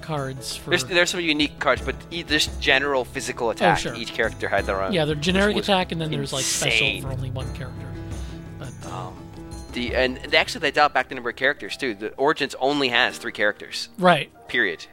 cards 0.02 0.56
for. 0.56 0.70
There's 0.70 0.84
there's 0.84 1.10
some 1.10 1.20
unique 1.20 1.58
cards, 1.58 1.80
but 1.82 1.94
e- 2.10 2.22
just 2.22 2.60
general 2.60 3.04
physical 3.04 3.50
attack. 3.50 3.78
Oh, 3.78 3.80
sure. 3.80 3.94
Each 3.94 4.12
character 4.12 4.48
had 4.48 4.66
their 4.66 4.82
own. 4.82 4.92
yeah, 4.92 5.04
they're 5.04 5.14
generic 5.14 5.56
attack, 5.56 5.92
and 5.92 6.00
then 6.00 6.10
there's 6.10 6.32
like 6.32 6.44
special 6.44 7.00
for 7.00 7.12
only 7.12 7.30
one 7.30 7.52
character. 7.54 7.86
But 8.58 8.72
Um, 8.90 9.16
the 9.72 9.94
and 9.94 10.16
they 10.18 10.36
actually 10.36 10.60
they 10.60 10.70
dialed 10.70 10.92
back 10.92 11.08
the 11.08 11.14
number 11.14 11.30
of 11.30 11.36
characters 11.36 11.76
too. 11.76 11.94
The 11.94 12.10
Origins 12.14 12.54
only 12.60 12.88
has 12.88 13.16
three 13.18 13.32
characters. 13.32 13.88
right, 13.98 14.30
Period. 14.48 14.86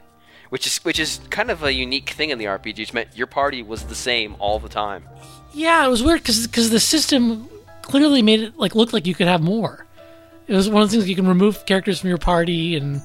Which 0.48 0.66
is 0.66 0.78
which 0.84 0.98
is 0.98 1.20
kind 1.30 1.50
of 1.50 1.62
a 1.62 1.72
unique 1.72 2.10
thing 2.10 2.30
in 2.30 2.38
the 2.38 2.46
RPGs. 2.46 2.92
Meant 2.92 3.08
your 3.14 3.28
party 3.28 3.62
was 3.62 3.84
the 3.84 3.94
same 3.94 4.34
all 4.40 4.58
the 4.58 4.68
time. 4.68 5.04
Yeah, 5.52 5.86
it 5.86 5.90
was 5.90 6.02
weird 6.02 6.20
because 6.22 6.46
because 6.46 6.70
the 6.70 6.80
system 6.80 7.48
clearly 7.82 8.20
made 8.22 8.40
it 8.40 8.56
like 8.58 8.74
look 8.74 8.92
like 8.92 9.06
you 9.06 9.14
could 9.14 9.28
have 9.28 9.42
more. 9.42 9.86
It 10.48 10.54
was 10.54 10.68
one 10.68 10.82
of 10.82 10.90
the 10.90 10.96
things 10.96 11.08
you 11.08 11.14
can 11.14 11.28
remove 11.28 11.64
characters 11.66 12.00
from 12.00 12.08
your 12.08 12.18
party 12.18 12.74
and 12.74 13.00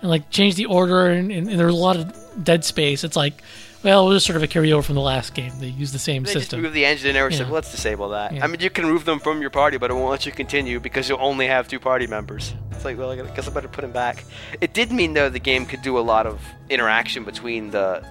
and 0.00 0.10
like 0.10 0.30
change 0.30 0.54
the 0.56 0.66
order 0.66 1.06
and, 1.08 1.30
and, 1.32 1.48
and 1.48 1.58
there 1.58 1.66
was 1.66 1.74
a 1.74 1.78
lot 1.78 1.96
of 1.96 2.44
dead 2.44 2.64
space. 2.64 3.04
It's 3.04 3.16
like, 3.16 3.42
well, 3.82 4.06
it 4.10 4.14
was 4.14 4.24
sort 4.24 4.36
of 4.36 4.42
a 4.42 4.48
carryover 4.48 4.82
from 4.84 4.96
the 4.96 5.00
last 5.00 5.34
game. 5.34 5.52
They 5.60 5.68
used 5.68 5.94
the 5.94 5.98
same 6.00 6.24
They 6.24 6.32
just 6.32 6.44
system. 6.46 6.62
moved 6.62 6.74
the 6.74 6.84
engine 6.84 7.08
and 7.08 7.14
never 7.14 7.30
said, 7.30 7.40
Yeah. 7.40 7.44
well, 7.46 7.54
let's 7.54 7.70
disable 7.70 8.08
that. 8.10 8.34
Yeah. 8.34 8.44
I 8.44 8.48
mean, 8.48 8.60
you 8.60 8.70
can 8.70 8.86
remove 8.86 9.04
them 9.04 9.20
from 9.20 9.40
your 9.40 9.50
party, 9.50 9.76
but 9.76 9.90
it 9.90 9.94
won't 9.94 10.10
let 10.10 10.26
you 10.26 10.32
continue 10.32 10.80
because 10.80 11.08
you'll 11.08 11.20
only 11.22 11.46
have 11.46 11.68
two 11.68 11.78
party 11.78 12.06
members. 12.08 12.54
It's 12.72 12.84
like, 12.84 12.98
well, 12.98 13.10
I 13.10 13.16
guess 13.16 13.46
I 13.48 13.52
better 13.52 13.68
put 13.68 13.84
him 13.84 13.92
back. 13.92 14.24
It 14.60 14.74
did 14.74 14.90
mean 14.90 15.14
though 15.14 15.28
the 15.28 15.38
game 15.38 15.64
could 15.66 15.82
do 15.82 15.96
a 15.98 16.00
lot 16.00 16.26
of 16.26 16.40
interaction 16.70 17.24
between 17.24 17.70
the 17.70 18.04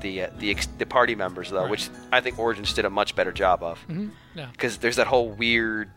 the 0.00 0.22
uh, 0.24 0.30
the, 0.38 0.50
ex- 0.50 0.68
the 0.78 0.84
party 0.86 1.14
members 1.14 1.50
though, 1.50 1.62
Right. 1.62 1.70
which 1.70 1.88
I 2.12 2.20
think 2.20 2.38
Origins 2.38 2.74
did 2.74 2.84
a 2.84 2.90
much 2.90 3.16
better 3.16 3.32
job 3.32 3.62
of. 3.62 3.78
Mhm, 3.88 4.10
yeah. 4.34 4.46
because 4.52 4.76
there's 4.78 4.96
that 4.96 5.06
whole 5.06 5.30
weird 5.30 5.90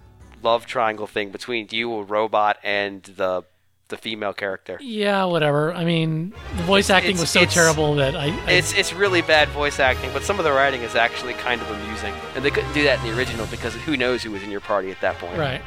love 0.43 0.65
triangle 0.65 1.07
thing 1.07 1.31
between 1.31 1.67
you, 1.71 1.93
a 1.93 2.03
robot, 2.03 2.57
and 2.63 3.03
the 3.03 3.43
the 3.89 3.97
female 3.97 4.33
character. 4.33 4.77
Yeah, 4.81 5.23
whatever. 5.25 5.73
I 5.73 5.83
mean, 5.85 6.33
the 6.57 6.63
voice 6.63 6.89
acting 6.89 7.11
It's- 7.11 7.21
was 7.21 7.29
so 7.29 7.39
it's- 7.41 7.53
terrible 7.53 7.95
that 7.95 8.15
I, 8.15 8.25
I 8.45 8.51
It's 8.51 8.73
it's 8.73 8.93
really 8.93 9.21
bad 9.21 9.47
voice 9.49 9.79
acting, 9.79 10.11
but 10.13 10.23
some 10.23 10.39
of 10.39 10.43
the 10.45 10.51
writing 10.51 10.81
is 10.81 10.95
actually 10.95 11.33
kind 11.33 11.61
of 11.61 11.69
amusing, 11.71 12.13
and 12.35 12.43
they 12.43 12.51
couldn't 12.51 12.73
do 12.73 12.83
that 12.83 12.99
in 12.99 13.05
the 13.11 13.17
original 13.17 13.45
because 13.47 13.73
who 13.75 13.95
knows 13.97 14.23
who 14.23 14.31
was 14.31 14.43
in 14.43 14.51
your 14.51 14.61
party 14.61 14.91
at 14.91 14.99
that 15.01 15.17
point. 15.19 15.37
right. 15.37 15.61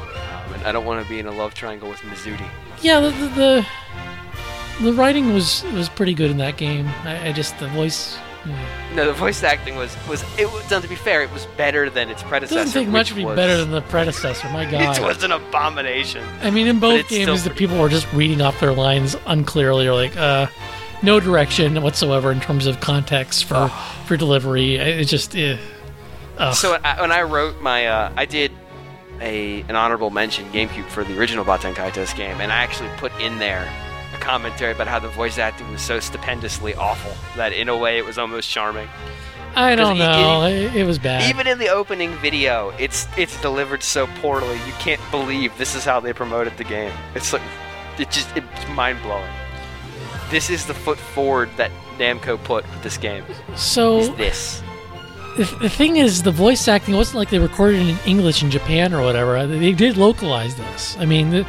Um, 0.00 0.54
and 0.54 0.62
I 0.64 0.72
don't 0.72 0.84
want 0.84 1.02
to 1.02 1.08
be 1.08 1.18
in 1.18 1.26
a 1.26 1.32
love 1.32 1.54
triangle 1.54 1.88
with 1.88 1.98
Mizuti. 2.00 2.46
Yeah, 2.82 3.00
the 3.00 3.10
the, 3.10 3.28
the 3.28 3.66
the 4.82 4.92
writing 4.94 5.34
was 5.34 5.64
was 5.74 5.88
pretty 5.88 6.14
good 6.14 6.30
in 6.30 6.38
that 6.38 6.56
game. 6.56 6.86
I, 7.04 7.28
I 7.28 7.32
just 7.32 7.58
the 7.58 7.68
voice. 7.68 8.16
Yeah. 8.46 8.94
No, 8.94 9.06
the 9.06 9.12
voice 9.12 9.42
acting 9.42 9.76
was 9.76 9.96
was 10.08 10.24
it 10.38 10.48
done 10.68 10.82
to 10.82 10.88
be 10.88 10.94
fair. 10.96 11.22
It 11.22 11.30
was 11.32 11.46
better 11.56 11.90
than 11.90 12.08
its 12.10 12.22
It 12.22 12.28
predecessor. 12.28 12.60
doesn't 12.64 12.82
take 12.84 12.88
much 12.90 13.08
to 13.08 13.14
be 13.14 13.24
was- 13.24 13.36
better 13.36 13.56
than 13.58 13.70
the 13.70 13.82
predecessor. 13.82 14.48
My 14.50 14.64
God. 14.70 14.98
It 14.98 15.02
was 15.02 15.22
an 15.22 15.32
abomination. 15.32 16.24
I 16.42 16.50
mean, 16.50 16.66
in 16.66 16.78
both 16.80 17.08
games, 17.08 17.44
the 17.44 17.50
people 17.50 17.78
were 17.78 17.88
just 17.88 18.10
reading 18.12 18.40
off 18.40 18.58
their 18.60 18.72
lines 18.72 19.16
unclearly, 19.26 19.86
or 19.86 19.94
like, 19.94 20.16
uh, 20.16 20.46
no 21.02 21.20
direction 21.20 21.80
whatsoever 21.82 22.30
in 22.32 22.40
terms 22.40 22.66
of 22.66 22.80
context 22.80 23.44
for 23.44 23.68
for 24.06 24.16
delivery. 24.16 24.76
It 24.76 25.04
just, 25.04 25.36
eh. 25.36 25.56
So 26.54 26.78
I, 26.82 27.00
when 27.00 27.12
I 27.12 27.22
wrote 27.22 27.60
my, 27.60 27.86
uh, 27.86 28.12
I 28.16 28.24
did 28.24 28.50
a 29.20 29.60
an 29.68 29.76
honorable 29.76 30.08
mention 30.10 30.50
GameCube 30.52 30.86
for 30.88 31.04
the 31.04 31.18
original 31.18 31.44
Baten 31.44 31.74
Kaitos 31.74 32.16
game, 32.16 32.40
and 32.40 32.50
I 32.50 32.56
actually 32.56 32.88
put 32.96 33.12
in 33.20 33.38
there 33.38 33.68
commentary 34.20 34.72
about 34.72 34.86
how 34.86 34.98
the 34.98 35.08
voice 35.08 35.38
acting 35.38 35.70
was 35.70 35.82
so 35.82 36.00
stupendously 36.00 36.74
awful 36.74 37.12
that 37.36 37.52
in 37.52 37.68
a 37.68 37.76
way 37.76 37.98
it 37.98 38.04
was 38.04 38.18
almost 38.18 38.48
charming. 38.48 38.88
I 39.56 39.74
don't 39.74 39.98
know. 39.98 40.44
It, 40.44 40.76
it 40.76 40.84
was 40.84 40.98
bad. 40.98 41.28
Even 41.28 41.46
in 41.46 41.58
the 41.58 41.68
opening 41.68 42.14
video, 42.16 42.72
it's 42.78 43.08
it's 43.16 43.40
delivered 43.42 43.82
so 43.82 44.06
poorly. 44.20 44.54
You 44.66 44.72
can't 44.78 45.00
believe 45.10 45.56
this 45.58 45.74
is 45.74 45.84
how 45.84 45.98
they 45.98 46.12
promoted 46.12 46.56
the 46.56 46.64
game. 46.64 46.92
It's 47.14 47.32
like 47.32 47.42
it 47.98 48.10
just 48.10 48.28
it's 48.36 48.68
mind 48.68 49.02
blowing. 49.02 49.30
This 50.30 50.50
is 50.50 50.66
the 50.66 50.74
foot 50.74 50.98
forward 50.98 51.50
that 51.56 51.72
Namco 51.98 52.42
put 52.44 52.64
with 52.70 52.82
this 52.82 52.96
game. 52.96 53.24
so 53.56 53.98
Is 53.98 54.10
this? 54.14 54.62
the, 55.36 55.44
the 55.62 55.68
thing 55.68 55.96
is, 55.96 56.22
the 56.22 56.30
voice 56.30 56.68
acting 56.68 56.94
wasn't 56.94 57.16
like 57.16 57.30
they 57.30 57.38
recorded 57.38 57.80
it 57.80 57.88
in 57.88 57.98
English 58.06 58.42
in 58.42 58.50
Japan 58.50 58.92
or 58.92 59.02
whatever. 59.02 59.46
They 59.46 59.72
did 59.72 59.96
localize 59.96 60.54
this. 60.54 60.96
I 60.98 61.06
mean, 61.06 61.30
the, 61.30 61.46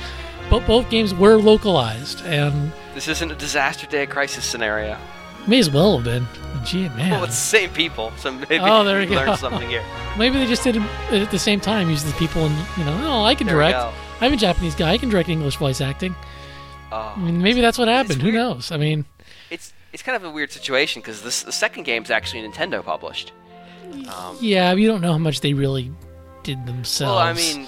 both, 0.52 0.68
both 0.68 0.90
games 0.92 1.14
were 1.16 1.38
localized, 1.38 2.24
and 2.26 2.72
This 2.94 3.08
isn't 3.08 3.32
a 3.32 3.36
disaster 3.36 3.88
day 3.88 4.06
crisis 4.06 4.46
scenario. 4.46 4.98
may 5.48 5.58
as 5.58 5.72
well 5.72 5.96
have 5.98 6.04
been. 6.06 6.28
Gee, 6.64 6.90
man. 6.90 7.10
Well, 7.12 7.24
it's 7.24 7.34
the 7.34 7.58
same 7.58 7.70
people, 7.72 8.12
so 8.18 8.32
maybe 8.32 8.60
Oh, 8.60 8.84
there 8.84 9.00
we 9.00 9.08
we 9.08 9.16
go. 9.16 9.36
something 9.36 9.68
here. 9.68 9.84
Maybe 10.18 10.38
they 10.38 10.46
just 10.46 10.64
did 10.64 10.76
it 10.76 10.84
at 11.12 11.32
the 11.32 11.40
same 11.40 11.60
time, 11.60 11.90
use 11.90 12.04
the 12.04 12.12
people, 12.20 12.46
and 12.46 12.56
you 12.78 12.84
know, 12.84 13.00
oh, 13.06 13.24
I 13.24 13.34
can 13.34 13.48
There 13.48 13.56
direct. 13.56 13.80
I'm 14.20 14.34
a 14.34 14.38
Japanese 14.38 14.76
guy. 14.76 14.92
I 14.92 14.98
can 15.00 15.10
direct 15.10 15.30
English 15.30 15.56
voice 15.56 15.82
acting. 15.82 16.14
Oh, 16.92 17.14
I 17.16 17.20
mean, 17.20 17.42
maybe 17.42 17.62
that's 17.62 17.78
what 17.80 17.88
happened. 17.88 18.22
Who 18.22 18.32
knows? 18.32 18.72
I 18.72 18.78
mean, 18.78 19.06
it's 19.50 19.74
it's 19.94 20.04
kind 20.04 20.16
of 20.16 20.24
a 20.24 20.30
weird 20.30 20.52
situation 20.52 21.02
because 21.02 21.24
this 21.24 21.42
the 21.44 21.52
second 21.52 21.84
game 21.84 22.04
is 22.04 22.12
actually 22.12 22.48
Nintendo 22.48 22.84
published. 22.84 23.32
Um, 24.14 24.38
yeah, 24.40 24.74
you 24.74 24.88
don't 24.88 25.02
know 25.02 25.14
how 25.14 25.18
much 25.18 25.40
they 25.42 25.54
really 25.54 25.92
did 26.44 26.66
themselves. 26.68 27.10
well, 27.16 27.18
I 27.18 27.34
mean, 27.34 27.68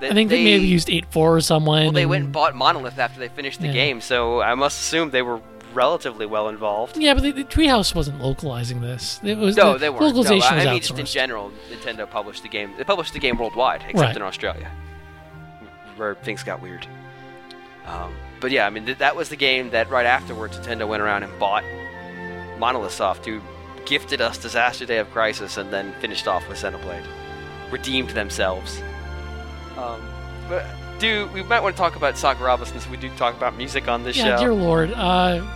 I 0.00 0.12
think 0.14 0.30
they, 0.30 0.44
maybe 0.44 0.66
used 0.66 0.88
eight 0.90 1.06
four 1.10 1.36
or 1.36 1.40
someone. 1.40 1.84
Well, 1.84 1.92
they 1.92 2.02
and- 2.02 2.10
went 2.10 2.24
and 2.24 2.32
bought 2.32 2.54
Monolith 2.54 2.98
after 2.98 3.18
they 3.20 3.28
finished 3.28 3.60
the 3.60 3.66
Yeah. 3.68 3.72
game, 3.72 4.00
so 4.00 4.40
I 4.40 4.54
must 4.54 4.80
assume 4.80 5.10
they 5.10 5.22
were 5.22 5.40
relatively 5.74 6.24
well 6.26 6.48
involved. 6.48 6.96
Yeah, 6.96 7.14
but 7.14 7.22
the, 7.22 7.30
the 7.32 7.44
Treehouse 7.44 7.94
wasn't 7.94 8.20
localizing 8.22 8.80
this. 8.80 9.20
It 9.22 9.36
was 9.38 9.56
No, 9.56 9.74
the 9.74 9.78
they 9.78 9.90
weren't. 9.90 10.00
No, 10.00 10.06
Localization 10.08 10.54
I 10.54 10.56
was 10.56 10.64
mean, 10.66 10.80
just 10.80 10.98
in 10.98 11.06
general, 11.06 11.52
Nintendo 11.70 12.08
published 12.08 12.42
the 12.42 12.48
game. 12.48 12.72
They 12.78 12.84
published 12.84 13.12
the 13.12 13.18
game 13.18 13.36
worldwide, 13.38 13.82
except 13.82 13.98
Right. 13.98 14.16
in 14.16 14.22
Australia, 14.22 14.70
where 15.96 16.14
things 16.16 16.42
got 16.42 16.62
weird. 16.62 16.86
Um, 17.86 18.14
but 18.40 18.50
yeah, 18.50 18.66
I 18.66 18.70
mean, 18.70 18.86
th- 18.86 18.98
that 18.98 19.16
was 19.16 19.28
the 19.28 19.36
game 19.36 19.70
that 19.70 19.90
right 19.90 20.06
afterwards 20.06 20.58
Nintendo 20.58 20.86
went 20.86 21.02
around 21.02 21.22
and 21.22 21.38
bought 21.38 21.64
Monolith 22.58 22.92
Soft, 22.92 23.24
who 23.26 23.40
gifted 23.86 24.20
us 24.20 24.38
Disaster 24.38 24.84
Day 24.86 24.98
of 24.98 25.10
Crisis 25.10 25.56
and 25.56 25.72
then 25.72 25.92
finished 26.00 26.26
off 26.28 26.46
with 26.48 26.58
Xenoblade. 26.58 27.04
Redeemed 27.70 28.10
themselves. 28.10 28.82
Um, 29.78 30.00
but, 30.48 30.66
dude, 30.98 31.32
we 31.32 31.42
might 31.42 31.60
want 31.60 31.76
to 31.76 31.80
talk 31.80 31.96
about 31.96 32.14
Sakuraba 32.14 32.66
since 32.66 32.88
we 32.88 32.96
do 32.96 33.08
talk 33.16 33.36
about 33.36 33.56
music 33.56 33.86
on 33.86 34.02
this 34.02 34.16
yeah, 34.16 34.36
show. 34.36 34.42
dear 34.42 34.54
lord. 34.54 34.92
Uh, 34.92 35.46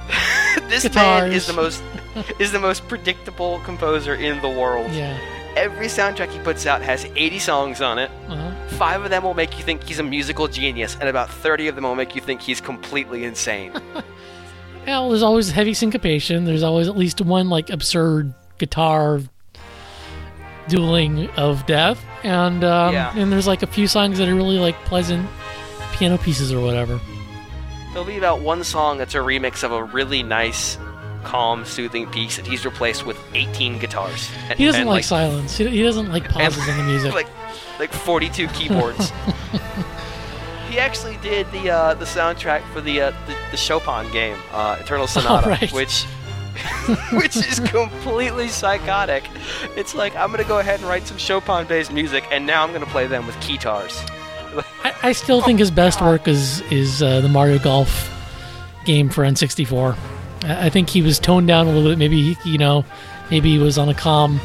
this 0.68 0.92
man 0.94 1.32
is 1.32 1.46
the 1.46 1.52
most 1.52 1.82
is 2.38 2.52
the 2.52 2.60
most 2.60 2.86
predictable 2.88 3.58
composer 3.60 4.14
in 4.14 4.40
the 4.40 4.48
world. 4.48 4.90
yeah. 4.92 5.18
Every 5.54 5.86
soundtrack 5.86 6.30
he 6.30 6.38
puts 6.38 6.64
out 6.64 6.80
has 6.80 7.04
80 7.14 7.38
songs 7.38 7.80
on 7.82 7.98
it. 7.98 8.10
Uh-huh. 8.28 8.54
Five 8.76 9.04
of 9.04 9.10
them 9.10 9.22
will 9.22 9.34
make 9.34 9.58
you 9.58 9.64
think 9.64 9.82
he's 9.82 9.98
a 9.98 10.02
musical 10.02 10.48
genius, 10.48 10.96
and 10.98 11.10
about 11.10 11.28
30 11.28 11.68
of 11.68 11.74
them 11.74 11.84
will 11.84 11.94
make 11.94 12.14
you 12.14 12.22
think 12.22 12.40
he's 12.40 12.60
completely 12.60 13.24
insane. 13.24 13.72
Well, 14.86 15.10
there's 15.10 15.22
always 15.22 15.50
heavy 15.50 15.74
syncopation. 15.74 16.44
There's 16.44 16.64
always 16.64 16.88
at 16.88 16.96
least 16.96 17.20
one 17.20 17.48
like 17.48 17.70
absurd 17.70 18.34
guitar 18.58 19.20
dueling 20.72 21.28
of 21.36 21.64
death, 21.66 22.02
and 22.22 22.64
um, 22.64 22.94
Yeah. 22.94 23.12
and 23.16 23.30
there's 23.30 23.46
like 23.46 23.62
a 23.62 23.66
few 23.66 23.86
songs 23.86 24.18
that 24.18 24.28
are 24.28 24.34
really 24.34 24.58
like 24.58 24.74
pleasant 24.86 25.28
piano 25.92 26.16
pieces 26.18 26.52
or 26.52 26.60
whatever. 26.60 26.98
There'll 27.92 28.06
be 28.08 28.16
about 28.16 28.40
one 28.40 28.64
song 28.64 28.96
that's 28.98 29.14
a 29.14 29.18
remix 29.18 29.62
of 29.62 29.70
a 29.72 29.84
really 29.84 30.22
nice, 30.22 30.78
calm, 31.24 31.64
soothing 31.66 32.06
piece 32.10 32.36
that 32.36 32.46
he's 32.46 32.64
replaced 32.64 33.04
with 33.04 33.18
18 33.34 33.78
guitars. 33.78 34.30
And, 34.48 34.58
He 34.58 34.64
doesn't 34.64 34.80
and, 34.80 34.88
like, 34.90 35.04
silence. 35.04 35.58
He, 35.58 35.68
he 35.68 35.82
doesn't 35.82 36.10
like 36.10 36.26
pauses 36.28 36.66
in 36.66 36.76
the 36.78 36.84
music. 36.84 37.12
like 37.20 37.28
like 37.78 37.92
42 37.92 38.48
keyboards. 38.48 39.12
he 40.70 40.78
actually 40.78 41.18
did 41.18 41.50
the 41.52 41.70
uh, 41.70 41.94
the 41.94 42.04
soundtrack 42.06 42.62
for 42.72 42.80
the, 42.80 43.00
uh, 43.02 43.10
the 43.26 43.36
the 43.50 43.56
Chopin 43.58 44.10
game, 44.12 44.38
uh, 44.52 44.78
Eternal 44.80 45.06
Sonata, 45.14 45.48
right. 45.50 45.72
which 45.72 46.06
which 47.12 47.36
is 47.36 47.60
completely 47.60 48.48
psychotic. 48.48 49.24
It's 49.76 49.94
like 49.94 50.14
I'm 50.16 50.30
gonna 50.30 50.44
go 50.44 50.58
ahead 50.58 50.80
and 50.80 50.88
write 50.88 51.06
some 51.06 51.16
Chopin-based 51.18 51.92
music, 51.92 52.24
and 52.30 52.46
now 52.46 52.62
I'm 52.64 52.72
gonna 52.72 52.86
play 52.86 53.06
them 53.06 53.26
with 53.26 53.38
guitars. 53.40 54.00
I, 54.84 54.94
I 55.02 55.12
still 55.12 55.40
think 55.40 55.58
his 55.58 55.70
best 55.70 56.00
work 56.00 56.28
is 56.28 56.60
is 56.70 57.02
uh, 57.02 57.20
the 57.20 57.28
Mario 57.28 57.58
Golf 57.58 58.10
game 58.84 59.08
for 59.08 59.24
N64. 59.24 59.96
I, 60.44 60.66
I 60.66 60.70
think 60.70 60.90
he 60.90 61.02
was 61.02 61.18
toned 61.18 61.46
down 61.48 61.66
a 61.66 61.72
little 61.72 61.90
bit. 61.90 61.98
Maybe 61.98 62.34
he- 62.34 62.50
you 62.52 62.58
know, 62.58 62.84
maybe 63.30 63.50
he 63.52 63.58
was 63.58 63.78
on 63.78 63.88
a 63.88 63.94
calm 63.94 64.40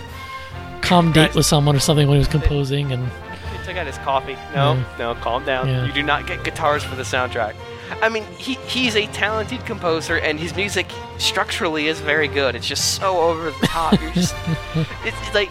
calm 0.81 1.11
date 1.11 1.27
Guys- 1.27 1.35
with 1.35 1.45
someone 1.45 1.75
or 1.75 1.79
something 1.79 2.07
when 2.07 2.15
he 2.15 2.19
was 2.19 2.27
composing, 2.27 2.91
and 2.93 3.05
He 3.07 3.65
took 3.65 3.75
out 3.77 3.85
his 3.87 3.97
coffee. 3.99 4.37
No, 4.55 4.73
Yeah. 4.75 4.83
no, 4.99 5.15
calm 5.15 5.43
down. 5.45 5.67
Yeah. 5.67 5.85
You 5.85 5.91
do 5.91 6.03
not 6.03 6.25
get 6.27 6.43
guitars 6.43 6.83
for 6.83 6.95
the 6.95 7.03
soundtrack. 7.03 7.55
I 8.01 8.09
mean, 8.09 8.23
he 8.37 8.55
he's 8.67 8.95
a 8.95 9.07
talented 9.07 9.65
composer, 9.65 10.17
and 10.17 10.39
his 10.39 10.55
music 10.55 10.87
structurally 11.17 11.87
is 11.87 11.99
very 11.99 12.27
good. 12.27 12.55
It's 12.55 12.67
just 12.67 12.95
so 12.95 13.19
over 13.19 13.51
the 13.51 13.67
top. 13.67 13.99
You're 14.01 14.11
just, 14.11 14.35
it's, 14.75 14.87
it's 15.05 15.33
like 15.33 15.49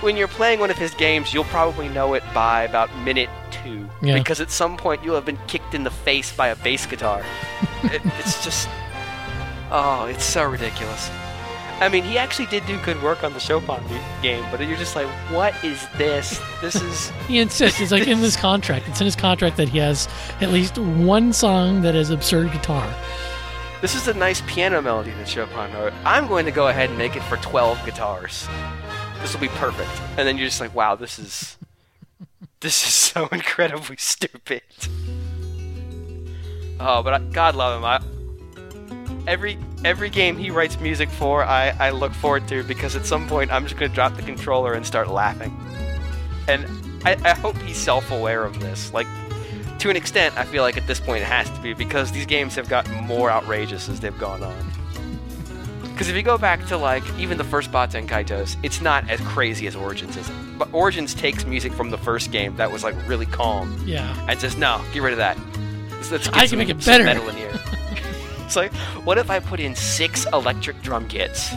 when 0.00 0.16
you're 0.16 0.28
playing 0.28 0.60
one 0.60 0.70
of 0.70 0.76
his 0.78 0.92
games, 0.94 1.32
you'll 1.32 1.44
probably 1.44 1.88
know 1.88 2.14
it 2.14 2.22
by 2.34 2.64
about 2.64 2.94
minute 2.98 3.30
two, 3.50 3.88
Yeah. 4.02 4.18
because 4.18 4.40
at 4.40 4.50
some 4.50 4.76
point 4.76 5.02
you'll 5.02 5.14
have 5.14 5.24
been 5.24 5.38
kicked 5.46 5.74
in 5.74 5.82
the 5.84 5.90
face 5.90 6.34
by 6.34 6.48
a 6.48 6.56
bass 6.56 6.84
guitar. 6.84 7.24
it, 7.84 8.02
it's 8.18 8.44
just, 8.44 8.68
oh, 9.70 10.06
it's 10.10 10.24
so 10.24 10.44
ridiculous. 10.44 11.08
I 11.80 11.88
mean, 11.88 12.04
he 12.04 12.16
actually 12.16 12.46
did 12.46 12.64
do 12.66 12.78
good 12.82 13.02
work 13.02 13.24
on 13.24 13.32
the 13.32 13.40
Chopin 13.40 13.82
game, 14.22 14.44
but 14.50 14.60
you're 14.60 14.76
just 14.76 14.94
like, 14.94 15.08
what 15.30 15.52
is 15.64 15.86
this? 15.98 16.40
This 16.60 16.76
is. 16.76 17.10
he 17.28 17.38
insists. 17.38 17.80
It's 17.80 17.90
like 17.90 18.06
in 18.06 18.20
this 18.20 18.36
contract. 18.36 18.88
It's 18.88 19.00
in 19.00 19.06
his 19.06 19.16
contract 19.16 19.56
that 19.56 19.68
he 19.68 19.78
has 19.78 20.08
at 20.40 20.50
least 20.50 20.78
one 20.78 21.32
song 21.32 21.82
that 21.82 21.94
has 21.94 22.10
absurd 22.10 22.52
guitar. 22.52 22.92
This 23.80 23.94
is 23.94 24.08
a 24.08 24.14
nice 24.14 24.40
piano 24.46 24.80
melody 24.80 25.10
that 25.10 25.28
Chopin 25.28 25.72
wrote. 25.74 25.92
I'm 26.04 26.26
going 26.26 26.46
to 26.46 26.52
go 26.52 26.68
ahead 26.68 26.88
and 26.88 26.98
make 26.98 27.16
it 27.16 27.22
for 27.24 27.36
12 27.38 27.84
guitars. 27.84 28.48
This 29.20 29.34
will 29.34 29.40
be 29.40 29.48
perfect. 29.48 29.90
And 30.16 30.28
then 30.28 30.38
you're 30.38 30.46
just 30.46 30.60
like, 30.60 30.74
wow, 30.74 30.94
this 30.94 31.18
is. 31.18 31.56
This 32.60 32.86
is 32.86 32.94
so 32.94 33.26
incredibly 33.32 33.96
stupid. 33.98 34.62
Oh, 36.80 37.02
but 37.02 37.14
I, 37.14 37.18
God 37.18 37.56
love 37.56 37.78
him. 37.78 37.84
I, 37.84 38.00
every 39.26 39.58
every 39.84 40.10
game 40.10 40.36
he 40.36 40.50
writes 40.50 40.78
music 40.80 41.08
for, 41.08 41.44
I, 41.44 41.70
I 41.78 41.90
look 41.90 42.12
forward 42.12 42.46
to 42.48 42.62
because 42.64 42.96
at 42.96 43.06
some 43.06 43.26
point 43.28 43.52
I'm 43.52 43.64
just 43.64 43.76
going 43.78 43.90
to 43.90 43.94
drop 43.94 44.14
the 44.16 44.22
controller 44.22 44.72
and 44.74 44.86
start 44.86 45.08
laughing. 45.08 45.54
And 46.48 46.66
I, 47.04 47.16
I 47.24 47.34
hope 47.34 47.56
he's 47.58 47.76
self 47.76 48.10
aware 48.10 48.44
of 48.44 48.60
this. 48.60 48.92
Like, 48.92 49.06
to 49.80 49.90
an 49.90 49.96
extent, 49.96 50.36
I 50.38 50.44
feel 50.44 50.62
like 50.62 50.76
at 50.76 50.86
this 50.86 51.00
point 51.00 51.22
it 51.22 51.26
has 51.26 51.50
to 51.50 51.60
be 51.60 51.74
because 51.74 52.12
these 52.12 52.26
games 52.26 52.54
have 52.54 52.68
gotten 52.68 52.94
more 53.04 53.30
outrageous 53.30 53.88
as 53.88 54.00
they've 54.00 54.16
gone 54.18 54.42
on. 54.42 54.72
Because 55.92 56.08
if 56.08 56.16
you 56.16 56.22
go 56.22 56.36
back 56.38 56.66
to 56.66 56.76
like 56.76 57.04
even 57.18 57.38
the 57.38 57.44
first 57.44 57.70
Baten 57.70 58.08
Kaitos, 58.08 58.56
it's 58.64 58.80
not 58.80 59.08
as 59.08 59.20
crazy 59.20 59.66
as 59.68 59.76
Origins 59.76 60.16
is. 60.16 60.28
But 60.58 60.68
Origins 60.72 61.14
takes 61.14 61.44
music 61.44 61.72
from 61.72 61.90
the 61.90 61.98
first 61.98 62.32
game 62.32 62.56
that 62.56 62.72
was 62.72 62.82
like 62.82 62.96
really 63.08 63.26
calm 63.26 63.80
Yeah. 63.86 64.12
and 64.28 64.40
says, 64.40 64.56
"No, 64.56 64.80
get 64.92 65.02
rid 65.02 65.12
of 65.12 65.18
that. 65.18 65.38
Let's, 65.92 66.10
let's 66.10 66.26
get 66.28 66.36
I 66.36 66.40
can 66.40 66.48
some, 66.48 66.58
make 66.58 66.68
it 66.68 66.84
better." 66.84 67.04
metal 67.04 67.28
in 67.28 67.36
here." 67.36 67.52
it's 68.46 68.56
like, 68.56 68.72
what 69.04 69.18
if 69.18 69.30
I 69.30 69.40
put 69.40 69.60
in 69.60 69.74
six 69.74 70.26
electric 70.32 70.80
drum 70.82 71.08
kits? 71.08 71.50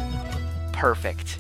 Perfect. 0.74 1.40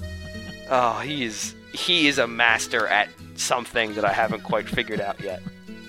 Oh, 0.69 0.99
he 0.99 1.24
is 1.24 1.56
he 1.74 2.07
is 2.07 2.18
a 2.18 2.28
master 2.28 2.88
at 2.88 3.10
something 3.36 3.94
that 3.95 4.03
I 4.03 4.11
haven't 4.11 4.44
quite 4.44 4.68
figured 4.68 4.99
out 4.99 5.19
yet. 5.22 5.41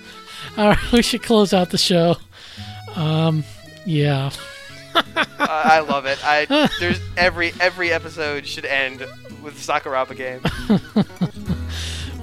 All 0.57 0.69
right, 0.69 0.91
we 0.91 1.01
should 1.01 1.23
close 1.23 1.53
out 1.53 1.71
the 1.71 1.77
show. 1.77 2.15
Um, 2.95 3.43
yeah. 3.85 4.31
I 4.95 5.27
I 5.39 5.79
love 5.81 6.05
it. 6.05 6.19
I 6.23 6.45
there's 6.79 6.99
every 7.17 7.53
every 7.59 7.91
episode 7.91 8.45
should 8.47 8.65
end 8.65 8.99
with 9.43 9.55
Sakuraba 9.55 10.15
game. 10.15 10.41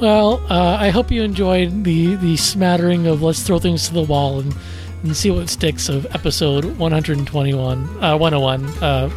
Well, 0.00 0.44
uh, 0.50 0.76
I 0.78 0.90
hope 0.90 1.10
you 1.10 1.22
enjoyed 1.22 1.84
the 1.84 2.16
the 2.16 2.36
smattering 2.36 3.06
of 3.06 3.22
let's 3.22 3.42
throw 3.42 3.58
things 3.58 3.88
to 3.88 3.94
the 3.94 4.02
wall 4.02 4.40
and, 4.40 4.54
and 5.02 5.16
see 5.16 5.30
what 5.30 5.48
sticks 5.48 5.88
of 5.88 6.06
episode 6.14 6.64
121, 6.78 8.02
uh, 8.02 8.16
101. 8.16 8.64
Uh, 8.82 9.10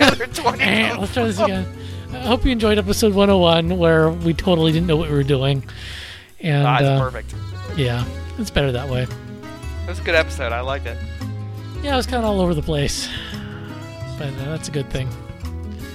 Another 0.00 0.26
20 0.26 0.58
let's 0.98 1.12
try 1.14 1.24
this 1.24 1.38
again. 1.40 1.66
I 2.12 2.18
hope 2.20 2.44
you 2.44 2.50
enjoyed 2.52 2.78
episode 2.78 3.14
101 3.14 3.78
where 3.78 4.10
we 4.10 4.34
totally 4.34 4.72
didn't 4.72 4.86
know 4.86 4.96
what 4.96 5.08
we 5.10 5.14
were 5.14 5.22
doing. 5.22 5.62
And 6.40 6.66
Ah, 6.66 6.76
uh, 6.78 6.98
perfect. 7.00 7.34
yeah, 7.76 8.04
it's 8.38 8.50
better 8.50 8.72
that 8.72 8.88
way. 8.88 9.02
It 9.02 9.08
was 9.88 9.98
a 9.98 10.02
good 10.02 10.14
episode. 10.14 10.52
I 10.52 10.60
liked 10.60 10.86
it. 10.86 10.96
Yeah, 11.82 11.94
it 11.94 11.96
was 11.96 12.06
kind 12.06 12.18
of 12.24 12.24
all 12.30 12.40
over 12.40 12.54
the 12.54 12.62
place, 12.62 13.08
but 14.18 14.28
uh, 14.28 14.44
that's 14.46 14.68
a 14.68 14.72
good 14.72 14.90
thing. 14.90 15.08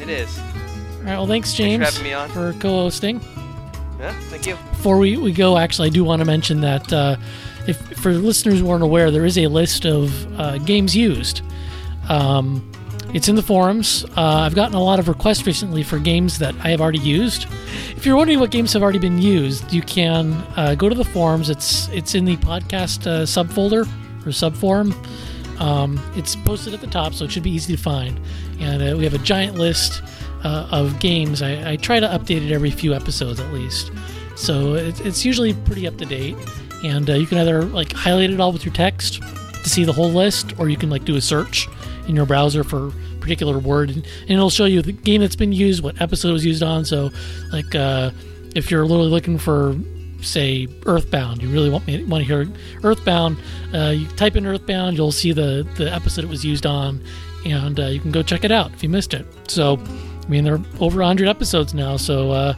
It 0.01 0.09
is. 0.09 0.37
All 0.39 1.03
right, 1.03 1.17
well, 1.17 1.27
thanks, 1.27 1.51
for 1.51 1.57
James, 1.57 1.83
having 1.85 2.03
me 2.03 2.13
on. 2.13 2.29
for 2.29 2.53
co-hosting. 2.53 3.19
Yeah, 3.99 4.13
thank 4.29 4.45
you. 4.47 4.55
Before 4.71 4.97
we, 4.97 5.17
we 5.17 5.31
go, 5.33 5.57
actually, 5.57 5.87
I 5.87 5.91
do 5.91 6.03
want 6.03 6.19
to 6.21 6.25
mention 6.25 6.61
that 6.61 6.91
uh, 6.93 7.17
if 7.67 7.77
for 7.97 8.13
listeners 8.13 8.59
who 8.59 8.69
aren't 8.69 8.83
aware, 8.83 9.11
there 9.11 9.25
is 9.25 9.37
a 9.37 9.47
list 9.47 9.85
of 9.85 10.39
uh, 10.39 10.57
games 10.59 10.95
used. 10.95 11.41
Um, 12.09 12.69
it's 13.13 13.27
in 13.27 13.35
the 13.35 13.43
forums. 13.43 14.05
Uh, 14.17 14.39
I've 14.39 14.55
gotten 14.55 14.75
a 14.75 14.81
lot 14.81 14.99
of 14.99 15.07
requests 15.07 15.45
recently 15.45 15.83
for 15.83 15.99
games 15.99 16.39
that 16.39 16.55
I 16.63 16.69
have 16.69 16.81
already 16.81 16.99
used. 16.99 17.45
If 17.95 18.05
you're 18.05 18.15
wondering 18.15 18.39
what 18.39 18.49
games 18.49 18.73
have 18.73 18.81
already 18.81 18.99
been 18.99 19.19
used, 19.19 19.71
you 19.71 19.83
can 19.83 20.33
uh, 20.55 20.75
go 20.75 20.89
to 20.89 20.95
the 20.95 21.05
forums. 21.05 21.49
It's 21.49 21.87
it's 21.89 22.15
in 22.15 22.25
the 22.25 22.37
podcast 22.37 23.05
uh, 23.05 23.23
subfolder 23.23 23.87
or 24.25 24.29
subforum. 24.29 24.93
Um, 25.61 26.01
it's 26.15 26.35
posted 26.35 26.73
at 26.73 26.81
the 26.81 26.87
top, 26.87 27.13
so 27.13 27.25
it 27.25 27.31
should 27.31 27.43
be 27.43 27.51
easy 27.51 27.75
to 27.75 27.81
find. 27.81 28.19
And 28.59 28.81
uh, 28.81 28.97
we 28.97 29.03
have 29.03 29.13
a 29.13 29.19
giant 29.19 29.55
list 29.55 30.01
uh, 30.43 30.67
of 30.71 30.99
games, 30.99 31.41
I, 31.41 31.71
I 31.71 31.75
try 31.77 31.99
to 31.99 32.07
update 32.07 32.45
it 32.45 32.51
every 32.51 32.71
few 32.71 32.93
episodes 32.93 33.39
at 33.39 33.51
least. 33.53 33.91
So 34.35 34.73
it, 34.75 35.05
it's 35.05 35.25
usually 35.25 35.53
pretty 35.53 35.87
up 35.87 35.97
to 35.97 36.05
date, 36.05 36.35
and 36.83 37.09
uh, 37.09 37.13
you 37.13 37.25
can 37.25 37.37
either 37.37 37.63
like 37.63 37.91
highlight 37.93 38.29
it 38.29 38.39
all 38.39 38.51
with 38.51 38.65
your 38.65 38.73
text 38.73 39.21
to 39.21 39.69
see 39.69 39.83
the 39.83 39.93
whole 39.93 40.11
list, 40.11 40.57
or 40.59 40.69
you 40.69 40.77
can 40.77 40.89
like 40.89 41.05
do 41.05 41.15
a 41.15 41.21
search 41.21 41.67
in 42.07 42.15
your 42.15 42.25
browser 42.25 42.63
for 42.63 42.91
particular 43.19 43.57
word, 43.57 43.89
and, 43.89 44.05
and 44.23 44.31
it'll 44.31 44.49
show 44.49 44.65
you 44.65 44.81
the 44.81 44.91
game 44.91 45.21
that's 45.21 45.35
been 45.35 45.53
used, 45.53 45.81
what 45.81 45.99
episode 46.01 46.29
it 46.29 46.33
was 46.33 46.45
used 46.45 46.61
on. 46.61 46.83
So 46.85 47.09
like 47.51 47.73
uh, 47.73 48.11
if 48.55 48.69
you're 48.69 48.85
literally 48.85 49.09
looking 49.09 49.37
for 49.37 49.75
say 50.21 50.67
Earthbound, 50.85 51.41
you 51.41 51.49
really 51.49 51.69
want 51.69 51.87
me 51.87 52.03
want 52.03 52.25
to 52.25 52.27
hear 52.27 52.47
Earthbound, 52.83 53.37
uh, 53.73 53.93
you 53.95 54.07
type 54.09 54.35
in 54.35 54.45
Earthbound, 54.45 54.97
you'll 54.97 55.11
see 55.11 55.31
the 55.31 55.67
the 55.75 55.91
episode 55.93 56.23
it 56.23 56.29
was 56.29 56.43
used 56.43 56.65
on, 56.65 57.01
and 57.45 57.79
uh, 57.79 57.85
you 57.87 57.99
can 57.99 58.11
go 58.11 58.23
check 58.23 58.43
it 58.43 58.51
out 58.51 58.73
if 58.73 58.83
you 58.83 58.89
missed 58.89 59.13
it. 59.13 59.25
So, 59.49 59.77
I 59.77 60.27
mean, 60.27 60.43
there 60.43 60.55
are 60.55 60.61
over 60.79 60.99
100 60.99 61.27
episodes 61.27 61.73
now, 61.73 61.97
so 61.97 62.31
uh, 62.31 62.53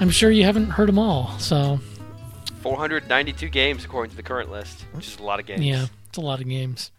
I'm 0.00 0.10
sure 0.10 0.30
you 0.30 0.44
haven't 0.44 0.70
heard 0.70 0.88
them 0.88 0.98
all. 0.98 1.38
So, 1.38 1.78
492 2.62 3.48
games 3.48 3.84
according 3.84 4.10
to 4.10 4.16
the 4.16 4.22
current 4.22 4.50
list, 4.50 4.84
which 4.92 5.06
is 5.08 5.18
a 5.18 5.22
lot 5.22 5.40
of 5.40 5.46
games. 5.46 5.62
yeah, 5.62 5.86
it's 6.08 6.18
a 6.18 6.20
lot 6.20 6.40
of 6.40 6.48
games. 6.48 6.90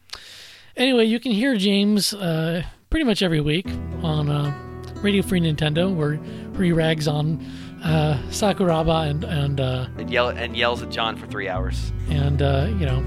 Anyway, 0.76 1.06
you 1.06 1.20
can 1.20 1.32
hear 1.32 1.56
James 1.56 2.14
uh, 2.14 2.64
pretty 2.90 3.04
much 3.06 3.22
every 3.22 3.42
week 3.42 3.68
on 4.02 4.30
uh, 4.30 4.54
Radio 5.02 5.22
Free 5.22 5.40
Nintendo, 5.40 5.94
where, 5.96 6.16
where 6.16 6.64
he 6.64 6.72
rags 6.72 7.08
on 7.08 7.40
uh, 7.84 8.18
Sakuraba 8.30 9.10
and 9.10 9.24
and 9.24 9.60
uh, 9.60 9.88
And 9.98 10.10
yell 10.10 10.30
and 10.30 10.56
yells 10.56 10.82
at 10.82 10.90
John 10.90 11.16
for 11.18 11.28
three 11.28 11.48
hours. 11.50 11.92
and 12.10 12.42
uh, 12.42 12.68
you 12.80 12.86
know 12.86 13.04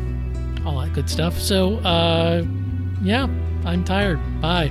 all 0.64 0.80
that 0.80 0.92
good 0.92 1.08
stuff. 1.10 1.38
So 1.38 1.76
uh, 1.78 2.44
yeah, 3.02 3.26
I'm 3.64 3.84
tired. 3.84 4.18
Bye. 4.40 4.68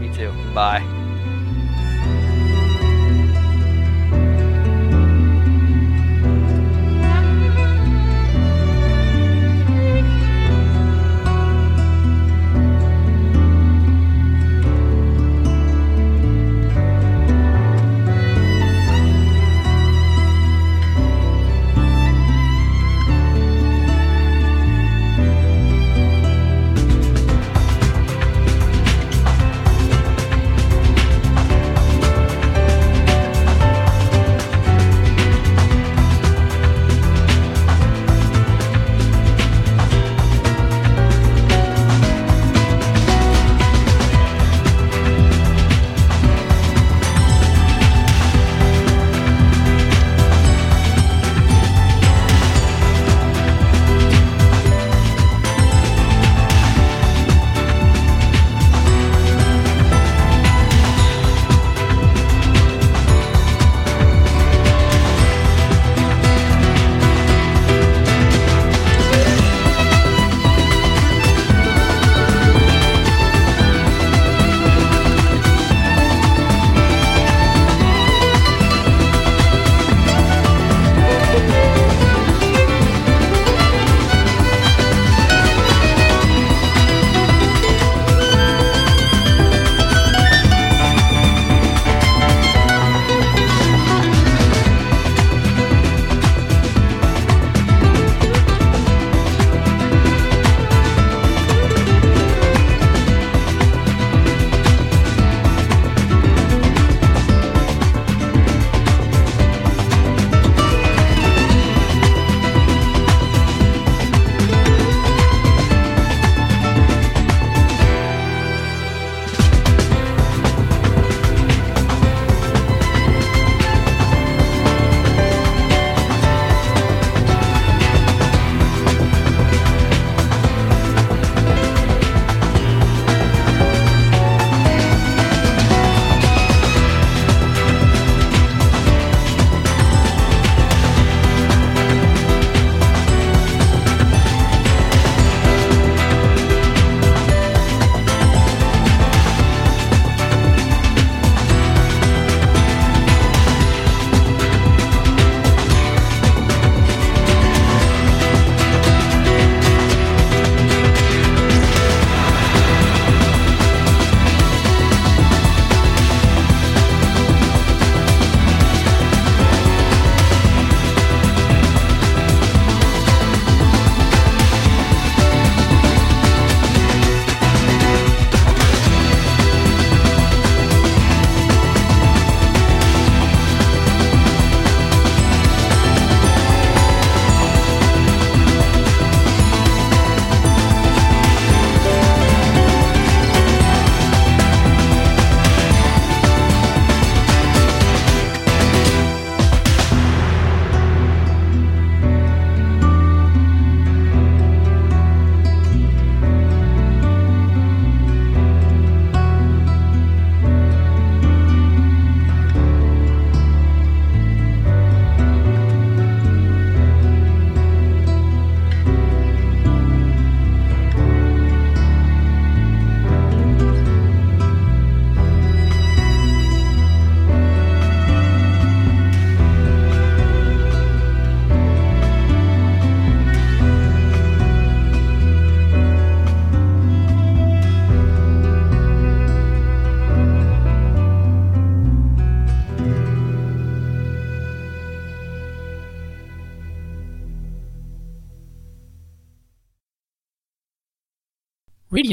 Me 0.00 0.12
too. 0.14 0.32
Bye. 0.54 0.80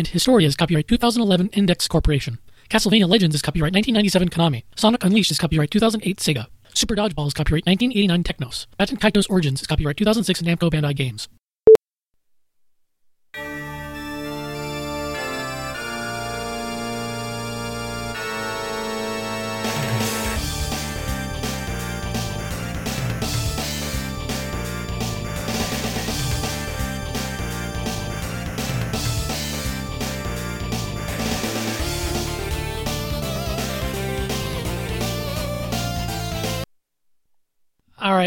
Radiant 0.04 0.14
Historia 0.16 0.48
is 0.50 0.58
copyright 0.58 0.90
2011 0.90 1.48
Index 1.54 1.88
Corporation. 1.88 2.38
Castlevania 2.70 3.08
Legends 3.08 3.36
is 3.36 3.42
copyright 3.42 3.74
1997 3.74 4.28
Konami. 4.28 4.64
Sonic 4.76 5.02
Unleashed 5.06 5.32
is 5.32 5.40
copyright 5.40 5.72
2008 5.72 6.18
Sega. 6.18 6.48
Super 6.74 6.94
Dodgeball 6.94 7.28
is 7.28 7.34
copyright 7.34 7.66
1989 7.66 8.24
Technos. 8.24 8.68
Baten 8.78 9.00
Kaitos 9.00 9.30
Origins 9.30 9.62
is 9.62 9.68
copyright 9.68 9.96
2006 9.96 10.42
Namco 10.42 10.70
Bandai 10.70 10.94
Games. 10.94 11.30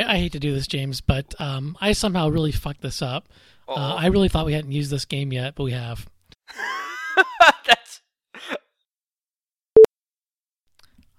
I 0.06 0.18
hate 0.18 0.32
to 0.32 0.40
do 0.40 0.54
this, 0.54 0.66
James, 0.66 1.00
but 1.00 1.34
um, 1.40 1.76
I 1.80 1.92
somehow 1.92 2.28
really 2.28 2.52
fucked 2.52 2.82
this 2.82 3.02
up. 3.02 3.28
Uh, 3.68 3.94
I 3.96 4.06
really 4.06 4.28
thought 4.28 4.46
we 4.46 4.52
hadn't 4.52 4.72
used 4.72 4.90
this 4.92 5.04
game 5.04 5.32
yet, 5.32 5.54
but 5.56 5.64
we 5.64 5.72
have. 5.72 6.06
That's 7.66 8.00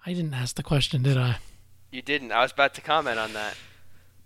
I 0.06 0.14
didn't 0.14 0.34
ask 0.34 0.56
the 0.56 0.64
question, 0.64 1.04
did 1.04 1.18
I? 1.18 1.38
you 1.92 2.02
didn't. 2.02 2.32
I 2.32 2.42
was 2.42 2.52
about 2.52 2.74
to 2.76 2.82
comment 2.82 3.20
on 3.20 3.34
that. 3.34 3.56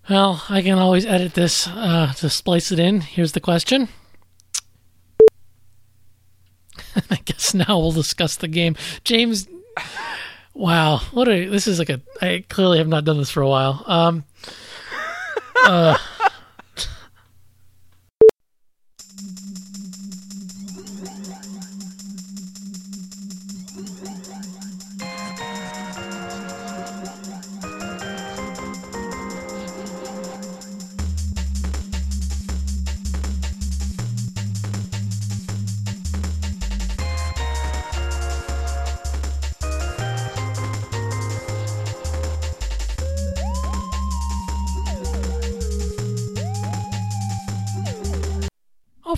Well, 0.09 0.43
I 0.49 0.61
can 0.61 0.77
always 0.77 1.05
edit 1.05 1.33
this 1.33 1.67
uh, 1.67 2.13
to 2.17 2.29
splice 2.29 2.71
it 2.71 2.79
in. 2.79 3.01
Here's 3.01 3.31
the 3.31 3.39
question. 3.39 3.87
I 7.09 7.17
guess 7.23 7.53
now 7.53 7.79
we'll 7.79 7.91
discuss 7.91 8.35
the 8.35 8.47
game. 8.47 8.75
James, 9.03 9.47
wow, 10.53 10.97
what 11.11 11.27
a 11.27 11.45
this 11.47 11.67
is 11.67 11.79
like 11.79 11.89
a. 11.89 12.01
I 12.21 12.43
clearly 12.49 12.79
have 12.79 12.87
not 12.87 13.05
done 13.05 13.17
this 13.17 13.29
for 13.29 13.41
a 13.41 13.49
while. 13.49 13.83
Um, 13.87 14.25
uh, 15.65 15.97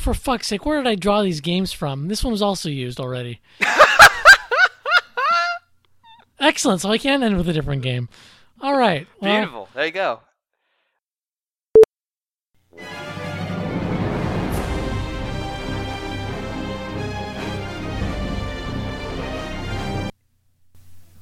for 0.03 0.13
fuck's 0.13 0.47
sake, 0.47 0.65
where 0.65 0.77
did 0.83 0.87
I 0.89 0.95
draw 0.95 1.23
these 1.23 1.41
games 1.41 1.71
from? 1.71 2.09
This 2.09 2.23
one 2.23 2.31
was 2.31 2.41
also 2.41 2.69
used 2.69 2.99
already. 2.99 3.39
Excellent. 6.39 6.81
So 6.81 6.91
I 6.91 6.97
can 6.97 7.23
end 7.23 7.37
with 7.37 7.47
a 7.47 7.53
different 7.53 7.81
game. 7.81 8.09
All 8.61 8.77
right. 8.77 9.07
Well, 9.21 9.35
Beautiful. 9.39 9.69
There 9.73 9.85
you 9.85 9.91
go. 9.91 10.19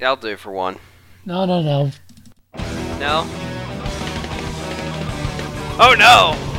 I'll 0.02 0.16
do 0.16 0.36
for 0.36 0.52
one. 0.52 0.78
no, 1.26 1.46
no, 1.46 1.62
no. 1.62 1.92
No? 3.00 3.24
Oh 5.84 5.96
no! 5.98 6.51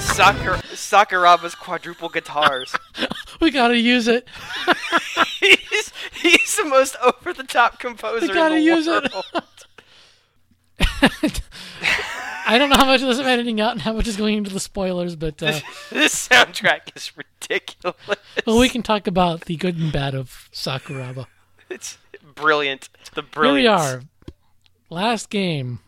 Sakura, 0.00 0.58
Sakuraba's 0.74 1.54
quadruple 1.54 2.08
guitars. 2.08 2.74
We 3.40 3.50
gotta 3.50 3.76
use 3.76 4.06
it. 4.06 4.28
he's, 5.40 5.92
he's 6.12 6.56
the 6.56 6.64
most 6.64 6.94
over 7.02 7.32
the 7.32 7.42
top 7.42 7.80
composer 7.80 8.28
We 8.28 8.32
gotta 8.32 8.54
in 8.54 8.60
the 8.60 8.66
use 8.66 8.86
it. 8.86 9.12
I 12.46 12.56
don't 12.56 12.70
know 12.70 12.76
how 12.76 12.86
much 12.86 13.02
of 13.02 13.08
this 13.08 13.18
I'm 13.18 13.26
editing 13.26 13.60
out 13.60 13.72
and 13.72 13.80
how 13.80 13.94
much 13.94 14.06
is 14.06 14.16
going 14.16 14.36
into 14.36 14.52
the 14.52 14.60
spoilers, 14.60 15.16
but 15.16 15.42
uh, 15.42 15.58
this 15.90 16.28
soundtrack 16.28 16.94
is 16.94 17.10
ridiculous. 17.16 17.96
well, 18.46 18.60
we 18.60 18.68
can 18.68 18.84
talk 18.84 19.08
about 19.08 19.46
the 19.46 19.56
good 19.56 19.76
and 19.76 19.92
bad 19.92 20.14
of 20.14 20.48
Sakuraba. 20.52 21.26
It's 21.68 21.98
brilliant. 22.36 22.90
The 23.14 23.24
Here 23.34 23.52
we 23.52 23.66
are. 23.66 24.02
Last 24.88 25.30
game. 25.30 25.80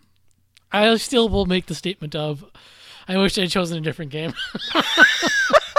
I 0.72 0.96
still 0.96 1.28
will 1.28 1.46
make 1.46 1.66
the 1.66 1.74
statement 1.76 2.16
of, 2.16 2.44
I 3.06 3.18
wish 3.18 3.38
I'd 3.38 3.50
chosen 3.50 3.78
a 3.78 3.80
different 3.80 4.10
game. 4.10 4.32